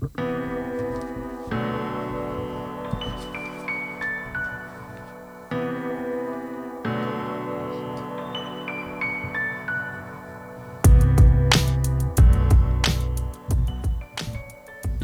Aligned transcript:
I 0.00 0.04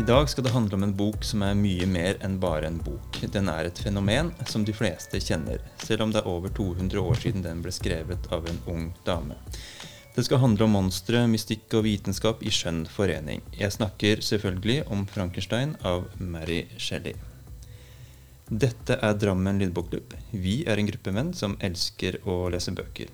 dag 0.06 0.28
skal 0.28 0.44
det 0.44 0.50
handle 0.50 0.74
om 0.74 0.82
en 0.82 0.96
bok 0.96 1.24
som 1.24 1.42
er 1.42 1.54
mye 1.58 1.86
mer 1.90 2.18
enn 2.22 2.38
bare 2.38 2.66
en 2.66 2.78
bok. 2.78 3.18
Den 3.32 3.48
er 3.48 3.64
et 3.64 3.78
fenomen 3.78 4.30
som 4.46 4.62
de 4.64 4.72
fleste 4.76 5.18
kjenner, 5.18 5.58
selv 5.82 6.02
om 6.06 6.12
det 6.14 6.22
er 6.22 6.28
over 6.30 6.54
200 6.54 7.00
år 7.00 7.14
siden 7.18 7.42
den 7.42 7.62
ble 7.64 7.72
skrevet 7.74 8.30
av 8.30 8.46
en 8.46 8.62
ung 8.70 8.94
dame. 9.02 9.34
Det 10.14 10.22
skal 10.22 10.38
handle 10.38 10.68
om 10.68 10.76
monstre, 10.76 11.24
mystikk 11.26 11.72
og 11.74 11.88
vitenskap 11.88 12.42
i 12.46 12.50
skjønn 12.54 12.84
forening. 12.86 13.40
Jeg 13.58 13.74
snakker 13.74 14.20
selvfølgelig 14.22 14.84
om 14.94 15.00
Frankenstein 15.10 15.72
av 15.82 16.04
Mary 16.22 16.60
Shelley. 16.78 17.16
Dette 18.46 18.94
er 18.94 19.16
Drammen 19.18 19.58
lydbokklubb. 19.58 20.14
Vi 20.30 20.60
er 20.70 20.78
en 20.78 20.86
gruppe 20.86 21.10
menn 21.16 21.32
som 21.34 21.56
elsker 21.58 22.20
å 22.30 22.44
lese 22.54 22.70
bøker. 22.78 23.10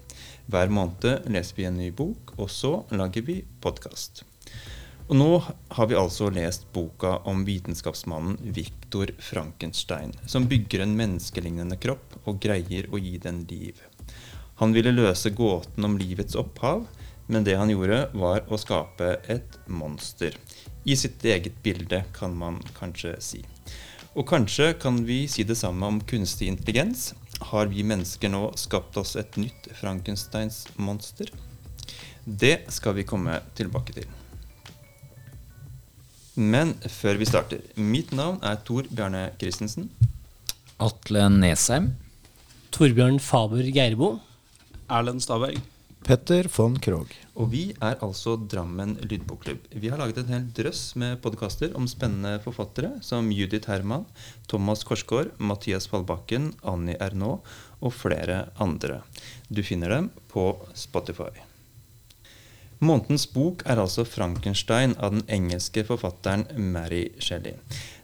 Hver 0.53 0.69
måned 0.77 1.31
leser 1.33 1.57
vi 1.57 1.69
en 1.71 1.81
ny 1.81 1.89
bok, 1.89 2.35
og 2.37 2.53
så 2.53 2.75
lager 2.93 3.25
vi 3.25 3.39
podkast. 3.65 4.21
Og 5.09 5.17
nå 5.17 5.31
har 5.41 5.89
vi 5.89 5.97
altså 5.97 6.29
lest 6.29 6.69
boka 6.75 7.17
om 7.33 7.47
vitenskapsmannen 7.49 8.37
Viktor 8.59 9.15
Frankenstein, 9.25 10.13
som 10.29 10.51
bygger 10.53 10.85
en 10.85 10.93
menneskelignende 11.01 11.81
kropp 11.81 12.21
og 12.27 12.45
greier 12.45 12.93
å 12.93 13.01
gi 13.01 13.17
den 13.25 13.47
liv. 13.49 13.81
Han 14.61 14.75
ville 14.77 14.93
løse 14.93 15.33
gåten 15.33 15.87
om 15.89 15.97
livets 15.97 16.37
opphav, 16.37 16.85
men 17.33 17.47
det 17.47 17.57
han 17.57 17.71
gjorde, 17.73 18.03
var 18.13 18.45
å 18.53 18.59
skape 18.61 19.15
et 19.33 19.57
monster. 19.73 20.37
I 20.85 20.97
sitt 21.01 21.25
eget 21.25 21.57
bilde, 21.65 22.03
kan 22.13 22.35
man 22.37 22.59
kanskje 22.77 23.15
si. 23.25 23.41
Og 24.13 24.27
kanskje 24.29 24.75
kan 24.83 25.01
vi 25.09 25.23
si 25.33 25.47
det 25.49 25.57
samme 25.57 25.89
om 25.89 26.01
kunstig 26.05 26.51
intelligens. 26.51 27.15
Har 27.53 27.73
vi 27.73 27.87
mennesker 27.87 28.29
nå 28.29 28.51
skapt 28.61 28.99
oss 29.01 29.15
et 29.17 29.41
nytt 29.41 29.71
Frankensteins 29.81 30.67
monster? 30.77 31.31
Det 32.25 32.67
skal 32.69 32.99
vi 32.99 33.09
komme 33.09 33.41
tilbake 33.57 33.97
til. 33.97 34.09
Men 36.37 36.77
før 36.85 37.17
vi 37.21 37.29
starter 37.29 37.65
Mitt 37.77 38.13
navn 38.17 38.43
er 38.45 38.61
Tor 38.65 38.85
Bjarne 38.93 39.31
Christensen. 39.41 39.89
Atle 40.81 41.29
Nesheim. 41.33 41.95
Torbjørn 42.77 43.19
Faber 43.21 43.65
Geirbo. 43.65 44.19
Erlend 44.91 45.23
Staberg. 45.23 45.61
Petter 46.03 46.49
von 46.51 46.75
Krogh. 46.81 47.13
Og 47.39 47.51
vi 47.53 47.61
er 47.77 48.01
altså 48.03 48.33
Drammen 48.51 48.97
lydbokklubb. 49.05 49.67
Vi 49.71 49.91
har 49.93 50.01
laget 50.01 50.23
en 50.23 50.33
hel 50.33 50.47
drøss 50.57 50.97
med 50.99 51.21
podkaster 51.23 51.75
om 51.79 51.85
spennende 51.91 52.41
forfattere 52.43 52.97
som 53.05 53.29
Judith 53.31 53.71
Herman, 53.71 54.07
Thomas 54.51 54.83
Korsgaard, 54.89 55.31
Mathias 55.39 55.87
Fallbakken, 55.93 56.55
Annie 56.65 56.97
Ernaux 56.99 57.47
og 57.79 57.95
flere 57.95 58.49
andre. 58.59 59.03
Du 59.53 59.63
finner 59.63 59.93
dem 59.95 60.11
på 60.33 60.55
Spotify. 60.75 61.31
Månedens 62.81 63.29
bok 63.29 63.63
er 63.67 63.77
altså 63.77 64.05
'Frankenstein' 64.09 64.97
av 64.99 65.13
den 65.13 65.25
engelske 65.29 65.85
forfatteren 65.85 66.47
Mary 66.57 67.11
Shelley. 67.21 67.61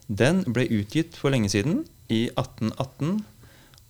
Den 0.07 0.45
ble 0.53 0.69
utgitt 0.69 1.17
for 1.17 1.31
lenge 1.31 1.49
siden, 1.49 1.87
i 2.09 2.29
1818, 2.37 3.25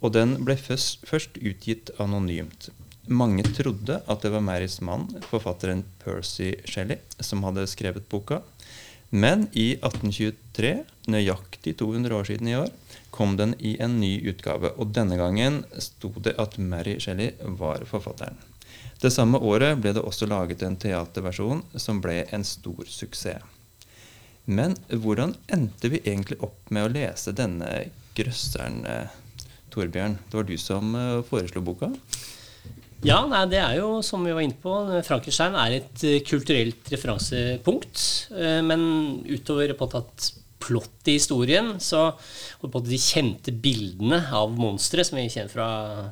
og 0.00 0.12
den 0.14 0.44
ble 0.44 0.56
først, 0.56 1.02
først 1.04 1.36
utgitt 1.42 1.90
anonymt. 1.98 2.70
Mange 3.06 3.44
trodde 3.54 4.00
at 4.02 4.22
det 4.22 4.32
var 4.34 4.42
Marys 4.42 4.80
mann, 4.82 5.06
forfatteren 5.30 5.84
Percy 6.02 6.56
Shelley, 6.66 6.98
som 7.22 7.44
hadde 7.46 7.66
skrevet 7.70 8.08
boka. 8.10 8.40
Men 9.14 9.46
i 9.54 9.76
1823, 9.78 10.72
nøyaktig 11.14 11.76
200 11.78 12.16
år 12.16 12.26
siden 12.26 12.50
i 12.50 12.56
år, 12.58 12.72
kom 13.14 13.36
den 13.38 13.54
i 13.62 13.76
en 13.80 14.00
ny 14.00 14.18
utgave. 14.26 14.72
Og 14.74 14.90
denne 14.96 15.18
gangen 15.20 15.62
sto 15.78 16.10
det 16.18 16.34
at 16.42 16.58
Mary 16.58 16.98
Shelley 16.98 17.38
var 17.60 17.86
forfatteren. 17.86 18.36
Det 19.00 19.12
samme 19.14 19.38
året 19.38 19.78
ble 19.78 19.92
det 19.94 20.02
også 20.02 20.26
laget 20.26 20.64
en 20.66 20.78
teaterversjon 20.80 21.62
som 21.78 22.00
ble 22.02 22.24
en 22.34 22.44
stor 22.44 22.88
suksess. 22.90 23.44
Men 24.46 24.76
hvordan 24.90 25.34
endte 25.50 25.90
vi 25.90 26.02
egentlig 26.04 26.38
opp 26.42 26.70
med 26.70 26.86
å 26.86 26.90
lese 26.94 27.34
denne 27.34 27.68
grøsseren, 28.18 28.84
Torbjørn? 29.74 30.18
Det 30.30 30.38
var 30.38 30.46
du 30.46 30.54
som 30.58 30.94
eh, 30.94 31.22
foreslo 31.26 31.62
boka? 31.66 31.90
Ja, 33.04 33.20
nei, 33.28 33.42
det 33.50 33.60
er 33.60 33.76
jo 33.76 34.00
som 34.04 34.24
vi 34.24 34.32
var 34.32 34.44
inne 34.44 34.56
på. 34.60 34.72
Frankenstein 35.04 35.56
er 35.60 35.76
et 35.76 36.04
eh, 36.06 36.22
kulturelt 36.24 36.88
referansepunkt. 36.92 38.02
Eh, 38.32 38.60
men 38.64 38.82
utover 39.28 39.74
på 39.76 39.88
at 39.98 40.30
plott 40.66 41.10
i 41.10 41.18
historien, 41.18 41.74
så 41.82 42.08
og 42.64 42.70
på 42.72 42.80
de 42.86 42.98
kjente 42.98 43.52
bildene 43.52 44.22
av 44.34 44.54
monstre 44.56 45.04
som 45.04 45.18
vi 45.18 45.28
kjenner 45.28 45.52
fra 45.52 45.68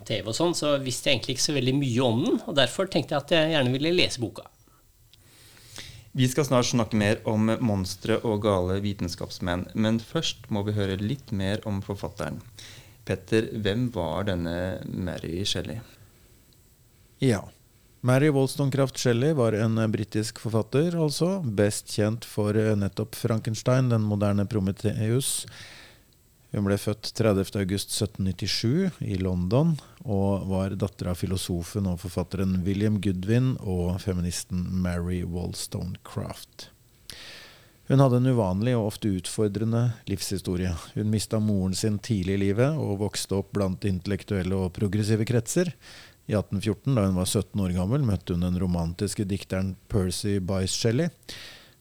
TV 0.06 0.28
og 0.30 0.36
sånn, 0.36 0.52
så 0.54 0.76
visste 0.82 1.08
jeg 1.08 1.18
egentlig 1.18 1.38
ikke 1.38 1.46
så 1.46 1.56
veldig 1.56 1.74
mye 1.80 2.04
om 2.04 2.20
den. 2.26 2.42
Og 2.44 2.58
derfor 2.58 2.90
tenkte 2.90 3.16
jeg 3.16 3.24
at 3.24 3.34
jeg 3.34 3.54
gjerne 3.54 3.74
ville 3.74 3.94
lese 3.96 4.22
boka. 4.22 4.46
Vi 6.14 6.28
skal 6.30 6.46
snart 6.46 6.68
snakke 6.68 6.98
mer 7.00 7.18
om 7.26 7.48
monstre 7.64 8.20
og 8.22 8.44
gale 8.44 8.76
vitenskapsmenn, 8.84 9.66
men 9.74 9.98
først 9.98 10.46
må 10.54 10.62
vi 10.68 10.76
høre 10.76 11.00
litt 11.00 11.32
mer 11.34 11.64
om 11.66 11.80
forfatteren. 11.82 12.38
Petter, 13.04 13.50
hvem 13.64 13.88
var 13.96 14.28
denne 14.28 14.54
Mary 14.86 15.42
Shelley? 15.48 15.80
Ja. 17.24 17.48
Mary 18.00 18.28
Wollstonecraft 18.28 18.98
Shelley 18.98 19.32
var 19.32 19.52
en 19.56 19.78
britisk 19.92 20.42
forfatter, 20.42 20.92
altså. 21.00 21.38
Best 21.40 21.88
kjent 21.96 22.26
for 22.28 22.52
nettopp 22.76 23.16
Frankenstein, 23.16 23.88
den 23.88 24.04
moderne 24.04 24.44
Prometheus. 24.44 25.46
Hun 26.52 26.68
ble 26.68 26.76
født 26.78 27.14
30.8.1797 27.16 29.00
i 29.08 29.16
London, 29.24 29.72
og 30.04 30.44
var 30.52 30.76
datter 30.76 31.14
av 31.14 31.18
filosofen 31.18 31.88
og 31.88 32.02
forfatteren 32.04 32.60
William 32.66 33.00
Goodwin 33.00 33.54
og 33.64 33.96
feministen 34.04 34.68
Mary 34.84 35.22
Wollstonecraft. 35.24 36.68
Hun 37.88 38.00
hadde 38.00 38.20
en 38.20 38.32
uvanlig 38.36 38.76
og 38.76 38.92
ofte 38.92 39.10
utfordrende 39.16 39.86
livshistorie. 40.08 40.76
Hun 40.94 41.08
mista 41.12 41.40
moren 41.40 41.74
sin 41.76 41.98
tidlig 42.04 42.36
i 42.36 42.42
livet 42.50 42.76
og 42.80 43.00
vokste 43.02 43.40
opp 43.40 43.50
blant 43.56 43.84
intellektuelle 43.88 44.56
og 44.56 44.72
progressive 44.76 45.24
kretser. 45.28 45.72
I 46.24 46.32
1814, 46.32 46.94
da 46.96 47.04
hun 47.04 47.18
var 47.18 47.28
17 47.28 47.60
år 47.60 47.74
gammel, 47.76 48.04
møtte 48.06 48.32
hun 48.32 48.46
den 48.46 48.56
romantiske 48.60 49.26
dikteren 49.28 49.74
Percy 49.92 50.38
Bysshe 50.40 50.78
Shelley. 50.78 51.12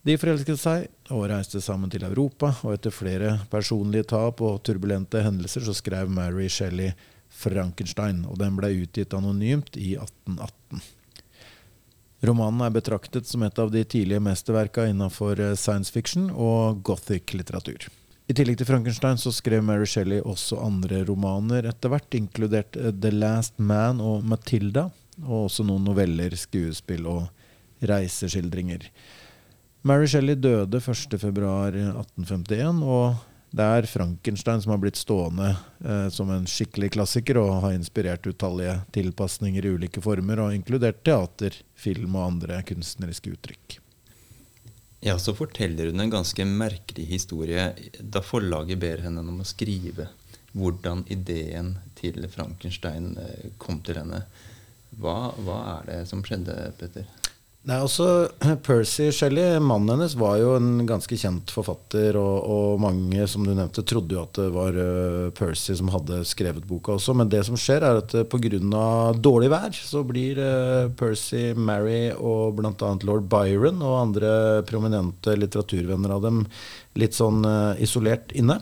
De 0.03 0.17
forelsket 0.19 0.59
seg 0.59 1.13
og 1.15 1.29
reiste 1.31 1.61
sammen 1.63 1.91
til 1.91 2.03
Europa, 2.03 2.49
og 2.67 2.75
etter 2.75 2.91
flere 2.91 3.37
personlige 3.51 4.09
tap 4.11 4.43
og 4.43 4.59
turbulente 4.67 5.21
hendelser 5.23 5.63
så 5.63 5.75
skrev 5.77 6.11
Mary 6.11 6.49
Shelley 6.51 6.91
Frankenstein, 7.33 8.25
og 8.27 8.35
den 8.41 8.59
ble 8.59 8.73
utgitt 8.83 9.15
anonymt 9.15 9.79
i 9.79 9.93
1818. 9.95 10.83
Romanen 12.27 12.67
er 12.67 12.75
betraktet 12.75 13.27
som 13.27 13.43
et 13.47 13.57
av 13.59 13.71
de 13.71 13.83
tidlige 13.87 14.23
mesterverka 14.23 14.85
innenfor 14.91 15.39
science 15.55 15.91
fiction 15.91 16.29
og 16.31 16.83
gothic-litteratur. 16.87 17.87
I 18.33 18.35
tillegg 18.39 18.57
til 18.57 18.65
Frankenstein 18.65 19.19
så 19.21 19.29
skrev 19.29 19.61
Mary 19.61 19.85
Shelley 19.85 20.17
også 20.25 20.57
andre 20.57 21.03
romaner 21.05 21.67
etter 21.69 21.91
hvert, 21.93 22.15
inkludert 22.17 22.73
The 22.73 23.11
Last 23.13 23.59
Man 23.61 23.99
og 24.01 24.25
Matilda, 24.25 24.87
og 25.21 25.51
også 25.51 25.61
noen 25.67 25.85
noveller, 25.85 26.33
skuespill 26.33 27.05
og 27.11 27.27
reiseskildringer. 27.85 28.87
Mary 29.85 30.09
Shelley 30.09 30.33
døde 30.41 30.81
1.2.1851, 30.81 32.81
og 32.81 33.21
det 33.53 33.69
er 33.77 33.89
Frankenstein 33.91 34.65
som 34.65 34.73
har 34.73 34.81
blitt 34.81 34.97
stående 34.97 35.53
eh, 35.53 36.09
som 36.09 36.33
en 36.33 36.49
skikkelig 36.49 36.89
klassiker 36.97 37.37
og 37.43 37.59
har 37.67 37.77
inspirert 37.77 38.25
utallige 38.25 38.79
tilpasninger 38.97 39.61
i 39.61 39.77
ulike 39.77 40.01
former, 40.01 40.41
og 40.41 40.57
inkludert 40.57 41.05
teater, 41.05 41.61
film 41.77 42.17
og 42.17 42.31
andre 42.31 42.65
kunstneriske 42.65 43.37
uttrykk. 43.37 43.82
Ja, 45.03 45.17
så 45.19 45.33
forteller 45.35 45.89
hun 45.91 45.99
en 45.99 46.11
ganske 46.13 46.45
merkelig 46.47 47.09
historie 47.09 47.73
da 47.99 48.21
forlaget 48.23 48.79
ber 48.79 49.01
henne 49.03 49.19
om 49.19 49.41
å 49.43 49.47
skrive 49.47 50.07
hvordan 50.53 51.01
ideen 51.11 51.73
til 51.97 52.23
Frankenstein 52.31 53.17
eh, 53.19 53.49
kom 53.59 53.81
til 53.83 53.99
henne. 53.99 54.21
Hva, 55.01 55.33
hva 55.43 55.59
er 55.73 55.89
det 55.89 55.97
som 56.07 56.23
skjedde, 56.23 56.55
Petter? 56.79 57.09
Nei, 57.63 57.77
altså, 57.79 58.27
Percy 58.65 59.05
Shelley, 59.15 59.55
mannen 59.63 59.93
hennes, 59.93 60.17
var 60.19 60.35
jo 60.41 60.49
en 60.57 60.81
ganske 60.87 61.15
kjent 61.15 61.51
forfatter, 61.55 62.17
og, 62.19 62.41
og, 62.43 62.81
mange 62.83 63.23
som 63.31 63.45
du 63.47 63.53
nevnte, 63.53 63.85
trodde 63.87 64.17
jo 64.17 64.23
at 64.25 64.35
det 64.35 64.49
var 64.51 64.75
uh, 64.75 65.29
Percy 65.37 65.77
som 65.79 65.91
hadde 65.93 66.19
skrevet 66.27 66.65
boka 66.67 66.97
også. 66.97 67.15
Men 67.15 67.31
det 67.31 67.45
som 67.47 67.55
skjer, 67.55 67.85
er 67.87 68.01
at 68.01 68.15
uh, 68.19 68.25
pga. 68.27 68.59
dårlig 69.15 69.47
vær 69.53 69.77
så 69.77 70.03
blir 70.03 70.41
uh, 70.43 70.91
Percy, 70.99 71.53
Mary 71.55 72.09
og 72.11 72.59
bl.a. 72.59 72.91
lord 73.07 73.31
Byron 73.31 73.79
og 73.79 74.01
andre 74.01 74.33
prominente 74.67 75.37
litteraturvenner 75.39 76.17
av 76.17 76.27
dem 76.27 76.43
litt 76.99 77.15
sånn 77.15 77.47
isolert 77.81 78.35
inne. 78.35 78.59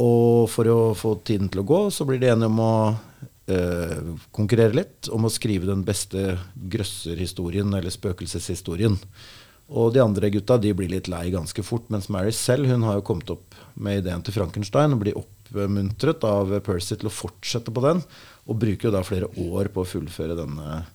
Og 0.00 0.48
for 0.48 0.70
å 0.72 0.80
få 0.96 1.18
tiden 1.28 1.52
til 1.52 1.60
å 1.60 1.68
gå, 1.68 1.84
så 1.92 2.08
blir 2.08 2.22
de 2.22 2.32
enige 2.32 2.48
om 2.48 2.64
å 2.64 2.74
eh, 3.50 4.14
konkurrere 4.34 4.76
litt 4.76 5.10
om 5.14 5.26
å 5.26 5.32
skrive 5.32 5.68
den 5.68 5.84
beste 5.86 6.36
grøsserhistorien, 6.54 7.72
eller 7.74 7.94
spøkelseshistorien. 7.94 8.98
Og 9.68 9.92
de 9.92 10.00
andre 10.00 10.30
gutta 10.32 10.56
de 10.60 10.72
blir 10.72 10.88
litt 10.88 11.10
lei 11.12 11.26
ganske 11.34 11.62
fort, 11.66 11.90
mens 11.92 12.08
Mary 12.08 12.32
selv 12.32 12.70
hun 12.70 12.86
har 12.88 12.98
jo 12.98 13.04
kommet 13.10 13.32
opp 13.34 13.56
med 13.76 14.00
ideen 14.00 14.24
til 14.24 14.36
Frankenstein 14.38 14.96
og 14.96 15.02
blir 15.02 15.18
oppmuntret 15.20 16.24
av 16.24 16.54
Percy 16.64 16.96
til 16.96 17.10
å 17.10 17.12
fortsette 17.12 17.74
på 17.74 17.84
den. 17.84 18.00
Og 18.48 18.56
bruker 18.62 18.88
jo 18.88 18.94
da 18.94 19.04
flere 19.04 19.28
år 19.44 19.68
på 19.74 19.84
å 19.84 19.88
fullføre 19.88 20.38
denne 20.38 20.86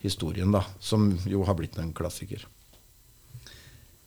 historien, 0.00 0.52
da, 0.54 0.62
som 0.78 1.10
jo 1.26 1.42
har 1.44 1.58
blitt 1.58 1.78
en 1.82 1.90
klassiker. 1.96 2.46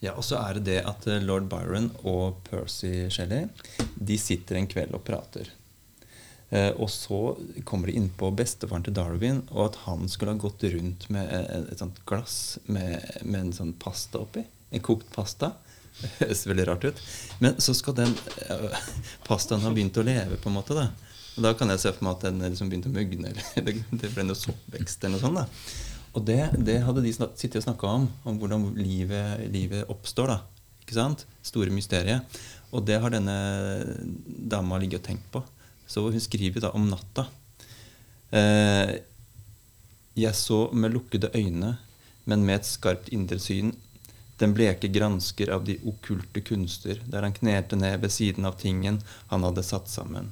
Ja, 0.04 0.16
Og 0.18 0.24
så 0.28 0.40
er 0.42 0.58
det 0.58 0.66
det 0.68 0.80
at 0.88 1.06
eh, 1.08 1.24
lord 1.24 1.46
Byron 1.52 1.92
og 2.04 2.42
Percy 2.50 3.10
Shelley 3.14 3.48
de 3.96 4.18
sitter 4.20 4.60
en 4.60 4.68
kveld 4.68 4.96
og 4.98 5.04
prater. 5.08 5.52
Eh, 6.54 6.70
og 6.78 6.90
så 6.94 7.20
kommer 7.66 7.90
de 7.90 7.96
inn 7.98 8.10
på 8.14 8.30
bestefaren 8.38 8.84
til 8.86 8.94
Darwin, 8.94 9.42
og 9.50 9.72
at 9.72 9.78
han 9.88 10.06
skulle 10.12 10.36
ha 10.36 10.42
gått 10.42 10.66
rundt 10.70 11.08
med 11.14 11.32
et, 11.34 11.72
et 11.74 11.80
sånt 11.82 11.98
glass 12.06 12.36
med, 12.68 13.00
med, 13.24 13.40
en 13.40 13.56
sånn 13.58 13.72
pasta 13.82 14.22
oppi. 14.22 14.44
En 14.74 14.84
kokt 14.86 15.10
pasta. 15.16 15.56
Det 16.04 16.12
høres 16.20 16.44
veldig 16.50 16.68
rart 16.70 16.86
ut. 16.90 17.02
Men 17.42 17.58
så 17.62 17.74
skal 17.78 17.98
den 17.98 18.14
uh, 18.50 18.78
pastaen 19.28 19.66
ha 19.66 19.72
begynt 19.74 19.98
å 19.98 20.06
leve, 20.06 20.38
på 20.42 20.50
en 20.52 20.58
måte. 20.60 20.78
da. 20.78 20.88
Og 21.34 21.46
da 21.46 21.54
kan 21.58 21.74
jeg 21.74 21.82
se 21.82 21.94
for 21.96 22.06
meg 22.06 22.20
at 22.20 22.28
den 22.28 22.46
liksom 22.46 22.70
begynte 22.70 22.90
å 22.90 22.96
mugne, 22.96 23.34
eller 23.34 23.82
det 24.04 24.14
ble 24.14 24.28
noe 24.28 24.38
soppvekst 24.38 25.06
eller 25.06 25.18
noe 25.18 25.26
sånt. 25.26 25.42
da. 25.42 25.90
Og 26.14 26.26
det, 26.30 26.40
det 26.62 26.80
hadde 26.86 27.02
de 27.02 27.14
sittet 27.14 27.60
og 27.64 27.66
snakka 27.66 27.96
om, 27.98 28.08
om 28.30 28.38
hvordan 28.42 28.70
livet, 28.78 29.48
livet, 29.54 29.90
oppstår. 29.90 30.36
da, 30.36 30.70
ikke 30.86 31.00
sant? 31.00 31.26
Store 31.46 31.74
mysteriet. 31.74 32.42
Og 32.74 32.86
det 32.86 33.00
har 33.02 33.14
denne 33.14 33.38
dama 34.54 34.78
ligget 34.82 35.02
og 35.02 35.10
tenkt 35.10 35.30
på. 35.34 35.42
Så 35.88 36.06
hun 36.10 36.22
skriver 36.22 36.64
da 36.64 36.74
om 36.74 36.88
natta. 36.90 37.28
Eh, 38.34 39.00
jeg 40.18 40.36
så 40.38 40.68
med 40.74 40.94
lukkede 40.94 41.32
øyne, 41.36 41.76
men 42.26 42.46
med 42.46 42.62
et 42.62 42.70
skarpt 42.70 43.10
indre 43.14 43.40
syn, 43.42 43.74
den 44.42 44.54
bleke 44.58 44.90
gransker 44.90 45.52
av 45.54 45.66
de 45.68 45.78
okkulte 45.88 46.42
kunster, 46.46 47.00
der 47.06 47.26
han 47.26 47.36
knelte 47.36 47.78
ned 47.78 48.02
ved 48.02 48.12
siden 48.12 48.46
av 48.50 48.58
tingen 48.60 49.00
han 49.30 49.46
hadde 49.46 49.64
satt 49.66 49.90
sammen. 49.92 50.32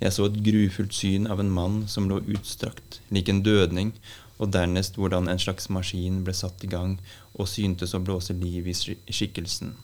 Jeg 0.00 0.14
så 0.16 0.28
et 0.28 0.40
grufullt 0.46 0.94
syn 0.96 1.28
av 1.30 1.40
en 1.42 1.52
mann 1.52 1.82
som 1.88 2.08
lå 2.10 2.22
utstrakt, 2.36 3.00
lik 3.14 3.28
en 3.28 3.42
dødning, 3.44 3.92
og 4.38 4.50
dernest 4.54 4.96
hvordan 4.98 5.28
en 5.30 5.40
slags 5.40 5.68
maskin 5.70 6.22
ble 6.26 6.34
satt 6.34 6.64
i 6.66 6.70
gang 6.70 6.96
og 7.34 7.48
syntes 7.50 7.94
å 7.94 8.02
blåse 8.02 8.34
liv 8.36 8.66
i 8.70 8.74
skikkelsen, 8.74 9.74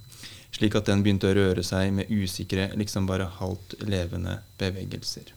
slik 0.54 0.76
at 0.78 0.88
den 0.90 1.04
begynte 1.04 1.30
å 1.30 1.36
røre 1.36 1.64
seg 1.66 1.92
med 1.94 2.10
usikre, 2.10 2.70
liksom 2.78 3.06
bare 3.10 3.28
halvt 3.40 3.78
levende 3.86 4.40
bevegelser. 4.60 5.34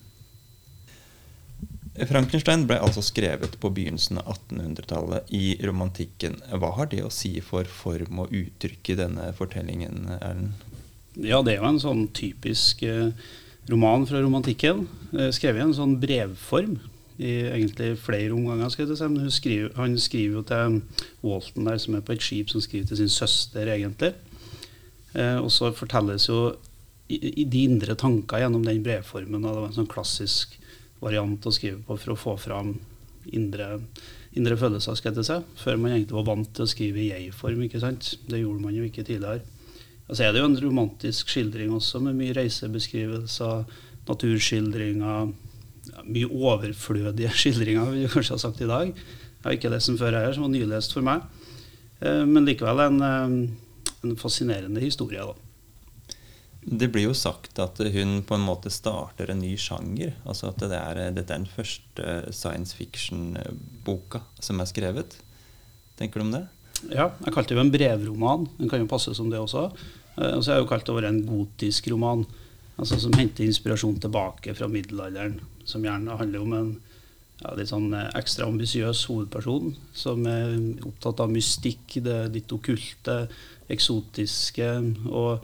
Frankenstein 1.94 2.64
ble 2.66 2.80
altså 2.82 3.04
skrevet 3.06 3.60
på 3.62 3.70
begynnelsen 3.70 4.18
av 4.18 4.32
1800-tallet 4.34 5.30
i 5.38 5.54
romantikken. 5.62 6.40
Hva 6.58 6.72
har 6.80 6.90
det 6.90 7.04
å 7.06 7.12
si 7.14 7.36
for 7.46 7.70
form 7.70 8.24
og 8.24 8.34
uttrykk 8.34 8.96
i 8.96 8.98
denne 9.04 9.28
fortellingen, 9.38 10.08
Erlend? 10.18 10.72
Ja, 11.14 11.44
det 11.46 11.54
er 11.54 11.62
jo 11.62 11.70
en 11.70 11.84
sånn 11.84 12.08
typisk 12.18 12.82
eh, 12.90 13.14
roman 13.70 14.08
fra 14.10 14.24
romantikken. 14.24 14.88
Eh, 15.14 15.30
skrevet 15.36 15.62
i 15.62 15.66
en 15.68 15.78
sånn 15.78 16.00
brevform 16.02 16.80
i 17.22 17.36
egentlig 17.52 17.92
flere 18.02 18.34
omganger. 18.34 18.74
skal 18.74 18.88
jeg 18.88 18.98
si. 18.98 19.10
Men 19.14 19.32
skriver, 19.32 19.74
han 19.78 19.98
skriver 20.02 20.40
jo 20.40 20.46
til 20.50 20.80
Walton, 21.22 21.70
der, 21.70 21.78
som 21.78 21.94
er 21.94 22.02
på 22.02 22.16
et 22.16 22.26
skip, 22.26 22.50
som 22.50 22.64
skriver 22.66 22.90
til 22.90 23.04
sin 23.04 23.14
søster, 23.14 23.70
egentlig. 23.70 24.16
Eh, 25.14 25.38
og 25.40 25.52
så 25.54 25.72
fortelles 25.76 26.28
jo 26.30 26.54
i, 27.08 27.18
i, 27.44 27.46
de 27.46 27.66
indre 27.68 27.96
tanker 28.00 28.44
gjennom 28.44 28.66
den 28.66 28.84
brevformen. 28.86 29.44
Og 29.44 29.50
det 29.50 29.62
var 29.62 29.70
en 29.70 29.78
sånn 29.82 29.92
klassisk 29.92 30.58
variant 31.04 31.46
å 31.46 31.54
skrive 31.54 31.82
på 31.86 31.98
for 32.00 32.16
å 32.16 32.20
få 32.20 32.36
fram 32.40 32.76
indre, 33.36 33.78
indre 34.36 34.58
følelser, 34.60 34.98
skal 35.00 35.16
jeg 35.16 35.28
si. 35.30 35.40
Før 35.64 35.80
man 35.80 35.96
egentlig 35.96 36.20
var 36.20 36.30
vant 36.32 36.54
til 36.56 36.66
å 36.66 36.72
skrive 36.72 37.04
i 37.04 37.10
jeg-form. 37.12 37.66
ikke 37.68 37.84
sant? 37.84 38.16
Det 38.28 38.42
gjorde 38.42 38.66
man 38.66 38.76
jo 38.78 38.88
ikke 38.88 39.06
tidligere. 39.08 39.44
Og 40.10 40.18
så 40.18 40.26
er 40.26 40.34
det 40.34 40.44
jo 40.44 40.50
en 40.50 40.60
romantisk 40.60 41.32
skildring 41.32 41.72
også, 41.72 42.02
med 42.04 42.18
mye 42.20 42.36
reisebeskrivelser, 42.36 43.64
naturskildringer 44.08 45.32
mye 46.08 46.30
overflødige 46.30 47.32
skildringer, 47.42 47.92
vil 47.92 48.06
jeg 48.06 48.14
kanskje 48.14 48.38
ha 48.38 48.42
sagt 48.42 48.64
i 48.64 48.70
dag. 48.70 48.94
Jeg 48.94 49.46
har 49.46 49.58
ikke 49.58 49.74
lest 49.74 49.92
den 49.92 50.00
før 50.00 50.16
her, 50.16 50.32
som 50.36 50.46
var 50.46 50.54
nylest 50.54 50.96
for 50.96 51.06
meg. 51.06 51.26
Eh, 52.00 52.24
men 52.30 52.48
likevel 52.48 52.86
en, 52.86 53.02
eh, 53.04 53.36
en 54.04 54.16
fascinerende 54.20 54.84
historie. 54.84 55.24
da. 55.24 55.34
Det 56.64 56.88
blir 56.94 57.10
jo 57.10 57.16
sagt 57.18 57.60
at 57.60 57.80
hun 57.92 58.22
på 58.24 58.38
en 58.38 58.46
måte 58.46 58.72
starter 58.72 59.32
en 59.32 59.42
ny 59.44 59.56
sjanger. 59.60 60.14
altså 60.26 60.48
at 60.52 60.62
det 60.64 60.78
er, 60.78 61.12
Dette 61.12 61.34
er 61.34 61.44
den 61.44 61.50
første 61.50 62.32
science 62.32 62.76
fiction-boka 62.76 64.24
som 64.40 64.60
er 64.60 64.70
skrevet. 64.72 65.18
Tenker 66.00 66.20
du 66.20 66.28
om 66.28 66.32
det? 66.38 66.46
Ja, 66.90 67.12
jeg 67.26 67.34
kalte 67.34 67.54
det 67.54 67.60
jo 67.60 67.66
en 67.66 67.74
brevroman. 67.74 68.48
Den 68.58 68.72
kan 68.72 68.80
jo 68.80 68.90
passe 68.92 69.14
som 69.16 69.30
det 69.32 69.40
også. 69.40 69.70
Eh, 70.18 70.34
og 70.38 70.44
så 70.44 70.52
har 70.52 70.58
jeg 70.60 70.66
jo 70.66 70.72
kalt 70.72 70.88
det 70.88 70.96
over 70.96 71.10
en 71.10 71.22
gotisk 71.28 71.88
roman. 71.92 72.26
Altså 72.78 72.98
Som 73.00 73.14
henter 73.14 73.46
inspirasjon 73.46 74.00
tilbake 74.02 74.56
fra 74.58 74.68
middelalderen 74.68 75.40
som 75.68 75.84
gjerne 75.86 76.18
handler 76.18 76.42
om 76.42 76.54
en 76.58 76.72
ja, 77.44 77.54
litt 77.58 77.72
sånn 77.72 77.92
eh, 77.96 78.10
ekstra 78.18 78.48
ambisiøs 78.48 79.04
hovedperson 79.10 79.74
som 79.98 80.24
er 80.30 80.56
opptatt 80.88 81.24
av 81.24 81.34
mystikk, 81.34 82.00
det 82.06 82.20
litt 82.34 82.54
okkulte, 82.56 83.26
eksotiske. 83.74 84.70
Og 85.12 85.44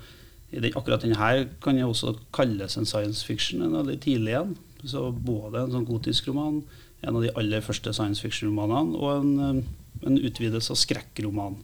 akkurat 0.71 1.03
denne 1.03 1.31
kan 1.63 1.79
jeg 1.79 1.89
også 1.89 2.15
kalles 2.35 2.77
en 2.79 2.87
science 2.89 3.25
fiction, 3.27 3.63
en 3.65 3.77
veldig 3.81 3.99
tidlig 4.05 4.37
en. 4.39 4.55
Så 4.87 5.09
både 5.11 5.65
en 5.65 5.75
sånn 5.75 5.87
gotisk 5.87 6.29
roman, 6.31 6.61
en 7.03 7.15
av 7.15 7.23
de 7.23 7.33
aller 7.39 7.63
første 7.63 7.91
science 7.95 8.23
fiction-romanene, 8.23 8.95
og 8.95 9.09
en, 9.19 9.31
eh, 9.39 10.07
en 10.07 10.19
utvidelse 10.19 10.71
av 10.71 10.79
skrekkroman, 10.79 11.57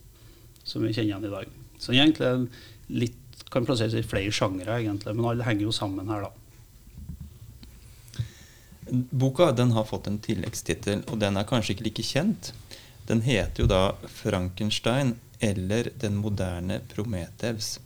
som 0.63 0.83
vi 0.83 0.91
kjenner 0.91 1.15
igjen 1.15 1.27
i 1.29 1.35
dag. 1.35 1.53
Så 1.79 1.93
egentlig 1.95 2.49
litt, 2.89 3.21
kan 3.51 3.65
plasseres 3.65 3.95
i 3.95 4.03
flere 4.03 4.31
sjangere, 4.31 4.81
egentlig, 4.81 5.15
men 5.15 5.25
alle 5.25 5.47
henger 5.47 5.67
jo 5.67 5.71
sammen 5.71 6.07
her, 6.11 6.27
da. 6.27 6.44
Boka 8.91 9.51
den 9.51 9.71
har 9.71 9.87
fått 9.89 10.07
en 10.07 10.19
tilleggstittel, 10.21 11.03
og 11.09 11.19
den 11.21 11.37
er 11.37 11.47
kanskje 11.49 11.75
ikke 11.75 11.87
like 11.87 12.05
kjent. 12.05 12.51
Den 13.07 13.21
heter 13.21 13.63
jo 13.63 13.67
da 13.69 13.95
'Frankenstein' 14.05 15.15
eller 15.39 15.89
'Den 15.99 16.15
moderne 16.15 16.81
Prometheus'. 16.93 17.79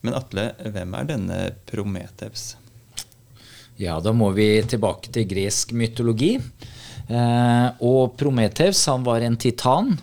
Men 0.00 0.14
Atle, 0.14 0.52
hvem 0.58 0.94
er 0.94 1.04
denne 1.04 1.40
Prometheus? 1.66 2.56
Ja, 3.76 4.00
da 4.00 4.12
må 4.12 4.30
vi 4.30 4.62
tilbake 4.68 5.12
til 5.12 5.28
gresk 5.28 5.72
mytologi. 5.72 6.36
Eh, 7.08 7.68
og 7.80 8.16
Prometheus 8.16 8.86
han 8.86 9.04
var 9.04 9.20
en 9.20 9.36
titan. 9.36 9.96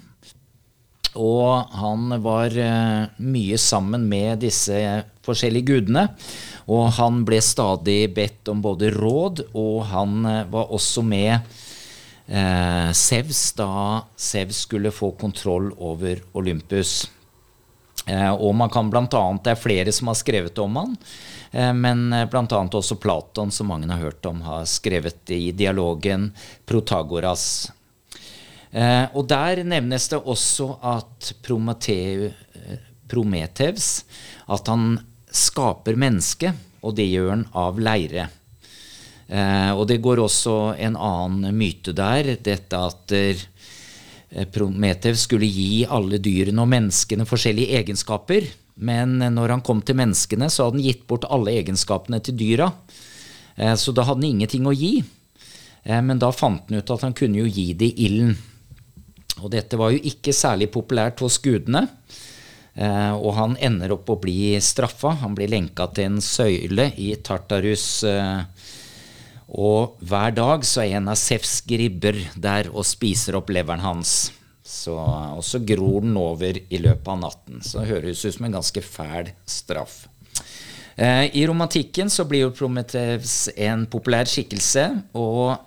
Og 1.18 1.72
han 1.80 2.14
var 2.22 2.54
eh, 2.54 3.10
mye 3.18 3.58
sammen 3.58 4.06
med 4.10 4.44
disse 4.44 4.78
forskjellige 5.26 5.72
gudene. 5.72 6.06
Og 6.70 6.92
han 7.00 7.24
ble 7.26 7.40
stadig 7.42 8.12
bedt 8.14 8.52
om 8.52 8.62
både 8.62 8.92
råd, 8.94 9.48
og 9.58 9.88
han 9.90 10.20
eh, 10.30 10.44
var 10.52 10.74
også 10.76 11.02
med 11.06 11.34
eh, 12.28 12.92
Sevs 12.94 13.48
da 13.58 13.72
Sevs 14.16 14.66
skulle 14.68 14.94
få 14.94 15.16
kontroll 15.18 15.72
over 15.78 16.22
Olympus. 16.38 17.08
Eh, 18.10 18.32
og 18.34 18.56
man 18.56 18.70
kan 18.70 18.90
blant 18.90 19.14
annet, 19.14 19.44
Det 19.44 19.52
er 19.52 19.64
flere 19.64 19.92
som 19.92 20.08
har 20.08 20.18
skrevet 20.18 20.58
om 20.60 20.76
han, 20.76 20.96
eh, 21.52 21.74
men 21.74 22.14
eh, 22.14 22.26
bl.a. 22.26 22.46
også 22.46 22.96
Platon, 22.96 23.52
som 23.52 23.68
mange 23.68 23.90
har 23.90 24.02
hørt 24.02 24.26
om, 24.26 24.42
har 24.42 24.66
skrevet 24.66 25.30
i 25.30 25.52
dialogen 25.52 26.32
Protagoras. 26.66 27.72
Eh, 28.72 29.06
og 29.18 29.28
der 29.30 29.64
nevnes 29.66 30.10
det 30.12 30.20
også 30.20 30.78
at 30.86 31.34
Prometheus 33.10 33.88
at 34.50 34.68
han 34.70 35.00
skaper 35.30 35.96
mennesket, 36.00 36.54
og 36.86 36.96
det 36.98 37.08
gjør 37.10 37.30
han 37.34 37.46
av 37.58 37.80
leire. 37.82 38.30
Eh, 39.30 39.72
og 39.74 39.88
det 39.90 40.02
går 40.02 40.20
også 40.24 40.76
en 40.78 40.96
annen 40.98 41.56
myte 41.58 41.94
der, 41.98 42.36
dette 42.42 42.78
at 42.78 43.12
eh, 43.18 43.38
Prometheus 44.54 45.26
skulle 45.26 45.50
gi 45.50 45.86
alle 45.90 46.18
dyrene 46.22 46.62
og 46.62 46.70
menneskene 46.70 47.26
forskjellige 47.30 47.78
egenskaper. 47.82 48.46
Men 48.80 49.18
når 49.20 49.56
han 49.58 49.64
kom 49.66 49.82
til 49.84 49.98
menneskene, 50.00 50.48
så 50.50 50.68
hadde 50.68 50.80
han 50.80 50.86
gitt 50.86 51.08
bort 51.10 51.26
alle 51.28 51.52
egenskapene 51.60 52.22
til 52.24 52.38
dyra. 52.40 52.70
Eh, 53.60 53.76
så 53.76 53.92
da 53.92 54.06
hadde 54.08 54.24
han 54.24 54.38
ingenting 54.38 54.68
å 54.70 54.76
gi. 54.76 55.00
Eh, 55.84 56.02
men 56.02 56.22
da 56.22 56.32
fant 56.32 56.70
han 56.70 56.80
ut 56.80 56.94
at 56.96 57.04
han 57.08 57.18
kunne 57.18 57.42
jo 57.42 57.50
gi 57.50 57.74
det 57.78 57.92
ilden. 58.00 58.38
Og 59.44 59.52
dette 59.54 59.80
var 59.80 59.94
jo 59.94 60.02
ikke 60.12 60.36
særlig 60.36 60.70
populært 60.74 61.22
hos 61.24 61.40
gudene. 61.44 61.88
Eh, 62.80 63.14
og 63.14 63.34
han 63.36 63.56
ender 63.60 63.96
opp 63.96 64.10
å 64.12 64.20
bli 64.22 64.54
straffa. 64.64 65.16
Han 65.24 65.36
blir 65.38 65.52
lenka 65.52 65.90
til 65.94 66.14
en 66.14 66.22
søyle 66.24 66.90
i 66.98 67.12
Tartarus. 67.24 67.88
Eh, 68.08 68.68
og 69.60 69.98
hver 70.06 70.36
dag 70.38 70.66
så 70.68 70.84
er 70.84 71.00
en 71.00 71.10
av 71.10 71.18
Sefs 71.20 71.60
gribber 71.66 72.20
der 72.38 72.70
og 72.70 72.86
spiser 72.88 73.40
opp 73.40 73.50
leveren 73.52 73.84
hans. 73.84 74.30
Så, 74.70 74.94
og 74.94 75.42
så 75.44 75.64
gror 75.66 76.04
den 76.06 76.18
over 76.20 76.60
i 76.62 76.80
løpet 76.80 77.10
av 77.10 77.24
natten. 77.24 77.64
Så 77.66 77.82
det 77.82 77.90
høres 77.90 78.22
ut 78.22 78.36
som 78.36 78.46
en 78.46 78.60
ganske 78.60 78.84
fæl 78.86 79.32
straff. 79.50 80.04
Eh, 81.00 81.26
I 81.34 81.48
romantikken 81.50 82.12
så 82.14 82.28
blir 82.30 82.46
jo 82.46 82.54
Prometheus 82.54 83.48
en 83.58 83.88
populær 83.90 84.30
skikkelse. 84.30 84.86
Og 85.18 85.58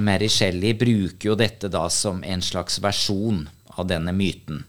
Mary 0.00 0.30
Shelley 0.32 0.72
bruker 0.78 1.28
jo 1.28 1.34
dette 1.36 1.68
da 1.68 1.88
som 1.92 2.22
en 2.24 2.42
slags 2.42 2.78
versjon 2.80 3.42
av 3.76 3.88
denne 3.90 4.14
myten. 4.16 4.62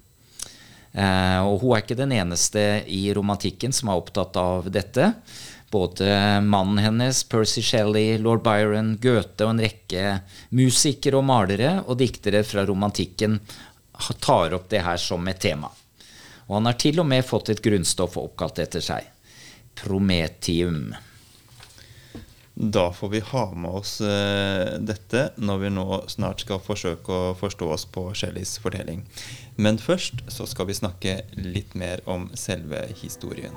Eh, 0.95 1.39
og 1.43 1.61
hun 1.61 1.75
er 1.75 1.83
ikke 1.83 1.97
den 1.99 2.13
eneste 2.15 2.61
i 2.91 3.07
romantikken 3.15 3.75
som 3.75 3.91
er 3.91 3.99
opptatt 3.99 4.37
av 4.39 4.69
dette. 4.71 5.11
Både 5.71 6.07
mannen 6.45 6.79
hennes, 6.79 7.23
Percy 7.27 7.63
Shelley, 7.65 8.17
lord 8.21 8.43
Byron, 8.45 8.95
Goethe 9.01 9.43
og 9.43 9.55
en 9.55 9.63
rekke 9.65 10.19
musikere 10.55 11.19
og 11.19 11.27
malere 11.27 11.77
og 11.83 11.99
diktere 11.99 12.45
fra 12.47 12.63
romantikken 12.67 13.39
tar 14.23 14.55
opp 14.55 14.69
det 14.71 14.83
her 14.85 14.99
som 15.01 15.27
et 15.27 15.41
tema. 15.41 15.71
Og 16.47 16.59
han 16.59 16.69
har 16.69 16.77
til 16.79 17.01
og 17.01 17.09
med 17.09 17.25
fått 17.25 17.51
et 17.51 17.63
grunnstoff 17.63 18.15
oppkalt 18.21 18.61
etter 18.63 18.83
seg. 18.83 19.07
Prometium. 19.75 20.93
Da 22.55 22.93
får 22.93 23.09
vi 23.09 23.19
ha 23.19 23.45
med 23.55 23.71
oss 23.71 23.97
uh, 24.01 24.77
dette 24.79 25.25
når 25.35 25.57
vi 25.59 25.71
nå 25.75 25.87
snart 26.07 26.45
skal 26.45 26.61
forsøke 26.63 27.11
å 27.11 27.33
forstå 27.35 27.67
oss 27.75 27.83
på 27.91 28.07
Shelleys 28.15 28.55
fortelling. 28.63 29.03
Men 29.59 29.79
først 29.81 30.23
så 30.31 30.47
skal 30.47 30.71
vi 30.71 30.79
snakke 30.79 31.17
litt 31.35 31.75
mer 31.75 32.03
om 32.07 32.29
selve 32.39 32.85
historien. 33.01 33.55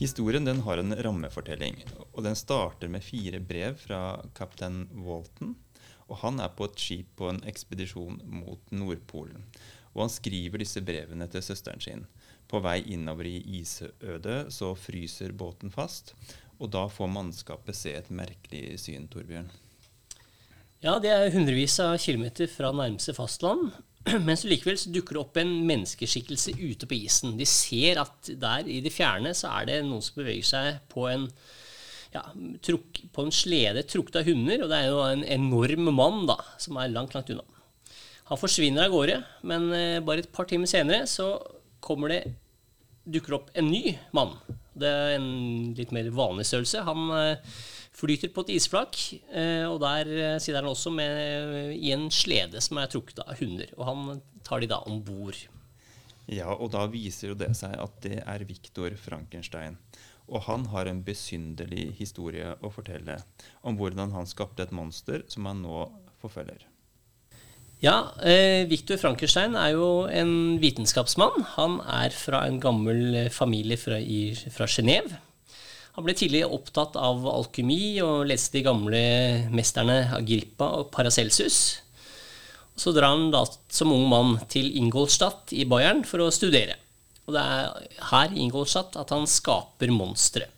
Historien 0.00 0.46
den 0.48 0.62
har 0.64 0.80
en 0.80 0.94
rammefortelling, 0.96 1.82
og 2.14 2.24
den 2.24 2.36
starter 2.38 2.88
med 2.88 3.04
fire 3.04 3.36
brev 3.44 3.74
fra 3.82 3.98
kaptein 4.32 4.86
Walton. 5.04 5.58
Og 6.08 6.22
han 6.22 6.40
er 6.40 6.54
på 6.56 6.70
et 6.70 6.80
skip 6.80 7.10
på 7.20 7.28
en 7.28 7.42
ekspedisjon 7.44 8.16
mot 8.24 8.72
Nordpolen. 8.72 9.44
Og 9.92 10.06
han 10.06 10.12
skriver 10.14 10.62
disse 10.62 10.80
brevene 10.80 11.28
til 11.28 11.44
søsteren 11.44 11.84
sin. 11.84 12.06
På 12.48 12.62
vei 12.64 12.78
innover 12.94 13.28
i 13.28 13.36
isødet 13.60 14.38
så 14.56 14.72
fryser 14.72 15.36
båten 15.36 15.68
fast, 15.74 16.14
og 16.56 16.72
da 16.72 16.86
får 16.88 17.12
mannskapet 17.12 17.76
se 17.76 17.92
et 17.98 18.08
merkelig 18.08 18.78
syn, 18.80 19.04
Torbjørn. 19.12 19.52
Ja, 20.80 20.96
det 20.96 21.12
er 21.12 21.28
hundrevis 21.34 21.76
av 21.84 21.98
kilometer 22.00 22.48
fra 22.48 22.72
nærmeste 22.72 23.12
fastland. 23.12 23.68
Men 24.26 24.36
så 24.38 24.48
likevel 24.48 24.78
så 24.80 24.92
dukker 24.92 25.16
det 25.16 25.22
opp 25.22 25.40
en 25.40 25.52
menneskeskikkelse 25.68 26.54
ute 26.56 26.88
på 26.88 26.96
isen. 27.02 27.36
De 27.38 27.46
ser 27.48 28.00
at 28.02 28.30
der 28.40 28.68
i 28.68 28.80
det 28.84 28.92
fjerne 28.94 29.34
så 29.36 29.52
er 29.58 29.68
det 29.68 29.80
noen 29.86 30.04
som 30.04 30.20
beveger 30.20 30.46
seg 30.50 30.80
på 30.92 31.06
en, 31.10 31.26
ja, 32.14 32.24
truk, 32.64 33.02
på 33.12 33.26
en 33.26 33.34
slede 33.34 33.84
trukket 33.88 34.22
av 34.22 34.30
hunder. 34.30 34.64
Og 34.64 34.72
det 34.72 34.78
er 34.80 34.88
jo 34.88 35.02
en 35.04 35.24
enorm 35.38 35.90
mann 35.92 36.24
da, 36.30 36.38
som 36.60 36.80
er 36.80 36.92
langt, 36.92 37.16
langt 37.16 37.32
unna. 37.34 37.44
Han 38.30 38.38
forsvinner 38.38 38.86
av 38.86 38.94
gårde, 38.94 39.16
men 39.50 39.72
eh, 39.74 39.98
bare 40.06 40.22
et 40.22 40.32
par 40.32 40.46
timer 40.46 40.70
senere 40.70 41.02
så 41.10 41.32
kommer 41.82 42.12
det, 42.12 42.20
dukker 43.10 43.34
opp 43.40 43.48
en 43.58 43.66
ny 43.66 43.96
mann. 44.14 44.36
Det 44.78 44.86
er 44.86 45.16
en 45.16 45.72
litt 45.74 45.90
mer 45.92 46.06
vanlig 46.14 46.46
størrelse. 46.46 46.84
Han 46.86 47.10
eh, 47.16 47.56
flyter 47.96 48.32
på 48.32 48.44
et 48.46 48.54
isflak, 48.56 48.98
eh, 49.34 49.66
og 49.68 49.80
der 49.82 50.10
eh, 50.14 50.36
sitter 50.42 50.62
han 50.62 50.70
også 50.70 50.92
med, 50.94 51.74
i 51.76 51.92
en 51.94 52.08
slede 52.14 52.62
som 52.62 52.80
er 52.80 52.90
trukket 52.90 53.22
av 53.24 53.40
hunder. 53.40 53.72
Og 53.78 53.88
han 53.88 54.22
tar 54.46 54.62
de 54.62 54.70
da 54.70 54.80
om 54.86 55.02
bord. 55.04 55.38
Ja, 56.30 56.52
og 56.54 56.70
da 56.74 56.84
viser 56.90 57.32
jo 57.32 57.38
det 57.38 57.52
seg 57.58 57.74
at 57.80 58.00
det 58.04 58.20
er 58.22 58.46
Viktor 58.46 58.94
Frankenstein. 59.00 59.78
Og 60.30 60.44
han 60.46 60.68
har 60.70 60.86
en 60.86 61.02
besynderlig 61.02 61.90
historie 61.98 62.52
å 62.62 62.70
fortelle 62.70 63.18
om 63.66 63.78
hvordan 63.78 64.14
han 64.14 64.28
skapte 64.30 64.62
et 64.62 64.74
monster 64.74 65.24
som 65.32 65.48
han 65.50 65.64
nå 65.64 65.88
forfølger. 66.22 66.68
Ja, 67.80 68.12
eh, 68.22 68.68
Viktor 68.68 69.00
Frankenstein 69.00 69.56
er 69.56 69.72
jo 69.72 70.04
en 70.06 70.60
vitenskapsmann. 70.60 71.46
Han 71.56 71.80
er 71.80 72.12
fra 72.14 72.44
en 72.46 72.60
gammel 72.60 73.30
familie 73.32 73.80
fra, 73.80 73.98
fra 74.52 74.68
Genéve. 74.68 75.16
Han 75.96 76.06
ble 76.06 76.14
tidlig 76.16 76.44
opptatt 76.46 76.94
av 77.00 77.24
alkymi 77.26 77.98
og 78.04 78.28
leste 78.30 78.58
de 78.58 78.66
gamle 78.68 79.00
mesterne 79.54 80.04
Agrippa 80.16 80.70
og 80.78 80.90
Paracelsus. 80.94 81.80
Så 82.78 82.94
drar 82.96 83.12
han 83.12 83.32
da 83.34 83.42
som 83.68 83.90
ung 83.92 84.06
mann 84.08 84.38
til 84.52 84.70
Ingolstadt 84.78 85.52
i 85.52 85.66
Bayern 85.68 86.04
for 86.08 86.22
å 86.24 86.30
studere. 86.32 86.78
Og 87.26 87.34
det 87.36 87.42
er 87.42 87.90
her 88.12 88.32
i 88.32 88.40
Ingolstadt 88.46 88.96
at 88.98 89.12
han 89.14 89.28
skaper 89.28 89.92
monstre. 89.94 90.48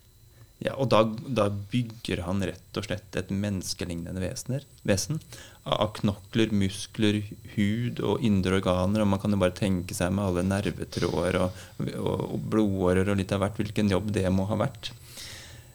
Ja, 0.62 0.76
og 0.78 0.92
da, 0.92 1.02
da, 1.26 1.48
bygger 1.50 2.22
han 2.22 2.44
rett 2.46 2.78
og 2.78 2.86
slett 2.86 3.16
et 3.18 3.32
menneskelignende 3.34 4.22
vesener, 4.22 4.62
vesen 4.86 5.18
av 5.66 5.90
knokler, 5.96 6.52
muskler, 6.54 7.18
hud 7.56 7.98
og 8.06 8.22
indre 8.22 8.60
organer. 8.60 9.02
Og 9.02 9.10
man 9.10 9.22
kan 9.22 9.34
jo 9.34 9.40
bare 9.42 9.56
tenke 9.58 9.96
seg 9.96 10.14
med 10.14 10.28
alle 10.28 10.46
nervetråder 10.46 11.40
og, 11.42 11.62
og, 11.96 12.24
og 12.28 12.48
blodårer 12.52 13.10
og 13.10 13.18
litt 13.18 13.34
av 13.34 13.42
hvert 13.42 13.58
hvilken 13.58 13.90
jobb 13.90 14.12
det 14.14 14.28
må 14.30 14.46
ha 14.50 14.60
vært. 14.62 14.92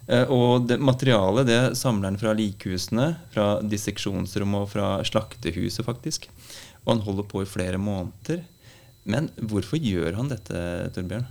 Eh, 0.07 0.29
og 0.31 0.67
det, 0.69 0.79
materialet 0.79 1.49
det 1.49 1.61
samler 1.79 2.13
han 2.13 2.19
fra 2.19 2.33
likhusene, 2.37 3.09
fra 3.33 3.47
disseksjonsrommet 3.63 4.63
og 4.63 4.69
fra 4.71 4.91
slaktehuset, 5.07 5.83
faktisk. 5.87 6.29
Og 6.85 6.95
han 6.95 7.03
holder 7.07 7.27
på 7.27 7.43
i 7.43 7.49
flere 7.49 7.79
måneder. 7.81 8.45
Men 9.07 9.29
hvorfor 9.39 9.79
gjør 9.79 10.15
han 10.19 10.31
dette, 10.31 10.61
Torbjørn? 10.95 11.27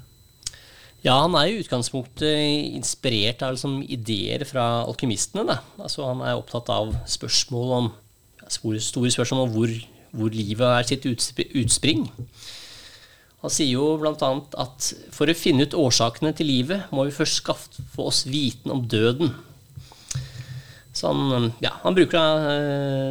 Ja, 1.04 1.20
Han 1.22 1.36
er 1.38 1.46
i 1.46 1.58
utgangspunktet 1.60 2.74
inspirert 2.74 3.42
av 3.44 3.54
liksom, 3.54 3.78
ideer 3.84 4.42
fra 4.48 4.82
alkymistene. 4.88 5.58
Altså, 5.78 6.02
han 6.08 6.22
er 6.24 6.34
opptatt 6.34 6.70
av 6.72 6.94
spørsmål 7.06 7.74
om, 7.76 7.90
store, 8.50 8.80
spørsmål 8.82 9.44
om 9.44 9.52
hvor, 9.54 9.74
hvor 10.16 10.34
livet 10.34 10.66
er 10.66 10.88
sitt 10.88 11.06
utspring. 11.06 12.08
Han 13.44 13.52
sier 13.52 13.74
jo 13.76 13.90
bl.a. 14.00 14.30
at 14.62 14.92
for 15.14 15.28
å 15.28 15.36
finne 15.36 15.66
ut 15.66 15.76
årsakene 15.76 16.32
til 16.36 16.48
livet, 16.50 16.88
må 16.94 17.04
vi 17.06 17.14
først 17.14 17.42
skaffe 17.42 18.00
oss 18.02 18.24
viten 18.28 18.72
om 18.72 18.86
døden. 18.88 19.34
Så 20.96 21.12
han, 21.12 21.50
ja, 21.60 21.74
han 21.82 21.96
bruker 21.96 22.16
da, 22.16 22.54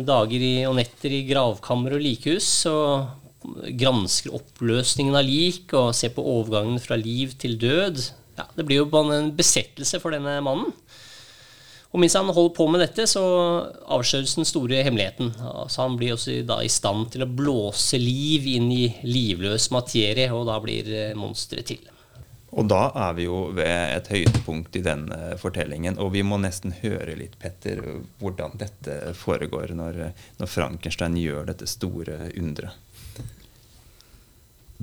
dager 0.07 0.41
i, 0.41 0.55
og 0.65 0.79
netter 0.79 1.13
i 1.13 1.25
gravkammer 1.27 1.93
og 1.95 2.01
likhus 2.01 2.47
og 2.71 3.69
gransker 3.77 4.33
oppløsningen 4.33 5.17
av 5.17 5.27
lik 5.27 5.73
og 5.77 5.93
ser 5.93 6.15
på 6.15 6.25
overgangen 6.25 6.81
fra 6.81 6.97
liv 6.97 7.35
til 7.41 7.59
død. 7.61 8.01
Ja, 8.39 8.47
det 8.57 8.65
blir 8.65 8.81
jo 8.81 9.03
en 9.13 9.29
besettelse 9.37 10.01
for 10.01 10.15
denne 10.15 10.39
mannen. 10.43 10.73
Og 11.95 12.01
mens 12.03 12.17
han 12.19 12.27
holder 12.27 12.51
på 12.51 12.65
med 12.67 12.81
dette, 12.83 13.05
så 13.07 13.23
avsløres 13.95 14.33
den 14.35 14.47
store 14.47 14.81
hemmeligheten. 14.83 15.29
Altså 15.39 15.85
han 15.85 15.93
blir 15.95 16.17
også 16.17 16.41
da 16.43 16.57
i 16.59 16.67
stand 16.67 17.13
til 17.13 17.23
å 17.23 17.29
blåse 17.31 17.95
liv 18.01 18.49
inn 18.51 18.67
i 18.75 18.89
livløs 19.07 19.69
materie, 19.71 20.27
og 20.35 20.49
da 20.49 20.57
blir 20.59 20.89
eh, 20.91 21.13
monsteret 21.15 21.71
til. 21.71 21.85
Og 22.55 22.67
da 22.67 22.89
er 23.07 23.15
vi 23.15 23.29
jo 23.29 23.37
ved 23.55 23.93
et 23.95 24.09
høydepunkt 24.11 24.75
i 24.75 24.83
denne 24.83 25.37
fortellingen. 25.39 25.95
Og 26.03 26.11
vi 26.17 26.25
må 26.27 26.35
nesten 26.43 26.75
høre 26.81 27.15
litt, 27.15 27.39
Petter, 27.39 27.79
hvordan 28.19 28.59
dette 28.59 29.13
foregår 29.15 29.71
når, 29.79 30.01
når 30.39 30.51
Frankenstein 30.51 31.15
gjør 31.19 31.47
dette 31.53 31.67
store 31.71 32.29
underet. 32.35 32.75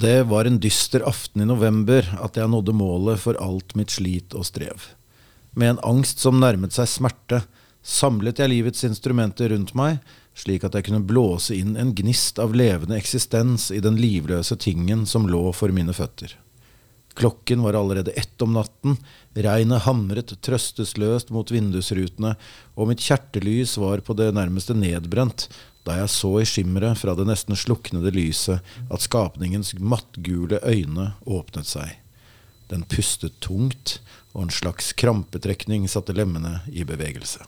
Det 0.00 0.23
var 0.25 0.49
en 0.49 0.57
dyster 0.57 1.04
aften 1.04 1.45
i 1.45 1.49
november 1.49 2.07
at 2.25 2.40
jeg 2.40 2.49
nådde 2.49 2.73
målet 2.73 3.21
for 3.21 3.37
alt 3.37 3.76
mitt 3.76 3.92
slit 3.92 4.33
og 4.33 4.49
strev. 4.49 4.88
Med 5.54 5.75
en 5.75 5.82
angst 5.85 6.23
som 6.23 6.40
nærmet 6.40 6.75
seg 6.76 6.88
smerte, 6.88 7.42
samlet 7.82 8.40
jeg 8.40 8.52
livets 8.52 8.85
instrumenter 8.88 9.52
rundt 9.52 9.75
meg, 9.78 9.99
slik 10.38 10.64
at 10.64 10.76
jeg 10.78 10.87
kunne 10.87 11.04
blåse 11.04 11.56
inn 11.56 11.75
en 11.76 11.92
gnist 11.97 12.38
av 12.40 12.54
levende 12.56 12.97
eksistens 12.97 13.68
i 13.75 13.82
den 13.85 13.99
livløse 14.00 14.56
tingen 14.56 15.04
som 15.06 15.28
lå 15.28 15.50
for 15.56 15.75
mine 15.75 15.92
føtter. 15.97 16.38
Klokken 17.14 17.61
var 17.62 17.76
allerede 17.76 18.14
ett 18.16 18.42
om 18.42 18.54
natten, 18.56 18.97
regnet 19.37 19.85
hamret 19.85 20.32
trøstesløst 20.40 21.28
mot 21.35 21.50
vindusrutene, 21.52 22.32
og 22.73 22.88
mitt 22.88 23.04
kjertelys 23.04 23.76
var 23.76 24.00
på 24.00 24.16
det 24.16 24.30
nærmeste 24.32 24.76
nedbrent 24.76 25.50
da 25.85 25.99
jeg 25.99 26.12
så 26.14 26.30
i 26.38 26.47
skimmeret 26.47 27.00
fra 27.00 27.14
det 27.18 27.26
nesten 27.26 27.59
sluknede 27.59 28.14
lyset 28.14 28.62
at 28.87 29.04
skapningens 29.04 29.75
mattgule 29.82 30.62
øyne 30.62 31.11
åpnet 31.26 31.68
seg. 31.68 32.01
Den 32.73 32.87
pustet 32.88 33.37
tungt, 33.45 33.99
og 34.33 34.47
en 34.47 34.55
slags 34.55 34.95
krampetrekning 34.97 35.85
satte 35.93 36.14
lemmene 36.17 36.62
i 36.73 36.87
bevegelse. 36.88 37.45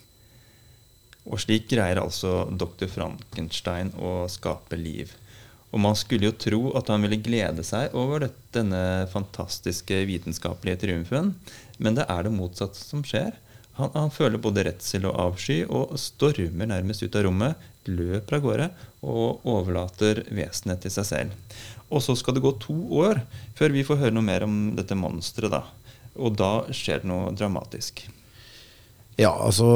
Og 1.25 1.41
slik 1.41 1.71
greier 1.71 2.03
altså 2.03 2.45
dr. 2.53 2.85
Frankenstein 2.93 3.95
å 3.97 4.27
skape 4.29 4.77
liv. 4.77 5.15
Og 5.73 5.81
man 5.83 5.97
skulle 5.99 6.29
jo 6.29 6.37
tro 6.39 6.61
at 6.79 6.91
han 6.93 7.03
ville 7.03 7.19
glede 7.25 7.65
seg 7.67 7.97
over 7.99 8.29
denne 8.55 8.83
fantastiske 9.11 10.05
vitenskapelige 10.07 10.85
triumfen, 10.85 11.33
men 11.83 11.97
det 11.97 12.05
er 12.13 12.27
det 12.27 12.35
motsatte 12.37 12.79
som 12.79 13.03
skjer. 13.07 13.33
Han, 13.79 13.91
han, 13.95 14.11
føler 14.15 14.39
både 14.39 14.65
redsel 14.69 15.09
og 15.11 15.19
avsky 15.19 15.63
og 15.67 15.97
stormer 15.99 16.71
nærmest 16.71 17.03
ut 17.03 17.17
av 17.19 17.27
rommet, 17.27 17.71
løper 17.91 18.39
av 18.39 18.45
gårde 18.45 18.69
og 19.05 19.47
overlater 19.51 20.23
vesenet 20.31 20.85
til 20.85 20.95
seg 20.95 21.09
selv. 21.09 21.55
Og 21.91 22.03
så 22.03 22.15
skal 22.19 22.37
det 22.37 22.45
gå 22.45 22.55
to 22.63 22.77
år 23.03 23.25
før 23.59 23.75
vi 23.75 23.87
får 23.87 24.01
høre 24.03 24.17
noe 24.17 24.27
mer 24.27 24.47
om 24.47 24.59
dette 24.79 24.97
monsteret. 24.99 25.73
Og 26.15 26.37
da 26.39 26.53
skjer 26.71 27.03
det 27.03 27.11
noe 27.11 27.35
dramatisk. 27.35 28.07
Ja, 29.15 29.31
altså 29.31 29.67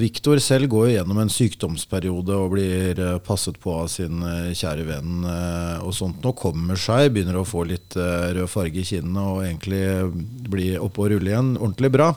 Viktor 0.00 0.38
selv 0.40 0.70
går 0.72 0.86
jo 0.86 0.92
gjennom 0.94 1.18
en 1.20 1.32
sykdomsperiode 1.32 2.32
og 2.32 2.54
blir 2.54 2.96
eh, 2.96 3.18
passet 3.20 3.58
på 3.60 3.74
av 3.82 3.90
sin 3.92 4.22
eh, 4.24 4.54
kjære 4.56 4.86
venn 4.88 5.26
eh, 5.28 5.82
og 5.84 5.92
sånt. 5.96 6.22
Nå 6.24 6.32
kommer 6.38 6.80
seg, 6.80 7.10
begynner 7.12 7.36
å 7.42 7.48
få 7.48 7.66
litt 7.68 7.96
rød 7.96 8.48
farge 8.48 8.80
i 8.80 8.88
kinnene 8.88 9.24
og 9.34 9.42
egentlig 9.44 9.82
bli 10.48 10.70
oppe 10.80 11.04
og 11.04 11.12
rulle 11.12 11.32
igjen 11.32 11.58
ordentlig 11.58 11.92
bra. 11.92 12.08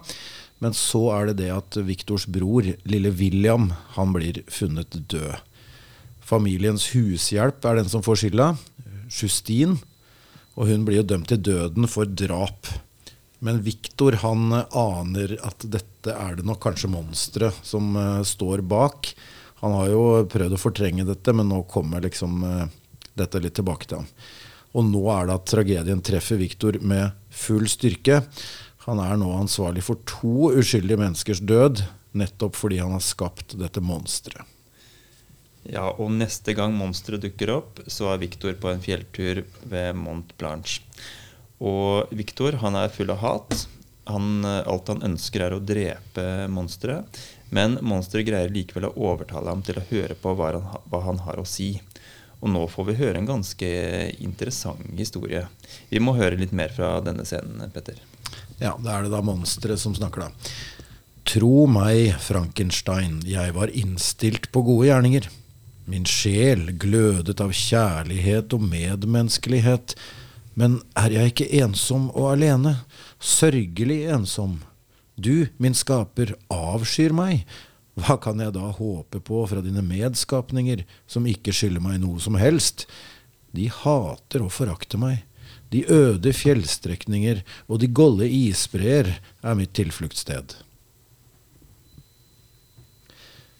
Men 0.60 0.76
så 0.76 1.06
er 1.16 1.30
det 1.30 1.40
det 1.40 1.52
at 1.56 1.78
Viktors 1.88 2.28
bror, 2.28 2.66
lille 2.84 3.12
William, 3.16 3.70
han 3.96 4.12
blir 4.16 4.42
funnet 4.52 4.98
død. 5.12 5.40
Familiens 6.20 6.92
hushjelp 6.94 7.66
er 7.66 7.80
den 7.80 7.90
som 7.90 8.04
får 8.06 8.24
skylda, 8.24 8.52
Justine. 9.10 9.80
Og 10.60 10.68
hun 10.68 10.84
blir 10.86 11.00
jo 11.00 11.08
dømt 11.08 11.30
til 11.32 11.40
døden 11.42 11.88
for 11.90 12.06
drap. 12.06 12.68
Men 13.40 13.62
Viktor 13.64 14.18
han 14.20 14.52
eh, 14.52 14.76
aner 14.76 15.38
at 15.48 15.64
dette 15.72 16.12
er 16.12 16.36
det 16.36 16.46
nok 16.48 16.60
kanskje 16.64 16.92
monsteret 16.92 17.56
som 17.64 17.96
uh, 17.96 18.20
står 18.28 18.64
bak. 18.68 19.14
Han 19.64 19.76
har 19.76 19.90
jo 19.94 20.04
prøvd 20.32 20.56
å 20.56 20.60
fortrenge 20.60 21.08
dette, 21.08 21.34
men 21.36 21.48
nå 21.52 21.62
kommer 21.72 22.04
liksom 22.04 22.44
uh, 22.44 22.66
dette 23.20 23.40
litt 23.44 23.56
tilbake 23.60 23.88
til 23.88 24.02
ham. 24.02 24.10
Og 24.76 24.86
nå 24.86 25.02
er 25.16 25.28
det 25.28 25.38
at 25.40 25.48
tragedien 25.50 26.04
treffer 26.06 26.40
Viktor 26.40 26.78
med 26.84 27.16
full 27.32 27.66
styrke. 27.72 28.22
Han 28.90 29.02
er 29.04 29.20
nå 29.22 29.30
ansvarlig 29.38 29.84
for 29.86 30.02
to 30.10 30.50
uskyldige 30.58 30.98
menneskers 30.98 31.44
død, 31.46 31.84
nettopp 32.18 32.56
fordi 32.58 32.80
han 32.82 32.96
har 32.96 33.04
skapt 33.06 33.54
dette 33.60 33.84
monsteret. 33.86 34.48
Ja, 35.70 35.92
og 35.92 36.10
neste 36.16 36.56
gang 36.58 36.74
monsteret 36.74 37.22
dukker 37.22 37.52
opp, 37.54 37.82
så 37.86 38.10
er 38.10 38.22
Viktor 38.24 38.56
på 38.58 38.72
en 38.72 38.82
fjelltur 38.82 39.44
ved 39.70 39.98
Mont 40.00 40.32
Blanche. 40.40 40.82
Og 41.60 42.10
Viktor 42.16 42.58
han 42.64 42.80
er 42.80 42.94
full 42.94 43.12
av 43.14 43.22
hat. 43.22 43.68
Han, 44.10 44.42
alt 44.42 44.90
han 44.90 45.04
ønsker, 45.06 45.44
er 45.46 45.54
å 45.54 45.62
drepe 45.62 46.26
monsteret. 46.50 47.20
Men 47.54 47.78
monsteret 47.86 48.26
greier 48.32 48.54
likevel 48.54 48.90
å 48.90 48.96
overtale 49.12 49.52
ham 49.52 49.62
til 49.66 49.78
å 49.78 49.86
høre 49.92 50.18
på 50.18 50.34
hva 50.34 50.54
han, 50.56 50.70
hva 50.90 51.04
han, 51.06 51.22
har 51.28 51.38
å 51.38 51.46
si. 51.46 51.76
Og 52.40 52.50
nå 52.50 52.64
får 52.72 52.90
vi 52.90 53.00
høre 53.04 53.22
en 53.22 53.30
ganske 53.30 53.70
interessant 54.24 54.82
historie. 54.98 55.44
Vi 55.92 56.02
må 56.02 56.16
høre 56.18 56.40
litt 56.40 56.56
mer 56.56 56.74
fra 56.74 56.96
denne 57.06 57.28
scenen, 57.28 57.68
Petter. 57.76 58.00
Ja, 58.60 58.76
det 58.80 58.92
er 58.92 59.06
det 59.06 59.14
da 59.14 59.24
monsteret 59.26 59.82
som 59.82 59.96
snakker, 59.96 60.28
da. 60.28 60.54
Tro 61.30 61.66
meg, 61.70 62.16
Frankenstein, 62.24 63.20
jeg 63.28 63.54
var 63.56 63.72
innstilt 63.76 64.50
på 64.54 64.64
gode 64.66 64.90
gjerninger. 64.90 65.28
Min 65.90 66.08
sjel 66.10 66.72
glødet 66.80 67.40
av 67.42 67.54
kjærlighet 67.56 68.54
og 68.56 68.66
medmenneskelighet 68.66 69.96
men 70.60 70.82
er 71.00 71.14
jeg 71.14 71.32
ikke 71.32 71.50
ensom 71.62 72.10
og 72.12 72.34
alene, 72.34 72.80
sørgelig 73.20 74.02
ensom? 74.12 74.60
Du, 75.16 75.48
min 75.60 75.76
skaper, 75.76 76.34
avskyr 76.52 77.16
meg. 77.16 77.46
Hva 78.00 78.16
kan 78.22 78.40
jeg 78.40 78.56
da 78.56 78.72
håpe 78.76 79.22
på 79.24 79.44
fra 79.52 79.64
dine 79.64 79.84
medskapninger, 79.84 80.86
som 81.08 81.28
ikke 81.28 81.56
skylder 81.56 81.84
meg 81.84 82.00
noe 82.04 82.20
som 82.24 82.38
helst? 82.40 82.88
De 83.56 83.68
hater 83.72 84.44
og 84.46 84.54
forakter 84.56 85.02
meg. 85.02 85.24
De 85.74 85.84
øde 85.86 86.34
fjellstrekninger 86.34 87.44
og 87.68 87.82
de 87.82 87.90
golde 87.92 88.30
isbreer 88.30 89.16
er 89.20 89.58
mitt 89.58 89.74
tilfluktssted. 89.78 90.56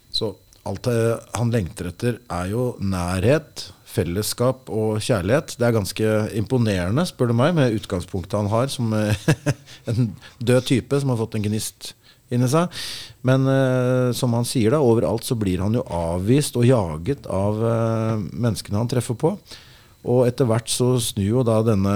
Så 0.10 0.34
alt 0.68 0.90
han 1.38 1.52
lengter 1.54 1.92
etter, 1.92 2.18
er 2.30 2.50
jo 2.52 2.72
nærhet, 2.82 3.70
fellesskap 3.90 4.70
og 4.70 5.00
kjærlighet. 5.02 5.56
Det 5.58 5.66
er 5.66 5.76
ganske 5.76 6.10
imponerende, 6.38 7.06
spør 7.10 7.32
du 7.32 7.38
meg, 7.38 7.56
med 7.58 7.78
utgangspunktet 7.80 8.38
han 8.38 8.52
har 8.52 8.70
som 8.74 8.92
eh, 8.94 9.30
en 9.90 10.12
død 10.38 10.68
type 10.70 11.00
som 11.02 11.14
har 11.14 11.20
fått 11.22 11.40
en 11.40 11.48
gnist 11.48 11.94
inni 12.34 12.50
seg. 12.50 12.70
Men 13.26 13.48
uh, 13.50 14.12
som 14.16 14.36
han 14.38 14.46
sier, 14.48 14.74
da, 14.74 14.84
overalt 14.86 15.26
så 15.26 15.38
blir 15.40 15.64
han 15.64 15.74
jo 15.78 15.86
avvist 15.86 16.60
og 16.60 16.68
jaget 16.68 17.26
av 17.34 17.64
uh, 17.64 18.22
menneskene 18.30 18.78
han 18.78 18.92
treffer 18.92 19.18
på. 19.18 19.34
Og 20.08 20.24
etter 20.30 20.48
hvert 20.48 20.72
så 20.72 20.94
snur 21.04 21.26
jo 21.28 21.44
da 21.44 21.60
denne 21.68 21.96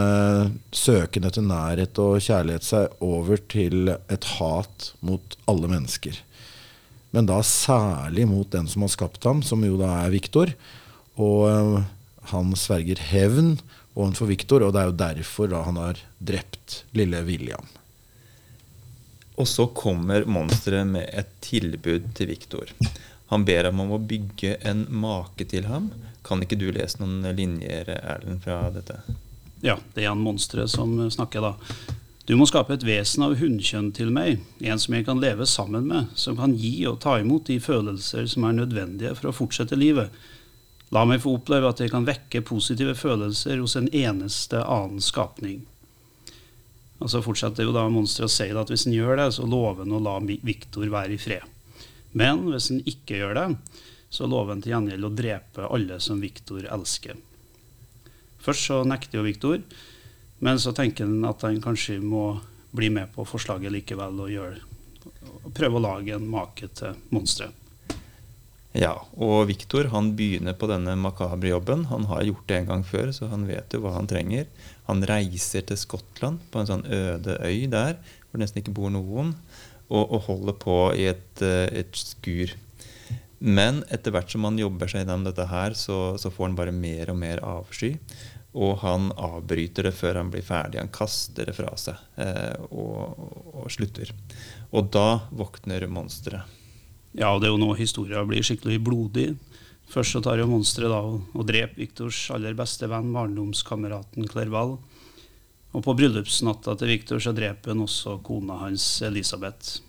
søken 0.76 1.24
etter 1.28 1.46
nærhet 1.46 2.00
og 2.04 2.20
kjærlighet 2.24 2.66
seg 2.68 3.04
over 3.04 3.40
til 3.52 3.94
et 3.94 4.28
hat 4.36 4.90
mot 5.00 5.38
alle 5.48 5.70
mennesker. 5.72 6.18
Men 7.16 7.30
da 7.30 7.40
særlig 7.46 8.26
mot 8.28 8.50
den 8.52 8.68
som 8.68 8.84
har 8.84 8.92
skapt 8.92 9.24
ham, 9.24 9.44
som 9.46 9.64
jo 9.64 9.78
da 9.80 9.92
er 10.02 10.12
Viktor. 10.16 10.52
Og 11.22 11.46
uh, 11.48 11.86
han 12.34 12.52
sverger 12.58 13.00
hevn 13.12 13.56
overfor 13.94 14.32
Viktor, 14.32 14.66
og 14.66 14.74
det 14.74 14.82
er 14.82 14.90
jo 14.90 15.00
derfor 15.04 15.52
da 15.52 15.62
han 15.68 15.80
har 15.80 16.02
drept 16.18 16.82
lille 16.98 17.22
William. 17.28 17.68
Og 19.38 19.48
så 19.50 19.68
kommer 19.74 20.28
monsteret 20.30 20.90
med 20.90 21.08
et 21.14 21.30
tilbud 21.46 22.12
til 22.18 22.34
Viktor. 22.34 22.74
Han 23.32 23.46
ber 23.46 23.70
ham 23.70 23.80
om 23.82 23.96
å 23.96 24.02
bygge 24.02 24.58
en 24.68 24.84
make 24.90 25.48
til 25.50 25.70
ham. 25.70 25.90
Kan 26.24 26.44
ikke 26.44 26.60
du 26.60 26.70
lese 26.72 27.02
noen 27.02 27.26
linjer, 27.36 27.90
Erlend, 28.00 28.44
fra 28.46 28.70
dette? 28.74 29.02
Ja, 29.64 29.78
det 29.96 30.06
er 30.06 30.12
en 30.12 30.24
monstre 30.24 30.68
som 30.72 30.96
snakker, 31.12 31.44
da. 31.44 31.56
Du 32.24 32.38
må 32.40 32.48
skape 32.48 32.78
et 32.78 32.86
vesen 32.88 33.26
av 33.26 33.36
hunnkjønn 33.36 33.90
til 33.96 34.12
meg, 34.16 34.40
en 34.64 34.80
som 34.80 34.96
jeg 34.96 35.04
kan 35.08 35.20
leve 35.20 35.44
sammen 35.50 35.90
med, 35.90 36.14
som 36.16 36.38
kan 36.40 36.54
gi 36.56 36.86
og 36.88 37.02
ta 37.04 37.18
imot 37.20 37.50
de 37.52 37.58
følelser 37.60 38.30
som 38.32 38.48
er 38.48 38.56
nødvendige 38.62 39.12
for 39.20 39.32
å 39.32 39.36
fortsette 39.36 39.80
livet. 39.80 40.12
La 40.96 41.04
meg 41.10 41.24
få 41.24 41.36
oppleve 41.36 41.74
at 41.74 41.82
jeg 41.84 41.92
kan 41.92 42.08
vekke 42.08 42.44
positive 42.48 42.96
følelser 42.96 43.60
hos 43.60 43.76
en 43.76 43.90
eneste 43.92 44.62
annen 44.62 45.04
skapning. 45.04 45.66
Og 47.04 47.10
Så 47.12 47.20
fortsetter 47.26 47.68
jo 47.68 47.74
da 47.76 47.90
monsteret 47.92 48.30
å 48.30 48.32
si 48.32 48.48
at 48.48 48.72
hvis 48.72 48.86
han 48.88 48.96
gjør 48.96 49.20
det, 49.20 49.30
så 49.36 49.44
lover 49.44 49.84
han 49.84 49.96
å 49.98 50.04
la 50.04 50.20
Viktor 50.24 50.88
være 50.88 51.18
i 51.18 51.20
fred. 51.20 51.44
Men 52.16 52.46
hvis 52.48 52.70
han 52.72 52.84
ikke 52.88 53.20
gjør 53.20 53.36
det, 53.40 53.48
så 54.14 54.30
lover 54.30 54.54
han 54.54 54.62
til 54.62 54.76
gjengjeld 54.76 55.08
å 55.08 55.14
drepe 55.18 55.70
alle 55.74 55.98
som 56.04 56.22
Viktor 56.22 56.68
elsker. 56.70 57.18
Først 58.44 58.70
så 58.70 58.84
nekter 58.86 59.20
jo 59.20 59.26
Viktor, 59.26 59.64
men 60.44 60.60
så 60.60 60.74
tenker 60.76 61.08
han 61.08 61.26
at 61.26 61.46
han 61.48 61.62
kanskje 61.64 61.98
må 62.04 62.38
bli 62.76 62.92
med 62.94 63.14
på 63.16 63.26
forslaget 63.26 63.74
likevel 63.74 64.22
og, 64.26 64.32
gjøre, 64.34 64.62
prøve 65.56 65.80
å 65.80 65.84
lage 65.88 66.16
en 66.16 66.30
make 66.30 66.70
til 66.78 66.98
monsteret. 67.14 67.60
Ja, 68.74 68.96
og 69.22 69.46
Viktor 69.52 69.86
begynner 70.18 70.56
på 70.58 70.66
denne 70.66 70.96
makabre 70.98 71.52
jobben. 71.52 71.86
Han 71.92 72.08
har 72.10 72.24
gjort 72.26 72.48
det 72.50 72.56
en 72.58 72.70
gang 72.72 72.86
før, 72.86 73.12
så 73.14 73.30
han 73.30 73.46
vet 73.46 73.74
jo 73.74 73.84
hva 73.84 73.92
han 73.94 74.10
trenger. 74.10 74.48
Han 74.90 75.06
reiser 75.06 75.62
til 75.70 75.78
Skottland, 75.78 76.42
på 76.50 76.62
en 76.62 76.70
sånn 76.72 76.88
øde 76.90 77.38
øy 77.46 77.70
der, 77.70 78.00
hvor 78.26 78.40
det 78.40 78.48
nesten 78.48 78.64
ikke 78.64 78.74
bor 78.74 78.90
noen, 78.90 79.36
og, 79.92 80.02
og 80.02 80.26
holder 80.26 80.58
på 80.58 80.78
i 80.98 81.06
et, 81.12 81.44
eh, 81.46 81.70
et, 81.84 81.94
skur. 81.94 82.56
Men 83.44 83.82
etter 83.92 84.14
hvert 84.16 84.32
som 84.32 84.46
han 84.48 84.60
jobber 84.60 84.88
seg 84.88 85.04
gjennom 85.04 85.26
dette 85.28 85.50
her, 85.50 85.76
så, 85.76 86.16
så, 86.20 86.32
får 86.32 86.48
han 86.48 86.56
bare 86.56 86.72
mer 86.76 87.12
og 87.12 87.18
mer 87.20 87.42
avsky. 87.44 87.98
Og 88.54 88.78
han 88.84 89.10
avbryter 89.20 89.90
det 89.90 89.96
før 89.98 90.22
han 90.22 90.30
blir 90.32 90.46
ferdig. 90.48 90.80
Han 90.80 90.94
kaster 90.94 91.50
det 91.50 91.56
fra 91.58 91.74
seg 91.80 92.00
eh, 92.24 92.56
og, 92.70 93.20
og 93.52 93.68
slutter. 93.74 94.14
Og 94.72 94.88
da 94.94 95.26
våkner 95.36 95.90
monsteret. 95.92 96.62
Ja, 97.14 97.34
og 97.34 97.42
det 97.42 97.50
er 97.50 97.54
jo 97.54 97.62
nå 97.62 97.74
historia 97.78 98.24
blir 98.26 98.46
skikkelig 98.46 98.80
blodig. 98.86 99.28
Først 99.92 100.16
så 100.16 100.24
tar 100.24 100.40
jo 100.40 100.50
monsteret 100.50 100.94
da 100.94 101.02
og 101.04 101.46
dreper 101.46 101.84
Viktors 101.84 102.26
aller 102.34 102.56
beste 102.58 102.88
venn, 102.90 103.12
barndomskameraten 103.14 104.30
Clerval. 104.32 104.78
Og 105.74 105.84
på 105.84 105.98
bryllupsnatta 105.98 106.78
til 106.80 106.94
Viktor 106.94 107.20
så 107.22 107.34
dreper 107.36 107.74
han 107.74 107.84
også 107.84 108.22
kona 108.26 108.62
hans 108.64 108.86
Elisabeth. 109.06 109.82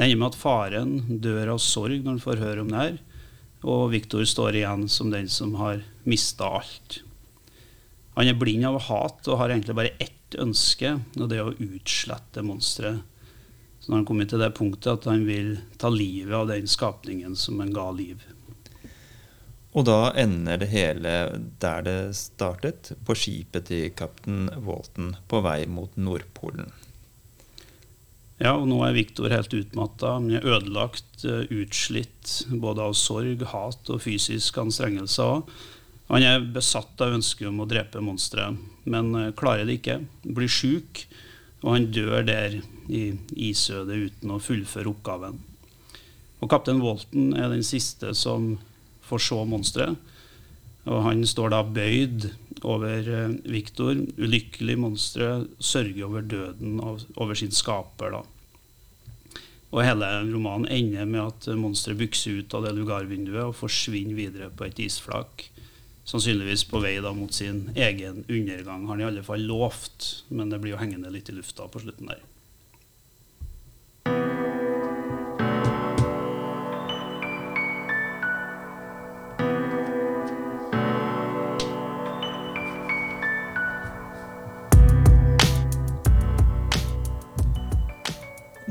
Det 0.00 0.06
ender 0.06 0.16
med 0.16 0.30
at 0.30 0.40
faren 0.40 0.92
dør 1.20 1.50
av 1.52 1.58
sorg 1.60 1.98
når 2.00 2.14
han 2.14 2.22
får 2.24 2.38
høre 2.40 2.62
om 2.62 2.70
det 2.72 2.78
her, 2.80 2.94
og 3.68 3.90
Viktor 3.92 4.24
står 4.24 4.56
igjen 4.56 4.86
som 4.88 5.10
den 5.12 5.28
som 5.28 5.52
har 5.60 5.82
mista 6.08 6.48
alt. 6.56 7.02
Han 8.16 8.30
er 8.32 8.38
blind 8.40 8.64
av 8.64 8.78
hat 8.86 9.28
og 9.28 9.36
har 9.42 9.52
egentlig 9.52 9.76
bare 9.76 9.92
ett 10.00 10.38
ønske, 10.40 10.94
og 11.20 11.28
det 11.28 11.36
er 11.36 11.50
å 11.50 11.68
utslette 11.68 12.40
monsteret 12.48 13.04
så 13.76 13.92
når 13.92 13.98
han 13.98 14.08
kommer 14.08 14.32
til 14.32 14.40
det 14.40 14.50
punktet 14.56 14.88
at 14.94 15.12
han 15.12 15.28
vil 15.28 15.52
ta 15.76 15.92
livet 15.92 16.32
av 16.36 16.48
den 16.48 16.64
skapningen 16.68 17.36
som 17.36 17.60
han 17.60 17.76
ga 17.76 17.90
liv. 17.92 18.24
Og 19.76 19.84
da 19.84 20.14
ender 20.16 20.64
det 20.64 20.72
hele 20.72 21.16
der 21.60 21.84
det 21.84 21.98
startet, 22.16 22.94
på 23.04 23.20
skipet 23.20 23.68
til 23.68 23.92
kaptein 23.92 24.48
Walton 24.64 25.12
på 25.28 25.44
vei 25.44 25.66
mot 25.68 25.92
Nordpolen. 26.00 26.72
Ja, 28.40 28.54
og 28.56 28.70
nå 28.70 28.78
er 28.86 28.96
Viktor 28.96 29.28
helt 29.28 29.52
utmatta. 29.52 30.14
Ødelagt, 30.40 31.26
eh, 31.28 31.44
utslitt 31.52 32.46
både 32.48 32.80
av 32.80 32.94
sorg, 32.96 33.44
hat 33.52 33.90
og 33.92 34.00
fysisk 34.00 34.56
anstrengelse. 34.62 35.26
Han 36.08 36.24
er 36.24 36.40
besatt 36.40 37.00
av 37.04 37.12
ønsket 37.18 37.50
om 37.50 37.60
å 37.60 37.68
drepe 37.68 38.00
monsteret, 38.00 38.56
men 38.88 39.14
eh, 39.14 39.32
klarer 39.36 39.68
det 39.68 39.76
ikke. 39.80 39.98
Blir 40.24 40.48
sjuk, 40.48 41.04
og 41.60 41.74
han 41.76 41.90
dør 41.92 42.24
der 42.24 42.62
i 42.88 43.12
isødet 43.36 44.08
uten 44.08 44.32
å 44.32 44.40
fullføre 44.40 44.88
oppgaven. 44.88 45.36
Og 46.40 46.48
Kaptein 46.48 46.80
Walton 46.80 47.34
er 47.36 47.52
den 47.52 47.62
siste 47.62 48.14
som 48.16 48.54
får 49.04 49.20
se 49.26 49.44
monsteret. 49.44 50.00
Og 50.88 51.02
han 51.04 51.24
står 51.28 51.52
da 51.52 51.60
bøyd 51.66 52.30
over 52.64 53.08
eh, 53.08 53.36
Viktor. 53.52 53.98
Ulykkelig 54.20 54.76
monsteret 54.80 55.50
sørger 55.60 56.06
over 56.06 56.24
døden 56.24 56.80
over 56.80 57.34
sin 57.36 57.52
skaper. 57.52 58.16
da. 58.16 58.22
Og 59.70 59.84
hele 59.86 60.08
romanen 60.32 60.70
ender 60.72 61.06
med 61.06 61.20
at 61.28 61.50
monsteret 61.58 62.00
bykser 62.00 62.40
ut 62.40 62.54
av 62.56 62.66
det 62.66 62.74
lugarvinduet 62.78 63.44
og 63.44 63.58
forsvinner 63.58 64.18
videre 64.18 64.50
på 64.50 64.66
et 64.66 64.80
isflak. 64.82 65.46
Sannsynligvis 66.10 66.64
på 66.66 66.80
vei 66.82 66.96
da 67.04 67.12
mot 67.14 67.32
sin 67.34 67.68
egen 67.76 68.24
undergang, 68.26 68.88
har 68.88 68.96
han 68.96 69.04
i 69.04 69.08
alle 69.12 69.22
fall 69.26 69.44
lovt. 69.46 70.24
Men 70.34 70.50
det 70.50 70.58
blir 70.62 70.74
jo 70.74 70.80
hengende 70.80 71.12
litt 71.12 71.30
i 71.30 71.36
lufta 71.36 71.68
på 71.70 71.84
slutten 71.84 72.10
der. 72.10 72.24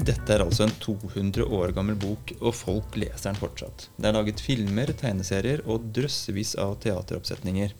Dette 0.09 0.33
er 0.33 0.41
altså 0.41 0.65
en 0.65 0.71
200 0.81 1.43
år 1.53 1.73
gammel 1.75 1.97
bok, 1.99 2.31
og 2.39 2.55
folk 2.57 2.95
leser 2.97 3.27
den 3.27 3.37
fortsatt. 3.37 3.89
Det 3.93 4.09
er 4.09 4.15
laget 4.15 4.41
filmer, 4.41 4.89
tegneserier 4.97 5.61
og 5.69 5.91
drøssevis 5.93 6.55
av 6.61 6.79
teateroppsetninger. 6.81 7.75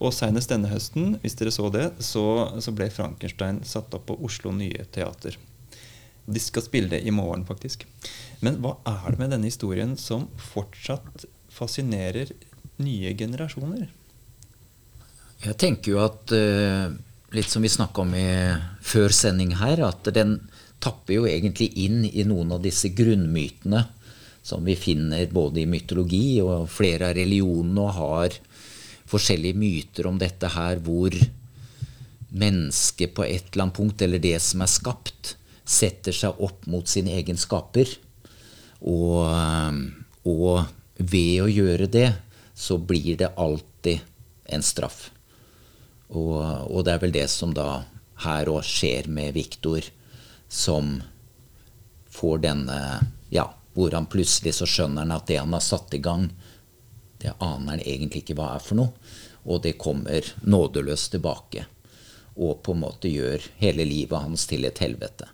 Og 0.00 0.12
seinest 0.16 0.52
denne 0.52 0.68
høsten, 0.68 1.14
hvis 1.22 1.38
dere 1.40 1.52
så 1.54 1.70
det, 1.72 1.86
så, 2.04 2.24
så, 2.60 2.74
ble 2.76 2.90
Frankenstein 2.92 3.62
satt 3.68 3.94
opp 3.96 4.06
på 4.10 4.18
Oslo 4.26 4.52
Nye 4.56 4.84
Teater. 4.92 5.38
De 6.30 6.42
skal 6.42 6.64
spille 6.66 6.92
det 6.92 7.00
i 7.04 7.14
morgen, 7.14 7.46
faktisk. 7.48 7.86
Men 8.44 8.60
hva 8.60 8.76
er 8.88 9.14
det 9.14 9.22
med 9.22 9.32
denne 9.36 9.48
historien 9.48 9.96
som 10.00 10.28
fortsatt 10.52 11.24
fascinerer 11.52 12.34
nye 12.80 13.14
generasjoner? 13.16 13.88
Jeg 15.40 15.56
tenker 15.60 15.94
jo 15.94 16.04
at, 16.04 16.32
eh, 16.36 16.92
litt 17.32 17.48
som 17.48 17.64
vi 17.64 17.72
snakka 17.72 18.04
om 18.04 18.14
i, 18.14 18.28
før 18.84 19.08
sending 19.08 19.56
her, 19.56 19.80
at 19.88 20.12
den 20.12 20.42
tapper 20.80 21.18
jo 21.18 21.26
egentlig 21.28 21.70
inn 21.84 22.04
i 22.08 22.24
noen 22.26 22.54
av 22.56 22.62
disse 22.64 22.90
grunnmytene 22.96 23.84
som 24.42 24.64
vi 24.64 24.76
finner 24.76 25.28
både 25.32 25.62
i 25.62 25.68
mytologi 25.68 26.40
og 26.42 26.68
flere 26.72 27.10
av 27.10 27.18
religionene, 27.18 27.84
og 27.84 27.96
har 27.98 28.38
forskjellige 29.10 29.58
myter 29.58 30.08
om 30.08 30.18
dette 30.20 30.48
her 30.54 30.80
hvor 30.84 31.14
mennesket 32.30 33.14
på 33.16 33.26
et 33.26 33.50
eller 33.50 33.66
annet 33.66 33.76
punkt, 33.76 34.02
eller 34.02 34.22
det 34.22 34.38
som 34.42 34.64
er 34.64 34.70
skapt, 34.70 35.34
setter 35.66 36.14
seg 36.16 36.40
opp 36.42 36.66
mot 36.70 36.88
sin 36.88 37.10
egen 37.10 37.38
skaper. 37.38 37.90
Og, 38.80 39.28
og 40.24 40.64
ved 40.96 41.34
å 41.44 41.50
gjøre 41.50 41.90
det, 41.90 42.08
så 42.54 42.78
blir 42.78 43.18
det 43.20 43.32
alltid 43.36 44.00
en 44.50 44.64
straff. 44.64 45.10
Og, 46.10 46.40
og 46.70 46.84
det 46.86 46.94
er 46.94 47.02
vel 47.04 47.14
det 47.14 47.28
som 47.30 47.52
da 47.54 47.82
her 48.24 48.50
òg 48.52 48.64
skjer 48.66 49.08
med 49.12 49.36
Viktor 49.36 49.84
som 50.50 51.02
får 52.10 52.38
denne 52.38 53.06
Ja, 53.30 53.54
hvor 53.72 53.94
han 53.94 54.10
plutselig 54.10 54.56
så 54.58 54.66
skjønner 54.66 55.06
han 55.06 55.14
at 55.14 55.28
det 55.30 55.38
han 55.38 55.54
har 55.54 55.62
satt 55.62 55.94
i 55.94 56.02
gang, 56.02 56.26
det 57.22 57.36
aner 57.38 57.76
han 57.76 57.84
egentlig 57.84 58.24
ikke 58.24 58.34
hva 58.40 58.56
er 58.56 58.64
for 58.64 58.80
noe. 58.80 59.12
Og 59.46 59.62
det 59.62 59.78
kommer 59.80 60.26
nådeløst 60.42 61.14
tilbake. 61.14 61.64
Og 62.34 62.58
på 62.64 62.74
en 62.74 62.82
måte 62.82 63.12
gjør 63.12 63.46
hele 63.60 63.86
livet 63.86 64.24
hans 64.24 64.48
til 64.50 64.66
et 64.66 64.82
helvete. 64.82 65.28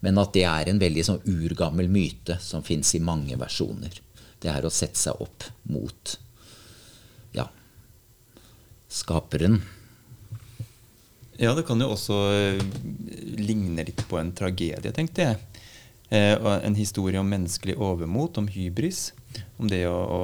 Men 0.00 0.18
at 0.22 0.32
det 0.34 0.46
er 0.46 0.70
en 0.70 0.80
veldig 0.82 1.04
sånn 1.08 1.26
urgammel 1.26 1.90
myte 1.90 2.38
som 2.42 2.64
fins 2.66 2.94
i 2.94 3.02
mange 3.02 3.36
versjoner. 3.38 3.98
Det 4.42 4.50
er 4.50 4.64
å 4.66 4.72
sette 4.72 4.98
seg 4.98 5.20
opp 5.22 5.46
mot 5.70 6.16
ja, 7.34 7.48
skaperen. 8.90 9.60
Ja, 11.42 11.50
det 11.58 11.64
kan 11.66 11.80
jo 11.82 11.88
også 11.90 12.16
eh, 12.30 12.60
ligne 13.42 13.82
litt 13.82 14.04
på 14.06 14.14
en 14.20 14.30
tragedie, 14.38 14.92
tenkte 14.94 15.24
jeg. 15.24 15.62
Eh, 16.14 16.36
en 16.38 16.76
historie 16.78 17.18
om 17.18 17.26
menneskelig 17.26 17.74
overmot, 17.82 18.38
om 18.38 18.46
hybris. 18.46 19.08
Om 19.58 19.66
det 19.72 19.80
å, 19.90 19.96
å 19.96 20.20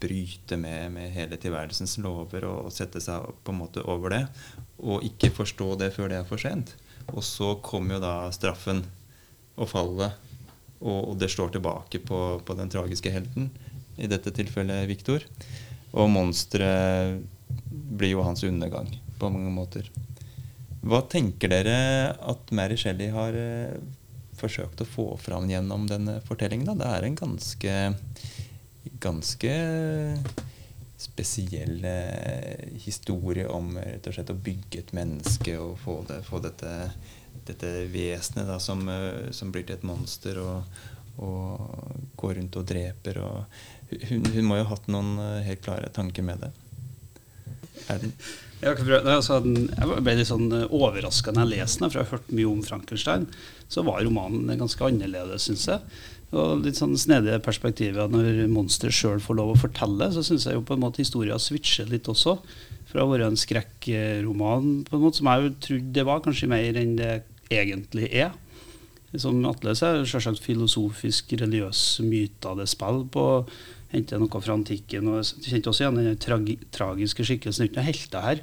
bryte 0.00 0.56
med, 0.56 0.94
med, 0.94 1.10
hele 1.12 1.36
tilværelsens 1.40 1.98
lover 2.00 2.46
og, 2.48 2.70
og 2.70 2.72
sette 2.72 3.02
seg 3.04 3.26
på 3.44 3.52
en 3.52 3.58
måte 3.58 3.84
over 3.84 4.14
det. 4.14 4.22
Og 4.80 5.04
ikke 5.04 5.34
forstå 5.42 5.66
det 5.82 5.90
før 5.92 6.08
det 6.08 6.22
er 6.22 6.30
for 6.30 6.40
sent. 6.40 6.72
Og 7.10 7.20
så 7.26 7.50
kommer 7.60 7.98
jo 7.98 8.04
da 8.06 8.14
straffen 8.32 8.80
og 9.60 9.68
fallet, 9.68 10.16
og, 10.80 11.10
og 11.10 11.18
det 11.20 11.28
slår 11.34 11.52
tilbake 11.52 12.00
på, 12.00 12.22
på, 12.40 12.56
den 12.56 12.72
tragiske 12.72 13.12
helten. 13.12 13.50
I 14.00 14.08
dette 14.08 14.32
tilfellet 14.32 14.88
Viktor. 14.88 15.28
Og 15.92 16.08
monsteret 16.08 17.20
blir 17.68 18.14
jo 18.14 18.24
hans 18.24 18.46
undergang 18.48 18.88
på 19.20 19.28
mange 19.28 19.52
måter. 19.52 19.92
Hva 20.82 20.98
tenker 21.06 21.52
dere 21.52 21.74
at 22.18 22.48
Mary 22.50 22.74
Shelley 22.80 23.12
har 23.14 23.36
eh, 23.38 23.74
forsøkt 24.38 24.82
å 24.82 24.88
få 24.88 25.04
fram 25.20 25.46
gjennom 25.50 25.84
denne 25.86 26.16
fortellingen? 26.26 26.66
Da? 26.72 26.74
Det 26.80 26.88
er 26.90 27.06
en 27.06 27.18
ganske, 27.20 27.74
ganske 29.04 29.52
spesiell 31.02 31.86
eh, 31.86 32.66
historie 32.82 33.46
om 33.46 33.76
rett 33.78 34.08
og 34.10 34.16
slett 34.16 34.32
å 34.34 34.38
bygge 34.48 34.82
et 34.82 34.90
menneske 34.98 35.54
og 35.62 35.76
få, 35.84 36.00
det, 36.08 36.18
få 36.26 36.42
dette, 36.42 36.72
dette 37.46 37.72
vesenet 37.92 38.50
da, 38.50 38.58
som, 38.62 38.82
eh, 38.90 39.30
som, 39.30 39.54
blir 39.54 39.68
til 39.68 39.78
et 39.78 39.86
monster 39.86 40.42
og, 40.42 40.82
og 41.22 42.02
går 42.18 42.40
rundt 42.40 42.58
og 42.58 42.66
dreper. 42.74 43.22
Og 43.22 44.02
hun, 44.10 44.26
hun, 44.34 44.44
må 44.50 44.58
jo 44.58 44.66
ha 44.66 44.74
hatt 44.74 44.90
noen 44.90 45.14
helt 45.46 45.62
klare 45.62 45.94
tanker 45.94 46.26
med 46.26 46.42
det. 46.42 46.50
Er 47.90 48.02
den 48.02 48.16
jeg, 48.62 48.78
altså, 49.02 49.40
ble 49.42 50.12
litt 50.14 50.28
sånn 50.28 50.46
eh, 50.54 50.68
overraska 50.70 51.32
når 51.34 51.42
jeg 51.42 51.50
leste 51.56 51.82
den, 51.82 51.90
for 51.90 51.98
jeg 51.98 52.06
har 52.06 52.14
hørt 52.14 52.34
mye 52.38 52.50
om 52.50 52.60
Frankenstein. 52.62 53.24
Så 53.66 53.82
var 53.86 54.04
romanen 54.06 54.52
ganske 54.60 54.86
annerledes, 54.86 55.48
syns 55.48 55.66
jeg. 55.66 55.80
Og 56.32 56.62
litt 56.64 56.78
sånn 56.78 56.94
snedige 56.96 57.40
perspektiver 57.44 58.12
når 58.12 58.46
monsteret 58.52 58.94
sjøl 58.96 59.18
får 59.20 59.36
lov 59.40 59.50
å 59.52 59.58
fortelle, 59.64 60.08
så 60.14 60.22
syns 60.24 60.46
jeg 60.46 60.56
jo 60.56 60.62
på 60.68 60.76
en 60.76 60.84
måte 60.84 61.02
historien 61.02 61.42
switcher 61.42 61.90
litt 61.90 62.08
også. 62.08 62.38
Fra 62.92 63.02
å 63.02 63.10
være 63.10 63.32
en 63.32 63.40
skrekkroman, 63.40 64.70
på 64.86 64.96
en 64.96 65.02
måte, 65.02 65.18
som 65.18 65.32
jeg 65.32 65.42
jo 65.42 65.52
trodde 65.66 65.96
det 65.98 66.06
var, 66.08 66.22
kanskje 66.24 66.52
mer 66.54 66.78
enn 66.78 66.94
det 67.00 67.12
egentlig 67.52 68.08
er. 68.14 68.30
Som 69.20 69.42
Atle 69.44 69.74
er 69.74 70.06
selvsagt 70.08 70.40
filosofisk, 70.40 71.34
religiøs 71.42 72.00
myte 72.06 72.48
av 72.48 72.62
det 72.62 72.70
spill 72.70 73.02
på 73.12 73.26
hente 73.92 74.18
noe 74.18 74.40
fra 74.42 74.56
antikken. 74.56 75.08
og 75.08 75.22
kjente 75.44 75.70
også 75.70 75.84
igjen 75.84 76.00
den 76.00 76.18
tragi, 76.20 76.58
tragiske 76.72 77.26
skikkelsen. 77.28 77.66
Det 77.66 77.68
er 77.68 77.70
ikke 77.70 77.80
noen 77.80 77.90
helter 77.90 78.26
her. 78.26 78.42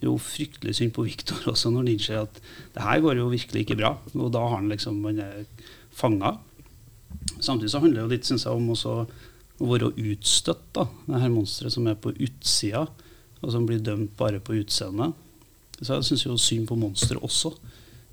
Det 0.00 0.06
er 0.06 0.10
jo 0.10 0.20
fryktelig 0.24 0.76
synd 0.78 0.94
på 0.96 1.04
Viktor 1.04 1.42
også, 1.52 1.70
når 1.70 1.84
han 1.84 1.92
innser 1.94 2.22
at 2.22 2.38
det 2.74 2.84
her 2.84 3.02
går 3.04 3.20
jo 3.20 3.32
virkelig 3.32 3.66
ikke 3.66 3.78
bra. 3.80 3.94
Og 4.16 4.30
da 4.32 4.44
har 4.46 4.56
han 4.58 4.70
liksom 4.72 5.02
han 5.04 5.20
er 5.24 5.42
fanga. 5.92 6.38
Samtidig 7.40 7.72
så 7.72 7.82
handler 7.82 8.00
det 8.00 8.06
jo 8.06 8.14
litt 8.14 8.28
synes 8.28 8.46
jeg, 8.46 8.54
om 8.56 8.72
også 8.72 8.94
å 9.60 9.68
være 9.68 9.92
utstøtt. 9.92 10.70
da, 10.76 10.86
Det 11.06 11.20
her 11.20 11.34
monsteret 11.34 11.74
som 11.74 11.86
er 11.86 11.98
på 12.00 12.14
utsida, 12.16 12.86
og 13.40 13.52
som 13.52 13.66
blir 13.68 13.82
dømt 13.84 14.16
bare 14.16 14.40
på 14.40 14.56
utseendet. 14.56 15.12
Så 15.80 15.96
jeg 15.96 16.08
syns 16.08 16.26
jo 16.26 16.36
synd 16.40 16.68
på 16.68 16.76
monsteret 16.80 17.22
også. 17.24 17.54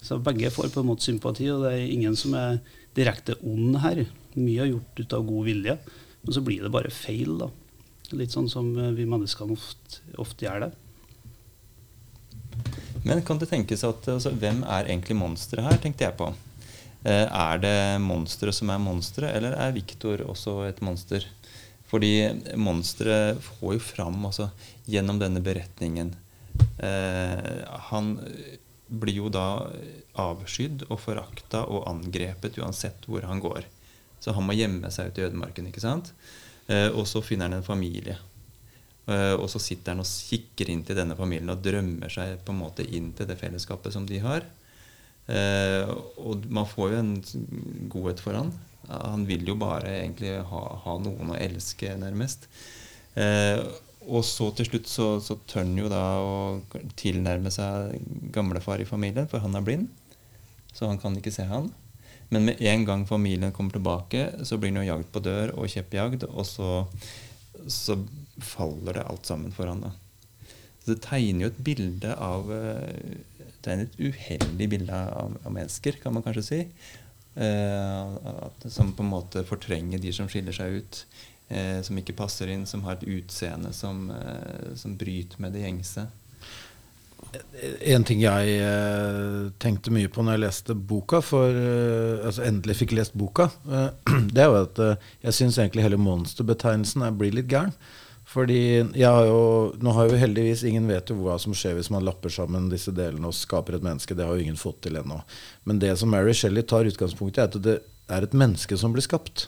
Så 0.04 0.20
begge 0.24 0.52
får 0.54 0.70
på 0.72 0.84
en 0.84 0.90
måte 0.92 1.08
sympati, 1.08 1.50
og 1.52 1.66
det 1.66 1.74
er 1.74 1.88
ingen 1.92 2.16
som 2.16 2.36
er 2.38 2.60
direkte 2.96 3.36
ond 3.44 3.80
her. 3.84 4.06
Mye 4.38 4.64
er 4.64 4.72
gjort 4.72 5.02
ut 5.02 5.16
av 5.18 5.26
god 5.28 5.48
vilje. 5.48 5.78
Men 6.28 6.34
så 6.36 6.42
blir 6.44 6.64
det 6.64 6.74
bare 6.74 6.92
feil, 6.92 7.38
da. 7.40 7.48
Litt 8.20 8.34
sånn 8.36 8.50
som 8.52 8.74
eh, 8.76 8.92
vi 8.96 9.08
mennesker 9.08 9.48
ofte, 9.52 10.02
ofte 10.20 10.44
gjør 10.44 10.66
det. 10.66 10.74
Men 13.08 13.24
kan 13.24 13.40
det 13.40 13.48
tenkes 13.48 13.86
at 13.88 14.10
altså, 14.12 14.34
Hvem 14.36 14.60
er 14.66 14.90
egentlig 14.90 15.16
monsteret 15.16 15.64
her, 15.64 15.80
tenkte 15.80 16.04
jeg 16.04 16.18
på. 16.20 16.28
Eh, 17.08 17.24
er 17.24 17.64
det 17.64 17.80
monsteret 18.04 18.58
som 18.58 18.74
er 18.74 18.84
monsteret, 18.84 19.38
eller 19.38 19.56
er 19.56 19.76
Viktor 19.76 20.26
også 20.28 20.60
et 20.68 20.84
monster? 20.84 21.24
Fordi 21.88 22.12
monsteret 22.60 23.40
får 23.46 23.78
jo 23.78 23.86
fram 23.88 24.20
altså, 24.28 24.50
gjennom 24.92 25.22
denne 25.22 25.40
beretningen 25.40 26.10
eh, 26.84 27.62
Han 27.88 28.18
blir 28.88 29.22
jo 29.22 29.32
da 29.32 29.70
avskydd 30.20 30.90
og 30.90 31.00
forakta 31.00 31.64
og 31.72 31.88
angrepet 31.88 32.60
uansett 32.60 33.08
hvor 33.08 33.24
han 33.28 33.40
går. 33.44 33.64
Så 34.28 34.34
han 34.36 34.44
må 34.44 34.58
gjemme 34.58 34.92
seg 34.92 35.08
ute 35.08 35.22
i 35.22 35.26
ødemarken. 35.30 35.70
ikke 35.70 35.80
sant? 35.80 36.12
Eh, 36.68 36.90
og 36.92 37.06
så 37.08 37.24
finner 37.24 37.48
han 37.48 37.62
en 37.62 37.66
familie. 37.66 38.18
Eh, 39.08 39.34
og 39.40 39.48
så 39.48 39.62
sitter 39.64 39.96
han 39.96 40.04
og 40.04 40.10
kikker 40.10 40.68
inn 40.74 40.84
til 40.84 41.00
denne 41.00 41.16
familien 41.16 41.54
og 41.54 41.62
drømmer 41.64 42.12
seg 42.12 42.42
på 42.44 42.52
en 42.52 42.60
måte 42.60 42.84
inn 42.84 43.14
til 43.16 43.30
det 43.30 43.40
fellesskapet 43.40 43.96
som 43.96 44.08
de 44.10 44.20
har. 44.20 44.44
Eh, 45.32 45.88
og 46.20 46.44
man 46.52 46.68
får 46.68 46.92
jo 46.92 47.00
en 47.00 47.14
godhet 47.94 48.24
for 48.24 48.36
han. 48.36 48.52
Han 48.92 49.24
vil 49.28 49.48
jo 49.48 49.56
bare 49.60 49.96
egentlig 50.02 50.36
ha, 50.52 50.64
ha 50.84 51.00
noen 51.00 51.32
å 51.32 51.40
elske, 51.40 51.96
nærmest. 52.00 52.46
Og 54.08 54.22
så 54.24 54.46
til 54.56 54.70
slutt 54.70 54.88
så, 54.88 55.08
så 55.20 55.36
tør 55.50 55.66
han 55.66 55.74
jo 55.76 55.90
da 55.92 56.04
å 56.24 56.36
tilnærme 56.96 57.52
seg 57.52 57.98
gamlefar 58.32 58.80
i 58.80 58.88
familien, 58.88 59.28
for 59.28 59.44
han 59.44 59.58
er 59.60 59.66
blind. 59.66 59.90
Så 60.72 60.88
han 60.88 61.02
kan 61.02 61.18
ikke 61.20 61.34
se 61.36 61.48
han. 61.50 61.68
Men 62.30 62.50
med 62.50 62.62
en 62.62 62.84
gang 62.86 63.06
familien 63.08 63.54
kommer 63.56 63.78
tilbake, 63.78 64.26
så 64.44 64.58
blir 64.60 64.74
han 64.74 64.82
jo 64.84 64.90
jagd 64.90 65.12
på 65.14 65.24
dør 65.24 65.54
og 65.56 65.70
kjeppjagd, 65.72 66.28
og 66.28 66.44
så, 66.48 66.72
så 67.72 67.96
faller 68.44 69.00
det 69.00 69.08
alt 69.08 69.30
sammen 69.30 69.54
for 69.56 69.72
han 69.72 69.86
da. 69.86 69.94
Så 70.84 70.94
det 70.94 71.02
tegner 71.04 71.48
jo 71.48 71.52
et 71.52 71.64
bilde 71.68 72.14
av 72.16 72.52
eh, 72.56 73.18
Det 73.64 73.74
et 73.74 73.98
uheldig 74.00 74.68
bilde 74.72 74.96
av, 74.96 75.34
av, 75.44 75.52
mennesker, 75.52 75.98
kan 76.04 76.16
man 76.16 76.24
kanskje 76.24 76.46
si. 76.48 76.60
Eh, 77.36 78.14
som 78.72 78.94
på 78.96 79.04
en 79.04 79.12
måte 79.12 79.44
fortrenger 79.48 80.00
de 80.00 80.14
som 80.16 80.30
skiller 80.32 80.56
seg 80.56 80.80
ut. 80.80 81.02
Eh, 81.48 81.80
som 81.84 82.00
ikke 82.00 82.16
passer 82.16 82.52
inn, 82.52 82.66
som 82.68 82.84
har 82.84 82.98
et 82.98 83.08
utseende 83.08 83.74
som, 83.76 84.10
eh, 84.12 84.76
som 84.76 84.96
bryter 85.00 85.40
med 85.44 85.56
det 85.56 85.64
gjengse. 85.64 86.08
En 87.88 88.04
ting 88.06 88.22
jeg 88.22 88.58
eh, 88.62 89.48
tenkte 89.62 89.92
mye 89.94 90.10
på 90.14 90.22
når 90.24 90.36
jeg 90.38 90.44
leste 90.44 90.76
boka, 90.78 91.20
for 91.26 91.50
eh, 91.50 92.26
altså 92.28 92.44
endelig 92.46 92.76
fikk 92.82 92.94
lest 92.98 93.16
boka, 93.18 93.50
eh, 93.68 93.88
det 94.34 94.44
er 94.44 94.52
jo 94.52 94.60
at 94.62 94.82
jeg 95.26 95.36
syns 95.40 95.58
egentlig 95.58 95.86
hele 95.88 96.00
monsterbetegnelsen 96.02 97.06
er- 97.08 97.16
blir 97.18 97.34
litt 97.36 97.50
gæren. 97.52 97.74
Fordi 98.28 98.60
jeg 99.00 99.08
har 99.08 99.24
jo, 99.24 99.74
Nå 99.80 99.94
har 99.96 100.10
jo 100.12 100.18
heldigvis 100.20 100.66
ingen 100.68 100.88
vet 100.92 101.10
jo 101.10 101.16
hva 101.24 101.38
som 101.40 101.54
skjer 101.56 101.78
hvis 101.78 101.90
man 101.94 102.04
lapper 102.04 102.30
sammen 102.34 102.68
disse 102.70 102.92
delene 102.92 103.30
og 103.30 103.38
skaper 103.38 103.78
et 103.78 103.86
menneske. 103.86 104.18
Det 104.18 104.26
har 104.28 104.36
jo 104.36 104.44
ingen 104.44 104.60
fått 104.60 104.82
til 104.84 105.00
ennå. 105.00 105.22
Men 105.64 105.80
det 105.80 105.94
som 105.98 106.12
Mary 106.12 106.34
Shelley 106.36 106.66
tar 106.68 106.90
utgangspunkt 106.90 107.40
i, 107.40 107.42
er 107.46 107.48
at 107.48 107.56
det 107.64 107.78
er 108.12 108.28
et 108.28 108.36
menneske 108.36 108.78
som 108.78 108.92
blir 108.94 109.06
skapt. 109.08 109.48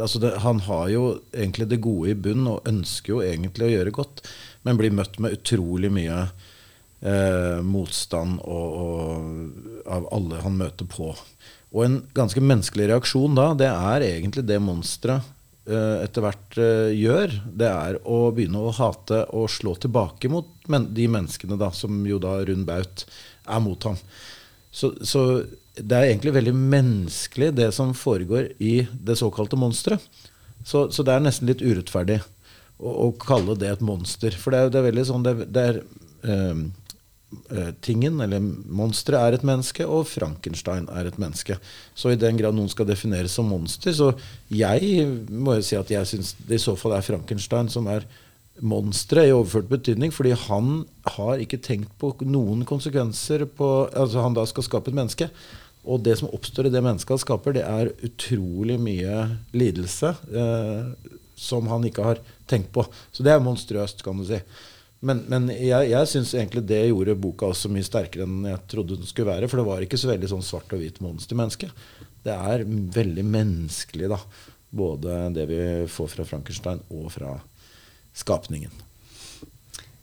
Altså 0.00 0.20
det, 0.20 0.34
han 0.44 0.60
har 0.68 0.86
jo 0.92 1.06
egentlig 1.32 1.66
det 1.72 1.80
gode 1.84 2.12
i 2.12 2.18
bunn 2.28 2.46
og 2.52 2.68
ønsker 2.68 3.14
jo 3.14 3.24
egentlig 3.24 3.66
å 3.66 3.72
gjøre 3.72 3.96
godt, 3.96 4.22
men 4.64 4.78
blir 4.80 4.94
møtt 4.96 5.18
med 5.20 5.34
utrolig 5.40 5.90
mye 5.92 6.20
eh, 7.00 7.58
motstand 7.64 8.40
og, 8.44 8.78
og, 8.84 9.82
av 9.90 10.08
alle 10.14 10.40
han 10.44 10.58
møter 10.60 10.88
på. 10.90 11.12
Og 11.70 11.84
en 11.84 12.00
ganske 12.16 12.42
menneskelig 12.42 12.90
reaksjon 12.90 13.36
da, 13.38 13.52
det 13.58 13.70
er 13.70 14.06
egentlig 14.06 14.46
det 14.48 14.58
monsteret 14.62 15.26
eh, 15.70 16.02
etter 16.04 16.26
hvert 16.26 16.58
eh, 16.60 16.90
gjør. 16.98 17.36
Det 17.62 17.70
er 17.70 18.00
å 18.04 18.22
begynne 18.34 18.64
å 18.64 18.74
hate 18.74 19.24
og 19.36 19.50
slå 19.52 19.76
tilbake 19.78 20.30
mot 20.32 20.50
men 20.70 20.90
de 20.94 21.06
menneskene 21.10 21.58
da, 21.60 21.72
som 21.74 22.02
jo 22.06 22.20
da 22.22 22.38
Rund 22.46 22.66
Baut 22.68 23.04
er 23.50 23.62
mot 23.64 23.88
ham. 23.88 23.98
Så, 24.70 24.92
så 25.02 25.42
det 25.74 25.96
er 25.96 26.10
egentlig 26.10 26.34
veldig 26.36 26.54
menneskelig, 26.54 27.52
det 27.58 27.70
som 27.74 27.94
foregår 27.96 28.52
i 28.62 28.84
det 28.92 29.18
såkalte 29.18 29.58
monsteret. 29.58 30.04
Så, 30.64 30.88
så 30.92 31.02
det 31.06 31.14
er 31.14 31.24
nesten 31.24 31.48
litt 31.48 31.64
urettferdig 31.64 32.20
å, 32.20 32.90
å 32.90 33.08
kalle 33.18 33.56
det 33.58 33.70
et 33.72 33.84
monster. 33.84 34.34
For 34.36 34.52
det 34.52 34.60
er, 34.60 34.72
det 34.72 34.80
er 34.80 34.88
veldig 34.90 35.06
sånn 35.08 35.24
Det, 35.24 35.34
det 35.48 35.66
er 35.70 35.80
eh, 36.28 36.62
tingen, 37.84 38.18
eller 38.24 38.42
monsteret, 38.42 39.20
er 39.20 39.36
et 39.36 39.44
menneske, 39.46 39.84
og 39.86 40.08
Frankenstein 40.10 40.88
er 40.90 41.06
et 41.06 41.18
menneske. 41.22 41.56
Så 41.94 42.10
i 42.10 42.18
den 42.18 42.38
grad 42.40 42.56
noen 42.56 42.70
skal 42.72 42.88
defineres 42.88 43.36
som 43.38 43.46
monster, 43.50 43.94
så 43.94 44.10
jeg 44.50 45.06
må 45.30 45.54
jo 45.58 45.66
si 45.66 45.78
at 45.78 45.92
jeg 45.94 46.10
syns 46.10 46.34
det 46.42 46.58
i 46.58 46.64
så 46.64 46.74
fall 46.78 46.96
er 46.96 47.06
Frankenstein 47.06 47.70
som 47.70 47.86
er 47.90 48.06
monsteret 48.60 49.30
i 49.30 49.34
overført 49.34 49.70
betydning, 49.70 50.12
fordi 50.12 50.34
han 50.36 50.84
har 51.16 51.40
ikke 51.40 51.60
tenkt 51.64 51.92
på 52.00 52.12
noen 52.26 52.66
konsekvenser 52.68 53.46
på 53.56 53.70
Altså 53.88 54.24
han 54.24 54.36
da 54.36 54.44
skal 54.48 54.66
skape 54.66 54.92
et 54.92 54.98
menneske. 54.98 55.30
Og 55.88 56.02
det 56.04 56.18
som 56.20 56.28
oppstår 56.28 56.68
i 56.68 56.74
det 56.74 56.82
mennesket 56.84 57.14
han 57.14 57.22
skaper, 57.22 57.56
det 57.56 57.64
er 57.64 57.92
utrolig 58.04 58.76
mye 58.82 59.22
lidelse 59.56 60.12
eh, 60.28 60.90
som 61.40 61.70
han 61.72 61.86
ikke 61.88 62.04
har 62.04 62.20
tenkt 62.50 62.68
på. 62.74 62.84
Så 63.12 63.24
det 63.24 63.32
er 63.32 63.40
monstrøst, 63.44 64.04
kan 64.04 64.20
du 64.20 64.26
si. 64.28 64.42
Men, 65.00 65.22
men 65.32 65.48
jeg, 65.54 65.88
jeg 65.88 66.08
syns 66.10 66.34
egentlig 66.36 66.66
det 66.68 66.82
gjorde 66.90 67.16
boka 67.16 67.48
også 67.48 67.70
mye 67.72 67.86
sterkere 67.86 68.26
enn 68.28 68.44
jeg 68.50 68.60
trodde 68.68 68.98
den 69.00 69.08
skulle 69.08 69.32
være. 69.32 69.48
For 69.48 69.60
det 69.60 69.68
var 69.70 69.84
ikke 69.84 70.00
så 70.00 70.10
veldig 70.12 70.28
sånn 70.34 70.44
svart 70.44 70.74
og 70.76 70.82
hvit 70.82 71.00
monstermenneske. 71.04 71.70
Det 72.26 72.34
er 72.36 72.66
veldig 72.68 73.24
menneskelig, 73.24 74.10
da. 74.12 74.20
Både 74.70 75.22
det 75.34 75.48
vi 75.50 75.62
får 75.90 76.12
fra 76.12 76.28
Frankenstein 76.28 76.84
og 76.92 77.08
fra 77.16 77.32
skapningen. 78.12 78.86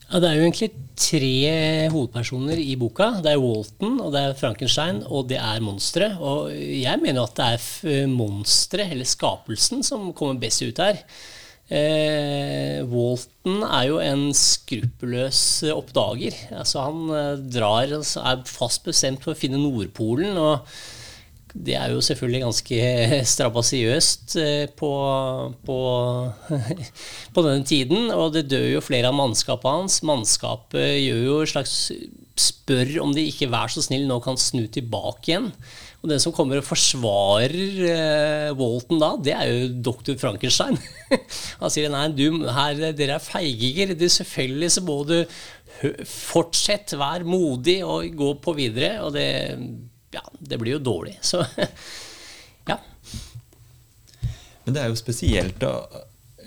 Ja, 0.07 0.19
Det 0.23 0.27
er 0.29 0.37
jo 0.37 0.43
egentlig 0.47 0.69
tre 0.95 1.89
hovedpersoner 1.91 2.59
i 2.63 2.75
boka. 2.79 3.09
Det 3.21 3.33
er 3.33 3.41
Walton, 3.43 3.99
og 3.99 4.13
det 4.15 4.21
er 4.23 4.37
Frankenstein, 4.39 5.01
og 5.03 5.27
det 5.27 5.37
er 5.37 5.63
monsteret. 5.63 6.15
Og 6.23 6.53
jeg 6.55 7.01
mener 7.03 7.27
at 7.27 7.35
det 7.35 7.47
er 7.53 8.07
monsteret, 8.07 8.93
eller 8.95 9.05
skapelsen, 9.05 9.83
som 9.83 10.13
kommer 10.15 10.39
best 10.39 10.63
ut 10.63 10.79
her. 10.79 11.03
Eh, 11.67 12.79
Walton 12.87 13.63
er 13.67 13.87
jo 13.89 13.97
en 13.99 14.29
skruppelløs 14.35 15.41
oppdager. 15.73 16.37
Altså 16.55 16.85
Han 16.85 17.09
eh, 17.11 17.33
drar, 17.57 17.91
altså, 17.99 18.23
er 18.23 18.45
fast 18.47 18.85
bestemt 18.87 19.23
på 19.23 19.33
å 19.33 19.39
finne 19.39 19.59
Nordpolen. 19.61 20.37
og 20.37 20.63
det 21.57 21.73
er 21.73 21.89
jo 21.89 22.03
selvfølgelig 22.03 22.43
ganske 22.43 22.79
strabasiøst 23.33 24.35
eh, 24.41 24.67
på, 24.77 24.91
på, 25.65 25.79
på 27.33 27.45
denne 27.45 27.65
tiden. 27.67 28.11
Og 28.13 28.35
det 28.35 28.47
dør 28.51 28.67
jo 28.75 28.85
flere 28.85 29.11
av 29.11 29.17
mannskapet 29.17 29.67
hans. 29.67 29.99
Mannskapet 30.07 31.01
gjør 31.01 31.23
jo 31.25 31.41
et 31.41 31.53
slags 31.55 31.75
spør 32.37 32.99
om 33.01 33.15
de 33.15 33.25
ikke 33.31 33.49
vær 33.49 33.71
så 33.73 33.81
snill 33.81 34.05
nå 34.07 34.19
kan 34.23 34.37
snu 34.39 34.67
tilbake 34.69 35.31
igjen. 35.31 35.51
Og 36.07 36.13
den 36.13 36.21
som 36.23 36.31
kommer 36.31 36.61
og 36.61 36.63
forsvarer 36.63 37.81
eh, 37.83 38.51
Walton 38.55 39.01
da, 39.01 39.09
det 39.19 39.33
er 39.35 39.49
jo 39.51 39.71
doktor 39.89 40.15
Frankenstein. 40.21 40.77
Han 41.59 41.73
sier 41.73 41.91
nei, 41.91 42.05
du, 42.15 42.45
her, 42.47 42.79
dere 42.95 43.17
er 43.17 43.23
feiginger. 43.25 43.91
Det, 43.99 44.07
selvfølgelig 44.15 44.69
så 44.77 44.83
må 44.87 45.01
du 45.09 45.17
fortsett, 46.07 46.95
vær 46.95 47.27
modig 47.27 47.81
og 47.83 48.07
gå 48.15 48.29
på 48.39 48.55
videre. 48.55 49.01
Og 49.03 49.11
det, 49.17 49.27
ja, 50.15 50.23
det 50.39 50.61
blir 50.61 50.77
jo 50.77 50.85
dårlig. 50.87 51.17
Så 51.33 51.43
ja. 52.71 52.79
Men 54.63 54.77
det 54.77 54.85
er 54.85 54.87
jo 54.93 54.99
spesielt 55.03 55.59
da 55.59 55.73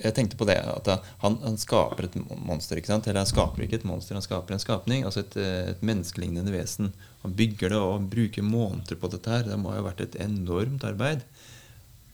Jeg 0.00 0.16
tenkte 0.16 0.38
på 0.40 0.46
det 0.48 0.56
at 0.64 0.88
han, 1.22 1.36
han 1.44 1.58
skaper 1.60 2.08
et 2.08 2.16
monster. 2.30 2.80
ikke 2.80 2.92
sant? 2.92 3.08
Eller 3.08 3.22
han 3.24 3.30
skaper 3.30 3.66
ikke 3.66 3.80
et 3.80 3.86
monster, 3.88 4.16
han 4.16 4.24
skaper 4.24 4.56
en 4.56 4.62
skapning. 4.62 5.04
Altså 5.04 5.24
et, 5.24 5.36
eh, 5.40 5.70
et 5.74 5.84
menneskelignende 5.84 6.54
vesen. 6.54 6.92
Han 7.24 7.36
bygger 7.36 7.74
det 7.74 7.80
og 7.84 8.10
bruker 8.12 8.46
måneder 8.46 9.00
på 9.00 9.10
dette 9.12 9.32
her. 9.32 9.46
Det 9.48 9.58
må 9.60 9.74
ha 9.74 9.84
vært 9.84 10.04
et 10.06 10.18
enormt 10.24 10.86
arbeid. 10.88 11.24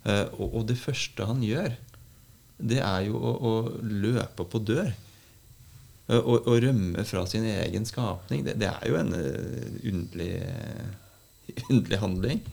Eh, 0.06 0.26
og, 0.38 0.48
og 0.50 0.68
det 0.70 0.78
første 0.80 1.26
han 1.28 1.42
gjør, 1.46 1.76
det 2.56 2.80
er 2.82 3.06
jo 3.08 3.18
å, 3.20 3.34
å 3.36 3.54
løpe 3.82 4.46
på 4.48 4.62
dør. 4.64 4.94
Å 6.06 6.54
rømme 6.62 7.02
fra 7.02 7.24
sin 7.26 7.42
egen 7.50 7.86
skapning. 7.88 8.44
Det, 8.46 8.52
det 8.62 8.68
er 8.70 8.84
jo 8.86 8.98
en 9.00 9.08
eh, 9.16 9.72
underlig, 9.90 10.28
eh, 10.38 11.56
underlig 11.72 11.98
handling. 11.98 12.44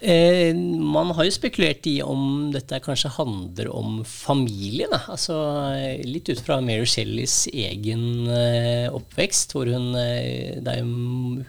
Eh, 0.00 0.54
man 0.54 1.10
har 1.10 1.26
jo 1.26 1.32
spekulert 1.34 1.86
i 1.90 1.96
om 2.06 2.52
dette 2.54 2.78
kanskje 2.84 3.10
handler 3.16 3.70
om 3.74 4.04
familien. 4.06 4.94
Altså, 5.10 5.34
eh, 5.74 6.04
litt 6.06 6.30
ut 6.30 6.42
fra 6.44 6.60
Mary 6.62 6.86
Shelleys 6.86 7.48
egen 7.50 8.28
eh, 8.30 8.86
oppvekst. 8.94 9.56
hvor 9.56 9.66
hun, 9.66 9.94
eh, 9.98 10.60
jo, 10.62 10.84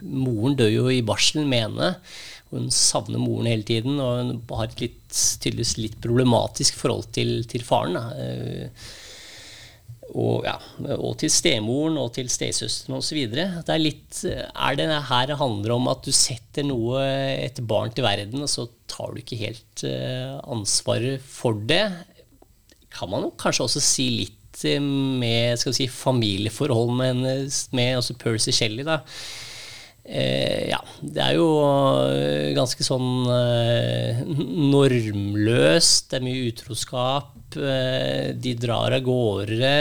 Moren 0.02 0.56
dør 0.58 0.72
jo 0.72 0.88
i 0.90 1.02
barselen 1.02 1.48
med 1.48 1.68
henne. 1.68 1.94
Hun 2.50 2.66
savner 2.74 3.22
moren 3.22 3.46
hele 3.46 3.62
tiden 3.62 4.00
og 4.02 4.18
hun 4.18 4.42
har 4.50 4.66
et 4.66 4.82
litt, 4.82 5.04
tydeligvis 5.38 5.76
litt 5.78 6.00
problematisk 6.02 6.74
forhold 6.74 7.06
til, 7.14 7.44
til 7.46 7.62
faren. 7.62 7.94
Da. 7.94 8.10
Eh, 8.18 8.90
og, 10.10 10.46
ja, 10.46 10.56
og 10.96 11.16
til 11.20 11.30
stemoren 11.32 11.98
og 12.00 12.12
til 12.16 12.30
stesøsteren 12.32 12.98
osv. 12.98 13.20
Det 13.30 13.44
er 13.44 13.84
Er 14.54 14.76
det 14.76 14.88
her 15.10 15.26
det 15.26 15.38
handler 15.38 15.74
om 15.74 15.88
at 15.88 16.02
du 16.04 16.12
setter 16.12 16.66
noe, 16.66 17.00
et 17.44 17.60
barn 17.66 17.92
til 17.92 18.04
verden, 18.04 18.42
og 18.42 18.48
så 18.48 18.68
tar 18.90 19.12
du 19.12 19.20
ikke 19.22 19.40
helt 19.40 19.84
eh, 19.84 20.38
ansvaret 20.50 21.20
for 21.22 21.52
det? 21.52 21.86
Kan 22.90 23.10
man 23.10 23.30
kanskje 23.38 23.64
også 23.64 23.80
si 23.80 24.08
litt 24.10 24.64
eh, 24.64 24.80
med 24.80 25.58
skal 25.58 25.72
vi 25.72 25.82
si, 25.84 25.88
familieforhold 25.88 26.96
med, 26.96 27.24
med 27.72 28.18
Percy 28.18 28.50
Shelley, 28.50 28.84
da. 28.84 29.00
Eh, 30.10 30.66
ja, 30.72 30.80
det 31.06 31.22
er 31.22 31.36
jo 31.38 31.46
eh, 32.10 32.50
ganske 32.56 32.82
sånn 32.82 33.28
eh, 33.30 34.24
normløst. 34.26 36.10
Det 36.10 36.18
er 36.18 36.26
mye 36.26 36.48
utroskap. 36.50 37.54
Eh, 37.54 38.34
de 38.34 38.56
drar 38.58 38.96
av 38.96 39.06
gårde. 39.06 39.72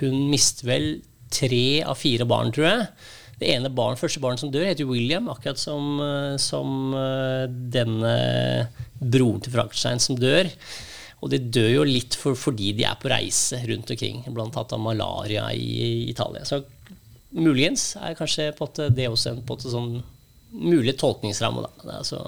Hun 0.00 0.16
mister 0.32 0.72
vel 0.72 0.86
tre 1.32 1.82
av 1.86 1.98
fire 2.00 2.26
barn, 2.28 2.50
tror 2.54 2.66
jeg. 2.66 2.86
Det 3.38 3.50
ene 3.50 3.72
barn, 3.74 3.98
første 3.98 4.20
barn 4.22 4.38
som 4.38 4.50
dør, 4.54 4.68
heter 4.68 4.90
William, 4.90 5.30
akkurat 5.30 5.58
som, 5.58 5.96
eh, 6.02 6.34
som 6.42 6.92
eh, 6.98 7.46
denne 7.46 8.16
broren 8.98 9.42
til 9.42 9.54
Frankenstein 9.54 10.02
som 10.02 10.18
dør. 10.18 10.50
Og 11.22 11.30
de 11.30 11.38
dør 11.38 11.70
jo 11.76 11.86
litt 11.86 12.18
for, 12.18 12.34
fordi 12.34 12.72
de 12.74 12.90
er 12.90 12.98
på 12.98 13.10
reise 13.10 13.62
rundt 13.70 13.90
omkring, 13.94 14.24
blant 14.34 14.56
annet 14.58 14.74
av 14.74 14.82
malaria 14.82 15.46
i 15.54 16.08
Italia. 16.10 16.42
Så 16.42 16.64
muligens 17.32 17.94
er 17.96 18.16
kanskje 18.18 18.50
på 18.56 18.68
at 18.68 18.80
det 18.94 19.08
også 19.08 19.32
en 19.32 19.42
på 19.46 19.56
en 19.58 19.74
sånn 19.74 19.92
mulig 20.52 20.96
tolkningsramme. 21.00 21.64
Da. 21.64 21.70
Det 21.82 21.92
er 21.92 22.00
altså 22.00 22.20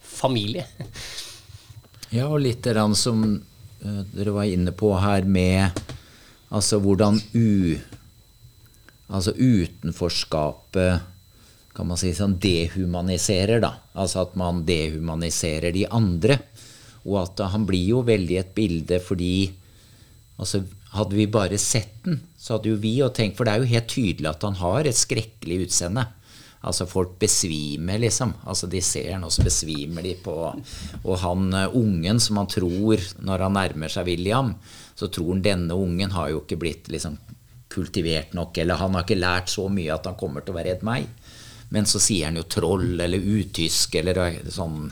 familie. 0.00 0.66
Ja, 2.14 2.28
og 2.28 2.42
litt 2.44 2.62
det 2.62 2.76
som 2.98 3.24
eh, 3.34 4.02
dere 4.14 4.34
var 4.36 4.46
inne 4.46 4.74
på 4.76 4.92
her 5.02 5.26
med 5.26 5.82
altså 6.54 6.78
hvordan 6.78 7.18
u, 7.34 7.74
altså 9.08 9.34
utenforskapet 9.34 11.10
kan 11.74 11.88
man 11.90 11.98
si 11.98 12.12
sånn 12.14 12.36
dehumaniserer, 12.38 13.58
da. 13.64 13.72
Altså 13.98 14.22
at 14.22 14.36
man 14.38 14.62
dehumaniserer 14.66 15.74
de 15.74 15.88
andre. 15.90 16.38
Og 17.02 17.18
at 17.24 17.42
han 17.50 17.66
blir 17.66 17.88
jo 17.96 18.04
veldig 18.06 18.36
et 18.38 18.52
bilde 18.54 19.00
fordi 19.02 19.50
altså 20.38 20.62
Hadde 20.94 21.18
vi 21.18 21.26
bare 21.26 21.58
sett 21.58 22.04
den, 22.04 22.20
så 22.38 22.56
hadde 22.56 22.70
jo 22.70 22.78
vi 22.78 22.96
jo 23.00 23.08
tenkt 23.10 23.38
For 23.38 23.46
det 23.46 23.54
er 23.54 23.64
jo 23.64 23.72
helt 23.72 23.88
tydelig 23.90 24.30
at 24.30 24.44
han 24.46 24.60
har 24.60 24.86
et 24.86 24.98
skrekkelig 24.98 25.64
utseende. 25.66 26.04
Altså 26.64 26.86
folk 26.88 27.18
besvimer, 27.20 27.98
liksom. 28.00 28.32
Altså 28.48 28.68
De 28.70 28.80
ser 28.84 29.10
han, 29.12 29.26
og 29.26 29.32
så 29.34 29.44
besvimer 29.44 30.06
de 30.06 30.14
på 30.24 30.34
Og 31.02 31.14
han 31.20 31.50
uh, 31.52 31.76
ungen 31.76 32.20
som 32.22 32.40
han 32.40 32.50
tror, 32.50 33.02
når 33.20 33.46
han 33.46 33.58
nærmer 33.58 33.92
seg 33.92 34.08
William, 34.08 34.54
så 34.94 35.10
tror 35.12 35.34
han 35.34 35.44
denne 35.44 35.76
ungen 35.76 36.14
har 36.14 36.30
jo 36.32 36.44
ikke 36.44 36.60
blitt 36.62 36.88
liksom 36.92 37.18
kultivert 37.74 38.36
nok, 38.38 38.54
eller 38.62 38.78
han 38.78 38.94
har 38.94 39.02
ikke 39.02 39.18
lært 39.18 39.50
så 39.50 39.66
mye 39.72 39.90
at 39.90 40.04
han 40.06 40.14
kommer 40.18 40.44
til 40.44 40.54
å 40.54 40.58
være 40.60 40.76
redd 40.76 40.84
meg. 40.86 41.08
Men 41.74 41.88
så 41.90 41.98
sier 41.98 42.28
han 42.28 42.38
jo 42.38 42.44
troll 42.46 43.00
eller 43.02 43.18
utysk 43.18 43.96
eller 43.98 44.20
eh, 44.28 44.36
sånn. 44.52 44.86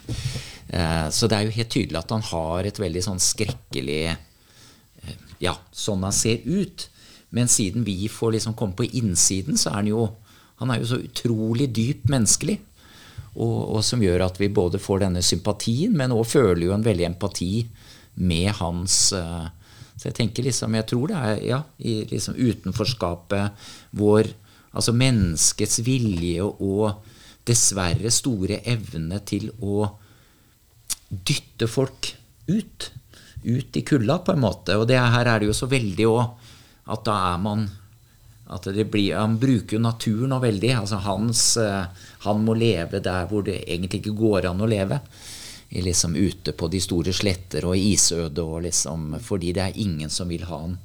Uh, 0.73 1.07
så 1.15 1.29
det 1.31 1.39
er 1.39 1.47
jo 1.47 1.57
helt 1.61 1.73
tydelig 1.73 2.01
at 2.01 2.15
han 2.17 2.27
har 2.33 2.69
et 2.69 2.83
veldig 2.83 3.05
sånn 3.07 3.23
skrekkelig 3.23 4.03
Ja, 5.43 5.57
sånn 5.75 6.05
han 6.07 6.15
ser 6.15 6.45
ut. 6.47 6.89
Men 7.35 7.49
siden 7.49 7.85
vi 7.85 8.07
får 8.13 8.37
liksom 8.37 8.55
komme 8.59 8.77
på 8.79 8.87
innsiden, 8.87 9.59
så 9.59 9.73
er 9.73 9.81
han 9.81 9.91
jo 9.91 10.03
han 10.63 10.71
er 10.71 10.79
jo 10.79 10.93
så 10.93 11.01
utrolig 11.03 11.67
dypt 11.75 12.07
menneskelig. 12.13 12.61
Og, 13.33 13.57
og, 13.73 13.81
som 13.83 14.03
gjør 14.05 14.27
at 14.27 14.37
vi 14.39 14.51
både 14.53 14.79
får 14.83 15.07
denne 15.07 15.23
sympatien, 15.25 15.95
men 15.97 16.13
òg 16.15 16.27
føler 16.29 16.67
jo 16.67 16.75
en 16.75 16.85
veldig 16.85 17.07
empati 17.09 17.65
med 18.21 18.51
hans 18.59 18.97
uh, 19.17 19.49
Så 19.97 20.11
jeg 20.11 20.17
tenker 20.19 20.45
liksom 20.45 20.75
Jeg 20.77 20.85
tror 20.91 21.09
det 21.09 21.17
er 21.17 21.39
ja, 21.49 21.61
i 21.81 22.03
liksom 22.11 22.37
utenforskapet 22.37 23.65
vår 23.97 24.29
Altså 24.77 24.93
menneskets 24.93 25.81
vilje 25.87 26.45
og 26.45 27.09
dessverre 27.49 28.13
store 28.13 28.61
evne 28.69 29.19
til 29.29 29.49
å 29.61 29.89
dytte 31.09 31.69
folk 31.69 32.13
ut. 32.49 32.87
Ut 33.43 33.77
i 33.77 33.83
kulda, 33.83 34.19
på 34.19 34.33
en 34.33 34.43
måte. 34.43 34.77
Og 34.79 34.87
det 34.89 34.99
her 35.01 35.27
er 35.27 35.41
det 35.41 35.51
jo 35.51 35.57
så 35.57 35.69
veldig 35.71 36.09
òg 36.09 36.51
at 36.93 37.05
da 37.07 37.17
er 37.33 37.41
man 37.43 37.69
at 38.53 38.67
det 38.75 38.85
blir, 38.91 39.17
Han 39.17 39.39
bruker 39.39 39.77
jo 39.77 39.83
naturen 39.83 40.29
nå 40.29 40.39
veldig. 40.43 40.73
altså 40.77 40.97
hans, 40.97 41.57
eh, 41.57 41.85
Han 42.21 42.45
må 42.45 42.55
leve 42.55 43.01
der 43.01 43.27
hvor 43.27 43.43
det 43.43 43.65
egentlig 43.67 44.03
ikke 44.03 44.19
går 44.19 44.51
an 44.51 44.61
å 44.61 44.69
leve. 44.69 45.01
Liksom 45.73 46.17
ute 46.17 46.53
på 46.53 46.69
de 46.69 46.81
store 46.81 47.13
sletter 47.13 47.65
og 47.65 47.77
isøde 47.77 48.43
og 48.43 48.63
liksom, 48.63 49.19
fordi 49.21 49.53
det 49.53 49.63
er 49.63 49.79
ingen 49.81 50.11
som 50.11 50.29
vil 50.29 50.45
ha 50.45 50.59
han. 50.59 50.79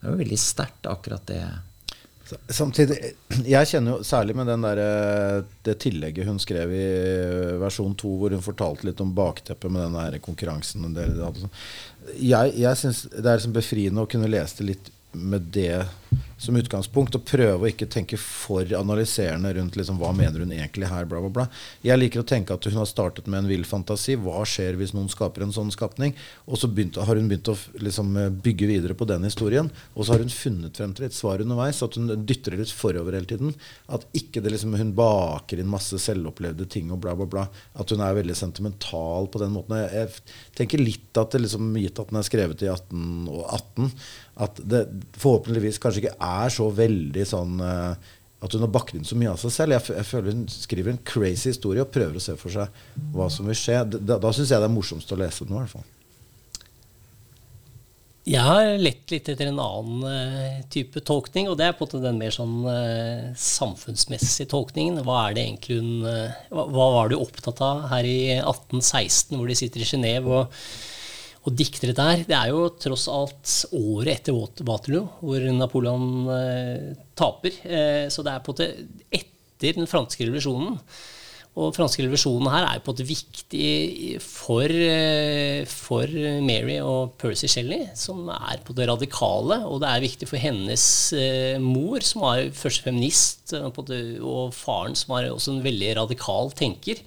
Det 0.00 0.08
er 0.08 0.12
jo 0.12 0.20
veldig 0.20 0.38
sterkt, 0.38 0.86
akkurat 0.86 1.26
det. 1.26 1.40
Samtidig, 2.48 2.96
Jeg 3.44 3.68
kjenner 3.68 3.98
jo 3.98 4.06
særlig 4.06 4.36
med 4.38 4.48
der, 4.64 4.80
eh, 4.80 5.44
det 5.66 5.76
tillegget 5.82 6.26
hun 6.26 6.38
skrev 6.40 6.72
i 6.72 6.84
eh, 6.84 7.56
versjon 7.60 7.94
2, 8.00 8.12
hvor 8.20 8.32
hun 8.32 8.44
fortalte 8.44 8.88
litt 8.88 9.00
om 9.04 9.12
bakteppet 9.14 9.70
med 9.70 9.84
den 9.84 10.20
konkurransen. 10.24 10.86
Jeg, 12.16 12.54
jeg 12.56 12.76
synes 12.80 13.02
Det 13.10 13.24
er 13.26 13.36
liksom 13.36 13.56
befriende 13.56 14.04
å 14.04 14.08
kunne 14.10 14.30
lese 14.30 14.62
det 14.62 14.70
litt 14.72 14.90
med 15.12 15.52
det 15.54 15.84
som 16.36 16.56
utgangspunkt, 16.58 17.14
og 17.16 17.24
prøve 17.28 17.66
å 17.66 17.70
ikke 17.70 17.88
tenke 17.90 18.18
for 18.20 18.68
analyserende 18.76 19.52
rundt 19.56 19.76
liksom, 19.78 19.98
hva 20.00 20.12
mener 20.16 20.42
hun 20.44 20.52
egentlig 20.54 20.90
her. 20.90 21.06
Bla, 21.08 21.20
bla, 21.24 21.30
bla. 21.32 21.46
Jeg 21.84 22.00
liker 22.00 22.22
å 22.22 22.26
tenke 22.28 22.56
at 22.56 22.66
hun 22.68 22.78
har 22.80 22.88
startet 22.90 23.28
med 23.30 23.42
en 23.42 23.50
vill 23.50 23.64
fantasi. 23.68 24.16
Hva 24.20 24.42
skjer 24.48 24.78
hvis 24.80 24.94
noen 24.96 25.10
skaper 25.12 25.46
en 25.46 25.54
sånn 25.54 25.72
skapning? 25.74 26.14
Og 26.48 26.60
så 26.60 26.70
begynt, 26.70 26.98
har 26.98 27.20
hun 27.20 27.30
begynt 27.30 27.52
å 27.52 27.56
liksom, 27.80 28.14
bygge 28.44 28.70
videre 28.70 28.98
på 28.98 29.08
den 29.08 29.26
historien. 29.28 29.70
Og 29.94 30.04
så 30.06 30.14
har 30.14 30.24
hun 30.24 30.32
funnet 30.32 30.80
frem 30.80 30.94
til 30.96 31.08
et 31.08 31.16
svar 31.16 31.44
underveis. 31.44 31.82
At 31.86 31.98
hun 31.98 32.10
dytter 32.26 32.54
det 32.54 32.64
litt 32.64 32.74
forover 32.74 33.18
hele 33.18 33.30
tiden. 33.30 33.54
At 33.86 34.06
ikke 34.16 34.42
det, 34.44 34.54
liksom, 34.56 34.76
hun 34.80 34.94
baker 34.98 35.62
inn 35.62 35.70
masse 35.70 36.00
selvopplevde 36.02 36.68
ting 36.70 36.92
og 36.94 37.02
bla, 37.04 37.16
bla, 37.18 37.28
bla. 37.30 37.46
At 37.78 37.94
hun 37.94 38.02
er 38.04 38.18
veldig 38.18 38.38
sentimental 38.38 39.30
på 39.30 39.42
den 39.42 39.54
måten. 39.54 39.78
Jeg, 39.84 40.10
jeg 40.10 40.58
tenker 40.58 40.82
litt 40.82 41.20
at 41.20 41.34
det 41.34 41.44
liksom, 41.44 41.72
gitt 41.78 42.02
at 42.02 42.10
den 42.10 42.20
er 42.20 42.26
skrevet 42.26 42.64
i 42.66 42.70
1818 42.72 43.92
at 44.34 44.58
det 44.66 44.82
forhåpentligvis 45.20 45.78
kanskje 45.82 46.04
ikke 46.04 46.18
er 46.18 46.52
så 46.52 46.66
veldig 46.74 47.26
sånn 47.28 47.58
uh, 47.62 48.12
at 48.44 48.52
hun 48.52 48.64
har 48.66 48.72
bakket 48.74 48.98
inn 48.98 49.08
så 49.08 49.16
mye 49.16 49.32
av 49.32 49.40
seg 49.40 49.52
selv. 49.54 49.76
Jeg, 49.76 49.94
jeg, 49.96 50.06
føler 50.10 50.34
Hun 50.34 50.44
skriver 50.52 50.92
en 50.92 51.02
crazy 51.06 51.52
historie 51.52 51.84
og 51.84 51.92
prøver 51.94 52.18
å 52.18 52.22
se 52.22 52.36
for 52.36 52.52
seg 52.52 53.04
hva 53.14 53.30
som 53.32 53.48
vil 53.48 53.56
skje. 53.56 53.80
Da, 53.94 54.18
da 54.20 54.32
syns 54.34 54.52
jeg 54.52 54.60
det 54.60 54.68
er 54.68 54.74
morsomst 54.74 55.14
å 55.14 55.20
lese 55.20 55.46
den. 55.46 55.54
i 55.54 55.62
hvert 55.62 55.76
fall. 55.78 55.90
Jeg 58.24 58.40
har 58.40 58.66
lett 58.80 59.12
litt 59.12 59.28
etter 59.28 59.50
en 59.50 59.60
annen 59.60 60.04
uh, 60.08 60.60
type 60.72 61.00
tolkning, 61.04 61.48
og 61.48 61.58
det 61.60 61.68
er 61.68 61.76
på 61.76 61.84
en 61.84 61.88
måte 61.88 62.04
den 62.04 62.20
mer 62.20 62.32
sånn 62.34 62.54
uh, 62.64 63.32
samfunnsmessige 63.38 64.48
tolkningen. 64.52 65.02
Hva 65.06 65.26
er 65.28 65.36
det 65.36 65.44
egentlig 65.46 65.78
hun 65.80 65.92
hva, 66.04 66.64
hva, 66.64 66.88
var 66.98 67.12
du 67.12 67.18
opptatt 67.20 67.62
av 67.64 67.86
her 67.92 68.08
i 68.08 68.18
1816, 68.40 69.38
hvor 69.38 69.48
de 69.48 69.56
sitter 69.60 69.84
i 69.84 69.88
Genéve 69.88 70.42
og 70.42 70.58
og 71.44 71.56
diktere 71.58 71.94
der. 71.96 72.24
Det 72.24 72.36
er 72.36 72.52
jo 72.52 72.68
tross 72.80 73.06
alt 73.12 73.56
året 73.76 74.14
etter 74.16 74.64
Waterloo, 74.64 75.08
hvor 75.20 75.50
Napoleon 75.52 76.30
eh, 76.32 76.94
taper. 77.18 77.58
Eh, 77.64 78.06
så 78.12 78.24
det 78.24 78.32
er 78.32 78.44
på 78.44 78.54
en 78.54 78.56
måte 78.56 78.70
etter 79.20 79.76
den 79.76 79.90
franske 79.90 80.24
revolusjonen. 80.24 80.78
Og 81.54 81.68
den 81.68 81.76
franske 81.76 82.02
revolusjonen 82.02 82.50
her 82.50 82.64
er 82.66 82.80
på 82.82 82.90
en 82.90 82.96
måte 82.96 83.06
viktig 83.06 84.16
for, 84.24 84.66
eh, 84.66 85.62
for, 85.70 86.16
Mary 86.42 86.80
og 86.82 87.14
Percy 87.20 87.46
Shelley, 87.46 87.84
som 87.94 88.26
er 88.32 88.58
på 88.64 88.74
det 88.74 88.88
radikale. 88.90 89.60
Og 89.68 89.84
det 89.84 89.92
er 89.92 90.02
viktig 90.02 90.30
for 90.32 90.40
hennes 90.42 90.86
eh, 91.12 91.60
mor, 91.62 92.00
som 92.02 92.24
var 92.24 92.48
først 92.56 92.82
feminist, 92.88 93.54
og 93.54 94.50
faren, 94.56 94.98
som 94.98 95.14
var 95.14 95.28
også 95.30 95.54
en 95.54 95.64
veldig 95.68 95.94
radikal 96.00 96.50
tenker. 96.58 97.04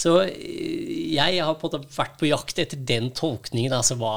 Så 0.00 0.14
eh, 0.24 1.12
jeg 1.12 1.42
har 1.44 1.56
på 1.58 1.68
en 1.68 1.74
måte 1.74 1.94
vært 1.96 2.16
på 2.20 2.30
jakt 2.30 2.60
etter 2.62 2.80
den 2.88 3.10
tolkningen. 3.16 3.74
altså 3.76 3.98
Hva 4.00 4.14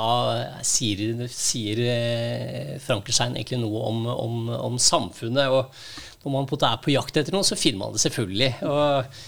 sier, 0.66 1.26
sier 1.34 1.84
eh, 1.84 2.74
Frankenstein 2.84 3.36
egentlig 3.36 3.64
noe 3.64 3.84
om, 3.90 4.02
om, 4.14 4.42
om, 4.56 4.80
samfunnet? 4.80 5.52
Og 5.52 6.24
når 6.24 6.36
man 6.36 6.48
på 6.48 6.56
en 6.56 6.58
måte 6.58 6.72
er 6.72 6.84
på 6.84 6.94
jakt 6.96 7.20
etter 7.20 7.36
noe, 7.36 7.48
så 7.48 7.60
finner 7.60 7.84
man 7.84 7.96
det 7.96 8.04
selvfølgelig. 8.06 8.52
Og, 8.70 9.24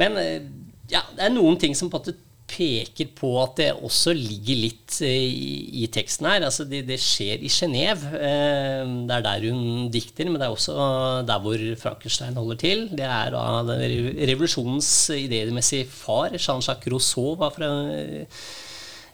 men 0.00 0.20
eh, 0.22 0.50
ja, 0.92 1.02
det 1.16 1.26
er 1.26 1.34
noen 1.34 1.58
ting 1.60 1.74
som 1.78 1.90
på 1.90 1.98
en 1.98 2.06
måte 2.06 2.18
peker 2.50 3.10
på 3.16 3.30
at 3.42 3.58
det 3.60 3.68
også 3.76 4.12
ligger 4.16 4.58
litt 4.64 4.96
eh, 5.06 5.26
i, 5.30 5.82
i 5.84 5.88
teksten 5.92 6.28
her. 6.28 6.46
Altså 6.46 6.66
det, 6.68 6.82
det 6.88 6.98
skjer 7.02 7.44
i 7.44 7.50
Genéve. 7.52 8.10
Eh, 8.18 8.82
det 9.08 9.16
er 9.16 9.26
der 9.26 9.46
hun 9.46 9.90
dikter, 9.92 10.28
men 10.28 10.40
det 10.40 10.48
er 10.48 10.56
også 10.56 10.74
der 11.28 11.44
hvor 11.44 11.62
Frankenstein 11.80 12.38
holder 12.38 12.60
til. 12.60 12.88
Det 12.96 13.06
er 13.06 13.36
da 13.36 13.44
revolusjonens 13.68 14.90
idémessige 15.16 15.86
far, 15.90 16.34
Jean-Jacques 16.36 16.90
Rousseau, 16.92 17.36
var 17.40 17.54
fra 17.54 17.70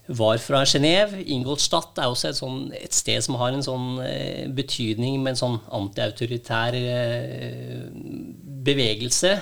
var 0.07 0.39
fra 0.39 0.63
Genéve. 0.63 1.19
Ingolstadt 1.35 1.99
er 1.99 2.13
også 2.13 2.31
et, 2.31 2.39
sånn, 2.39 2.59
et, 2.79 2.95
sted 2.95 3.25
som 3.27 3.41
har 3.41 3.51
en 3.53 3.65
sånn 3.67 3.89
eh, 4.05 4.47
betydning 4.55 5.19
med 5.19 5.35
en 5.35 5.41
sånn 5.41 5.57
antiautoritær 5.75 6.79
bevegelse. 8.67 9.33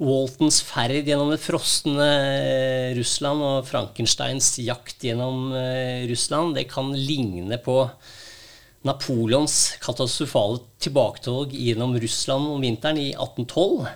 Waltons 0.00 0.62
ferd 0.64 1.04
gjennom 1.04 1.28
det 1.32 1.42
frosne 1.42 2.06
eh, 2.08 2.90
Russland 2.96 3.44
og 3.44 3.66
Frankensteins 3.68 4.54
jakt 4.64 5.04
gjennom 5.04 5.50
eh, 5.52 6.06
Russland, 6.08 6.56
det 6.56 6.70
kan 6.72 6.88
ligne 6.96 7.60
på 7.60 7.82
Napoleons 8.88 9.56
katastrofale 9.84 10.62
tilbaketog 10.80 11.52
gjennom 11.52 11.98
Russland 12.00 12.48
om 12.48 12.64
vinteren 12.64 12.96
i 12.96 13.10
1812. 13.12 13.90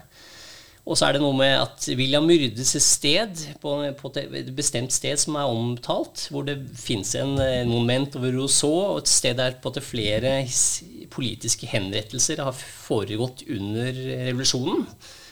Og 0.84 0.98
så 1.00 1.06
er 1.06 1.16
det 1.16 1.22
noe 1.24 1.32
med 1.38 1.54
at 1.56 1.86
William 1.96 2.26
myrdes 2.28 2.74
et 2.76 2.84
sted, 2.84 3.40
på, 3.62 3.72
på 3.96 4.10
et 4.20 4.50
bestemt 4.52 4.92
sted 4.92 5.16
som 5.16 5.38
er 5.40 5.48
omtalt, 5.48 6.26
hvor 6.28 6.44
det 6.44 6.58
fins 6.76 7.14
en, 7.16 7.38
en 7.40 7.72
moment 7.72 8.20
over 8.20 8.36
Rousseau, 8.36 8.74
og 8.90 9.00
et 9.00 9.08
sted 9.08 9.40
der 9.40 9.56
på 9.64 9.72
at 9.72 9.80
flere 9.80 10.36
politiske 11.14 11.70
henrettelser 11.72 12.44
har 12.44 12.52
foregått 12.60 13.46
under 13.48 14.04
revolusjonen. 14.28 14.84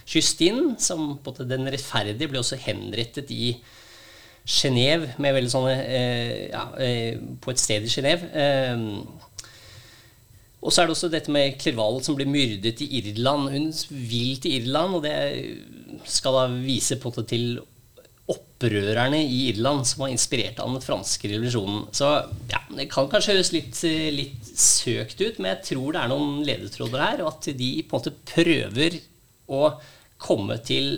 Justine, 0.09 0.77
som 0.83 1.17
på 1.23 1.35
den 1.39 1.69
rettferdige, 1.71 2.31
ble 2.31 2.43
også 2.43 2.59
henrettet 2.65 3.31
i 3.35 3.55
Genéve, 4.43 5.13
med 5.23 5.37
veldig 5.37 5.51
sånne 5.53 5.75
eh, 5.87 6.39
ja, 6.51 6.65
eh, 6.83 7.21
på 7.43 7.53
et 7.53 7.63
sted 7.63 7.85
i 7.87 7.93
Genéve. 7.93 8.31
Eh, 8.35 8.89
og 10.63 10.71
så 10.71 10.83
er 10.83 10.89
det 10.89 10.95
også 10.95 11.11
dette 11.11 11.33
med 11.35 11.59
Clerval 11.59 12.01
som 12.07 12.15
blir 12.19 12.31
myrdet 12.31 12.83
i 12.85 12.89
Irland. 13.01 13.51
Hun 13.51 13.71
vil 13.91 14.37
til 14.43 14.61
Irland, 14.61 14.99
og 14.99 15.07
det 15.07 15.15
skal 16.07 16.39
da 16.39 16.45
vise 16.55 16.99
på 17.03 17.11
det 17.17 17.27
til 17.33 17.47
opprørerne 18.31 19.19
i 19.19 19.49
Irland 19.51 19.83
som 19.89 20.05
var 20.05 20.13
inspirert 20.13 20.61
av 20.63 20.71
den 20.71 20.85
franske 20.85 21.31
revolusjonen. 21.33 21.89
Så 21.95 22.11
ja, 22.51 22.63
det 22.71 22.87
kan 22.93 23.11
kanskje 23.11 23.35
høres 23.35 23.51
litt, 23.55 23.81
litt 24.15 24.53
søkt 24.55 25.19
ut, 25.23 25.41
men 25.41 25.51
jeg 25.57 25.65
tror 25.73 25.89
det 25.95 26.03
er 26.03 26.13
noen 26.13 26.45
ledetråder 26.47 27.03
her, 27.03 27.25
og 27.25 27.33
at 27.35 27.51
de 27.59 27.73
på 27.83 27.99
en 27.99 27.99
måte 27.99 28.15
prøver 28.33 29.01
å 29.53 29.73
komme 30.23 30.59
til 30.65 30.95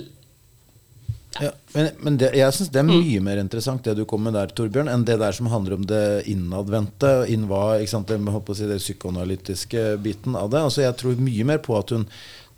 ja. 1.41 1.51
men, 1.73 1.89
men 1.99 2.17
det, 2.21 2.31
jeg 2.39 2.55
syns 2.55 2.71
det 2.71 2.79
er 2.79 2.87
mye 2.87 3.19
mm. 3.19 3.27
mer 3.27 3.41
interessant 3.43 3.87
det 3.87 3.97
du 3.99 4.05
kom 4.09 4.23
med 4.27 4.37
der, 4.37 4.53
Torbjørn, 4.55 4.91
enn 4.91 5.07
det 5.07 5.17
der 5.23 5.35
som 5.35 5.51
handler 5.51 5.77
om 5.79 5.87
det 5.91 6.05
innadvendte. 6.31 7.13
innva, 7.33 7.81
ikke 7.83 7.95
sant, 7.97 8.11
det, 8.11 8.55
si, 8.55 8.69
det 8.71 8.81
psykoanalytiske 8.83 9.85
biten 10.05 10.39
av 10.39 10.53
det. 10.55 10.63
Altså, 10.69 10.85
jeg 10.85 10.99
tror 11.01 11.19
mye 11.19 11.49
mer 11.49 11.63
på 11.65 11.77
at 11.79 11.95
hun 11.95 12.07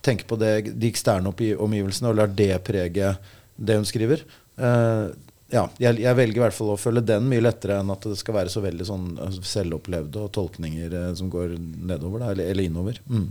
tenker 0.05 0.29
på 0.29 0.39
det, 0.41 0.53
de 0.77 0.91
eksterne 0.93 1.33
omgivelsene 1.33 2.13
og 2.13 2.21
lar 2.21 2.35
det 2.37 2.53
prege 2.67 3.15
det 3.57 3.79
hun 3.79 3.89
skriver. 3.89 4.23
Uh, 4.61 5.09
ja, 5.53 5.65
jeg, 5.81 6.01
jeg, 6.03 6.19
velger 6.19 6.41
i 6.41 6.45
hvert 6.45 6.57
fall 6.57 6.75
å 6.75 6.81
følge 6.81 7.05
den 7.07 7.29
mye 7.31 7.45
lettere 7.45 7.79
enn 7.81 7.93
at 7.95 8.05
det 8.05 8.19
skal 8.19 8.35
være 8.35 8.51
så 8.53 8.61
veldig 8.65 8.87
sånn 8.89 9.05
altså, 9.15 9.45
selvopplevde 9.47 10.25
og 10.27 10.33
tolkninger 10.35 10.97
uh, 10.97 11.13
som 11.17 11.31
går 11.33 11.55
nedover 11.57 12.23
da, 12.23 12.33
eller, 12.35 12.51
eller 12.53 12.69
innover. 12.69 13.01
Mm. 13.09 13.31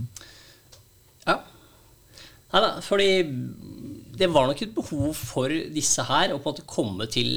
Ja, 1.26 1.38
Nei 2.56 2.62
da, 2.64 2.76
fordi 2.80 3.10
det 4.16 4.30
var 4.32 4.46
nok 4.48 4.62
et 4.64 4.72
behov 4.72 5.10
for 5.12 5.52
disse 5.52 6.00
her 6.08 6.32
å 6.32 6.38
på 6.40 6.48
en 6.48 6.54
måte 6.54 6.68
komme 6.70 7.04
til 7.12 7.28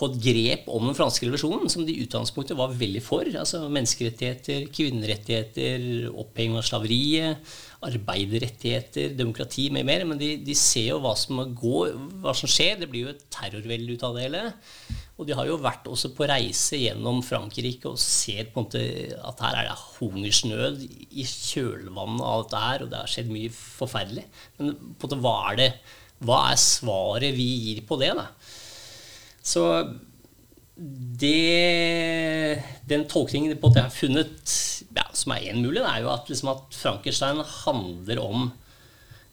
få 0.00 0.08
et 0.08 0.20
grep 0.24 0.68
om 0.72 0.86
den 0.88 0.96
franske 0.96 1.26
revolusjonen, 1.26 1.68
som 1.72 1.84
de 1.84 1.92
i 1.92 2.04
utgangspunktet 2.06 2.56
var 2.56 2.72
veldig 2.72 3.02
for. 3.04 3.28
Altså 3.28 3.66
menneskerettigheter, 3.68 4.64
kvinnerettigheter, 4.72 5.84
oppheving 6.08 6.56
av 6.56 6.64
slaveriet, 6.64 7.52
arbeiderrettigheter, 7.84 9.12
demokrati 9.18 9.68
med 9.74 9.84
mer. 9.88 10.06
Men 10.08 10.20
de, 10.20 10.32
de, 10.46 10.56
ser 10.56 10.94
jo 10.94 11.02
hva 11.04 11.12
som, 11.18 11.42
går, 11.60 11.92
hva 12.24 12.34
som 12.36 12.50
skjer. 12.50 12.80
Det 12.80 12.88
blir 12.88 13.08
jo 13.08 13.12
et 13.12 13.26
terrorvelde 13.32 13.98
ut 13.98 14.08
av 14.08 14.16
det 14.16 14.26
hele. 14.28 14.44
Og 15.20 15.28
de 15.28 15.36
har 15.36 15.44
jo 15.44 15.60
vært 15.60 15.84
også 15.90 16.14
på 16.16 16.24
reise 16.30 16.78
gjennom 16.80 17.20
Frankrike 17.24 17.90
og 17.90 18.00
ser 18.00 18.48
på 18.48 18.62
en 18.62 18.66
måte 18.66 18.84
at 19.28 19.42
her 19.44 19.58
er 19.60 19.68
det 19.68 19.78
hungersnød 19.98 20.84
i 21.12 21.26
kjølvannet 21.28 22.24
av 22.24 22.46
dette 22.46 22.62
her, 22.64 22.84
og 22.84 22.92
det 22.92 23.02
har 23.02 23.12
skjedd 23.12 23.32
mye 23.34 23.52
forferdelig. 23.52 24.24
Men 24.56 24.72
på 24.72 24.80
en 24.80 24.94
måte, 25.04 25.20
hva 25.26 25.34
er 25.50 25.60
det 25.60 25.72
hva 26.26 26.40
er 26.50 26.60
svaret 26.60 27.36
vi 27.36 27.48
gir 27.64 27.84
på 27.88 27.96
det? 28.00 28.12
da? 28.16 28.26
Så 29.40 29.64
det, 31.20 32.60
den 32.88 33.06
tolkningen 33.08 33.56
på 33.60 33.70
at 33.70 33.78
jeg 33.78 33.86
har 33.86 33.94
funnet, 33.94 34.56
ja, 34.96 35.06
som 35.16 35.34
er 35.34 35.46
én 35.50 35.62
mulig, 35.62 35.80
det 35.80 35.88
er 35.88 36.04
jo 36.04 36.12
at, 36.12 36.28
liksom 36.28 36.52
at 36.52 36.76
Frankenstein 36.76 37.40
handler 37.64 38.20
om 38.22 38.50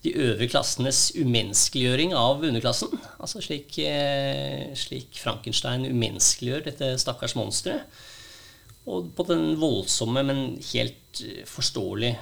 de 0.06 0.14
øvre 0.14 0.48
klassenes 0.50 1.10
umenneskeliggjøring 1.18 2.14
av 2.18 2.44
underklassen. 2.46 2.92
Altså 3.18 3.42
slik, 3.44 3.80
eh, 3.82 4.70
slik 4.78 5.18
Frankenstein 5.18 5.88
umenneskeliggjør 5.90 6.68
dette 6.70 6.92
stakkars 7.02 7.36
monsteret. 7.38 7.88
Og 8.88 9.10
på 9.18 9.26
den 9.28 9.58
voldsomme, 9.60 10.24
men 10.24 10.62
helt 10.70 11.24
forståelige 11.50 12.16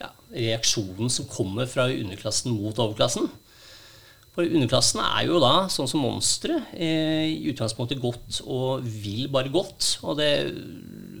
ja, 0.00 0.08
reaksjonen 0.32 1.12
som 1.12 1.28
kommer 1.30 1.68
fra 1.70 1.86
underklassen 1.92 2.56
mot 2.56 2.80
overklassen. 2.82 3.28
For 4.30 4.46
underklassen 4.46 5.02
er 5.02 5.26
jo 5.26 5.40
da, 5.42 5.66
sånn 5.70 5.88
som 5.90 6.02
monstre, 6.04 6.60
eh, 6.72 7.28
i 7.34 7.50
utgangspunktet 7.50 8.00
godt 8.02 8.40
og 8.46 8.86
vil 8.86 9.28
bare 9.32 9.52
godt. 9.52 9.98
Og 10.06 10.16
det 10.18 10.32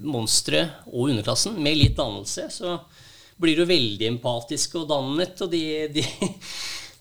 monsteret 0.00 0.86
og 0.88 1.10
underklassen, 1.10 1.58
med 1.60 1.76
litt 1.76 1.96
dannelse, 1.98 2.46
så 2.54 2.78
blir 3.40 3.62
jo 3.62 3.68
veldig 3.68 4.08
empatisk 4.14 4.80
og 4.80 4.88
dannet. 4.90 5.40
Og 5.44 5.52
de, 5.52 5.64
de, 5.94 6.04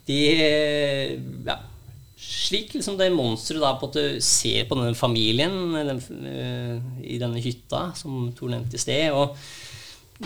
de 0.09 0.21
ja, 1.47 1.59
Slik 2.19 2.73
liksom 2.75 2.97
det 2.99 3.07
monsteret 3.15 3.61
da 3.63 3.71
på 3.79 3.87
at 3.89 3.95
du 3.95 4.19
ser 4.23 4.65
på 4.67 4.75
denne 4.77 4.97
familien 4.97 5.53
den, 5.73 6.01
eh, 6.27 6.75
i 7.15 7.17
denne 7.21 7.41
hytta, 7.41 7.89
som 7.97 8.27
Tor 8.35 8.51
nevnte 8.51 8.77
i 8.77 8.81
sted. 8.81 9.15
og 9.15 9.37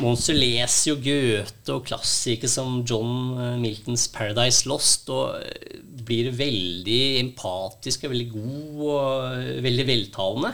Monster 0.01 0.33
leser 0.33 0.89
jo 0.89 0.95
Goethe 1.05 1.75
og 1.75 1.83
klassikere 1.85 2.49
som 2.49 2.79
John 2.81 3.37
eh, 3.37 3.59
Miltons 3.61 4.07
'Paradise 4.09 4.65
Lost' 4.65 5.11
og 5.13 5.37
eh, 5.37 5.77
blir 6.03 6.31
veldig 6.33 7.19
empatisk 7.21 8.07
og 8.07 8.15
veldig 8.15 8.29
god 8.33 8.81
og 8.89 9.61
veldig 9.63 9.85
veltalende. 9.87 10.53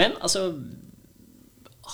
Men 0.00 0.16
altså 0.24 0.48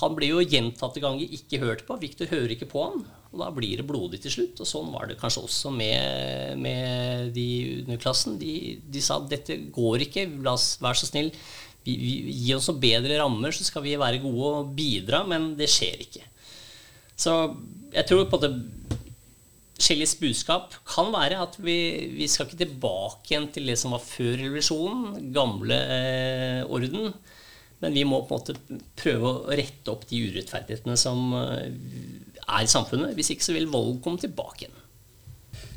Han 0.00 0.14
blir 0.16 0.32
jo 0.32 0.44
gjentatte 0.44 1.02
ganger 1.02 1.34
ikke 1.36 1.60
hørt 1.62 1.84
på. 1.88 1.98
Victor 2.00 2.30
hører 2.30 2.54
ikke 2.54 2.70
på 2.70 2.84
han. 2.86 3.02
Og 3.32 3.40
da 3.40 3.48
blir 3.54 3.80
det 3.80 3.88
blodig 3.88 4.22
til 4.24 4.34
slutt. 4.34 4.62
Og 4.62 4.68
sånn 4.68 4.92
var 4.94 5.08
det 5.08 5.18
kanskje 5.20 5.44
også 5.46 5.72
med, 5.74 6.58
med 6.60 7.32
de 7.36 7.48
underklassen. 7.82 8.38
De, 8.40 8.78
de 8.82 9.04
sa 9.04 9.20
dette 9.24 9.58
går 9.72 10.06
ikke, 10.08 10.28
la 10.44 10.56
oss 10.56 10.74
være 10.82 11.00
så 11.02 11.10
snill. 11.10 11.32
Vi, 11.82 11.96
vi, 11.98 12.12
gi 12.44 12.52
oss 12.54 12.68
noen 12.70 12.82
bedre 12.82 13.18
rammer, 13.20 13.54
så 13.56 13.66
skal 13.66 13.84
vi 13.84 13.98
være 14.00 14.22
gode 14.22 14.52
og 14.60 14.76
bidra. 14.76 15.24
Men 15.28 15.52
det 15.58 15.70
skjer 15.72 16.06
ikke. 16.06 16.28
Så 17.18 17.36
jeg 17.92 18.08
tror 18.08 18.28
på 18.30 18.40
at 18.40 18.48
Shelleys 19.82 20.14
budskap 20.20 20.76
kan 20.86 21.08
være 21.10 21.40
at 21.42 21.56
vi, 21.58 21.76
vi, 22.14 22.28
skal 22.30 22.46
ikke 22.46 22.60
tilbake 22.60 23.32
igjen 23.32 23.48
til 23.52 23.66
det 23.70 23.78
som 23.80 23.94
var 23.96 24.04
før 24.04 24.36
revolusjonen, 24.38 25.32
gamle 25.34 25.78
eh, 25.96 26.60
orden. 26.70 27.10
Men 27.82 27.96
vi 27.96 28.04
må 28.06 28.22
på 28.26 28.36
en 28.36 28.40
måte 28.40 28.82
prøve 28.98 29.30
å 29.30 29.56
rette 29.58 29.90
opp 29.90 30.06
de 30.10 30.20
urettferdighetene 30.28 30.98
som 31.00 31.32
eh, 31.38 31.66
er 32.46 32.62
i 32.62 32.70
samfunnet. 32.70 33.16
Hvis 33.18 33.32
ikke 33.34 33.48
så 33.48 33.56
vil 33.56 33.70
vold 33.72 33.98
komme 34.04 34.22
tilbake 34.22 34.66
igjen. 34.66 34.78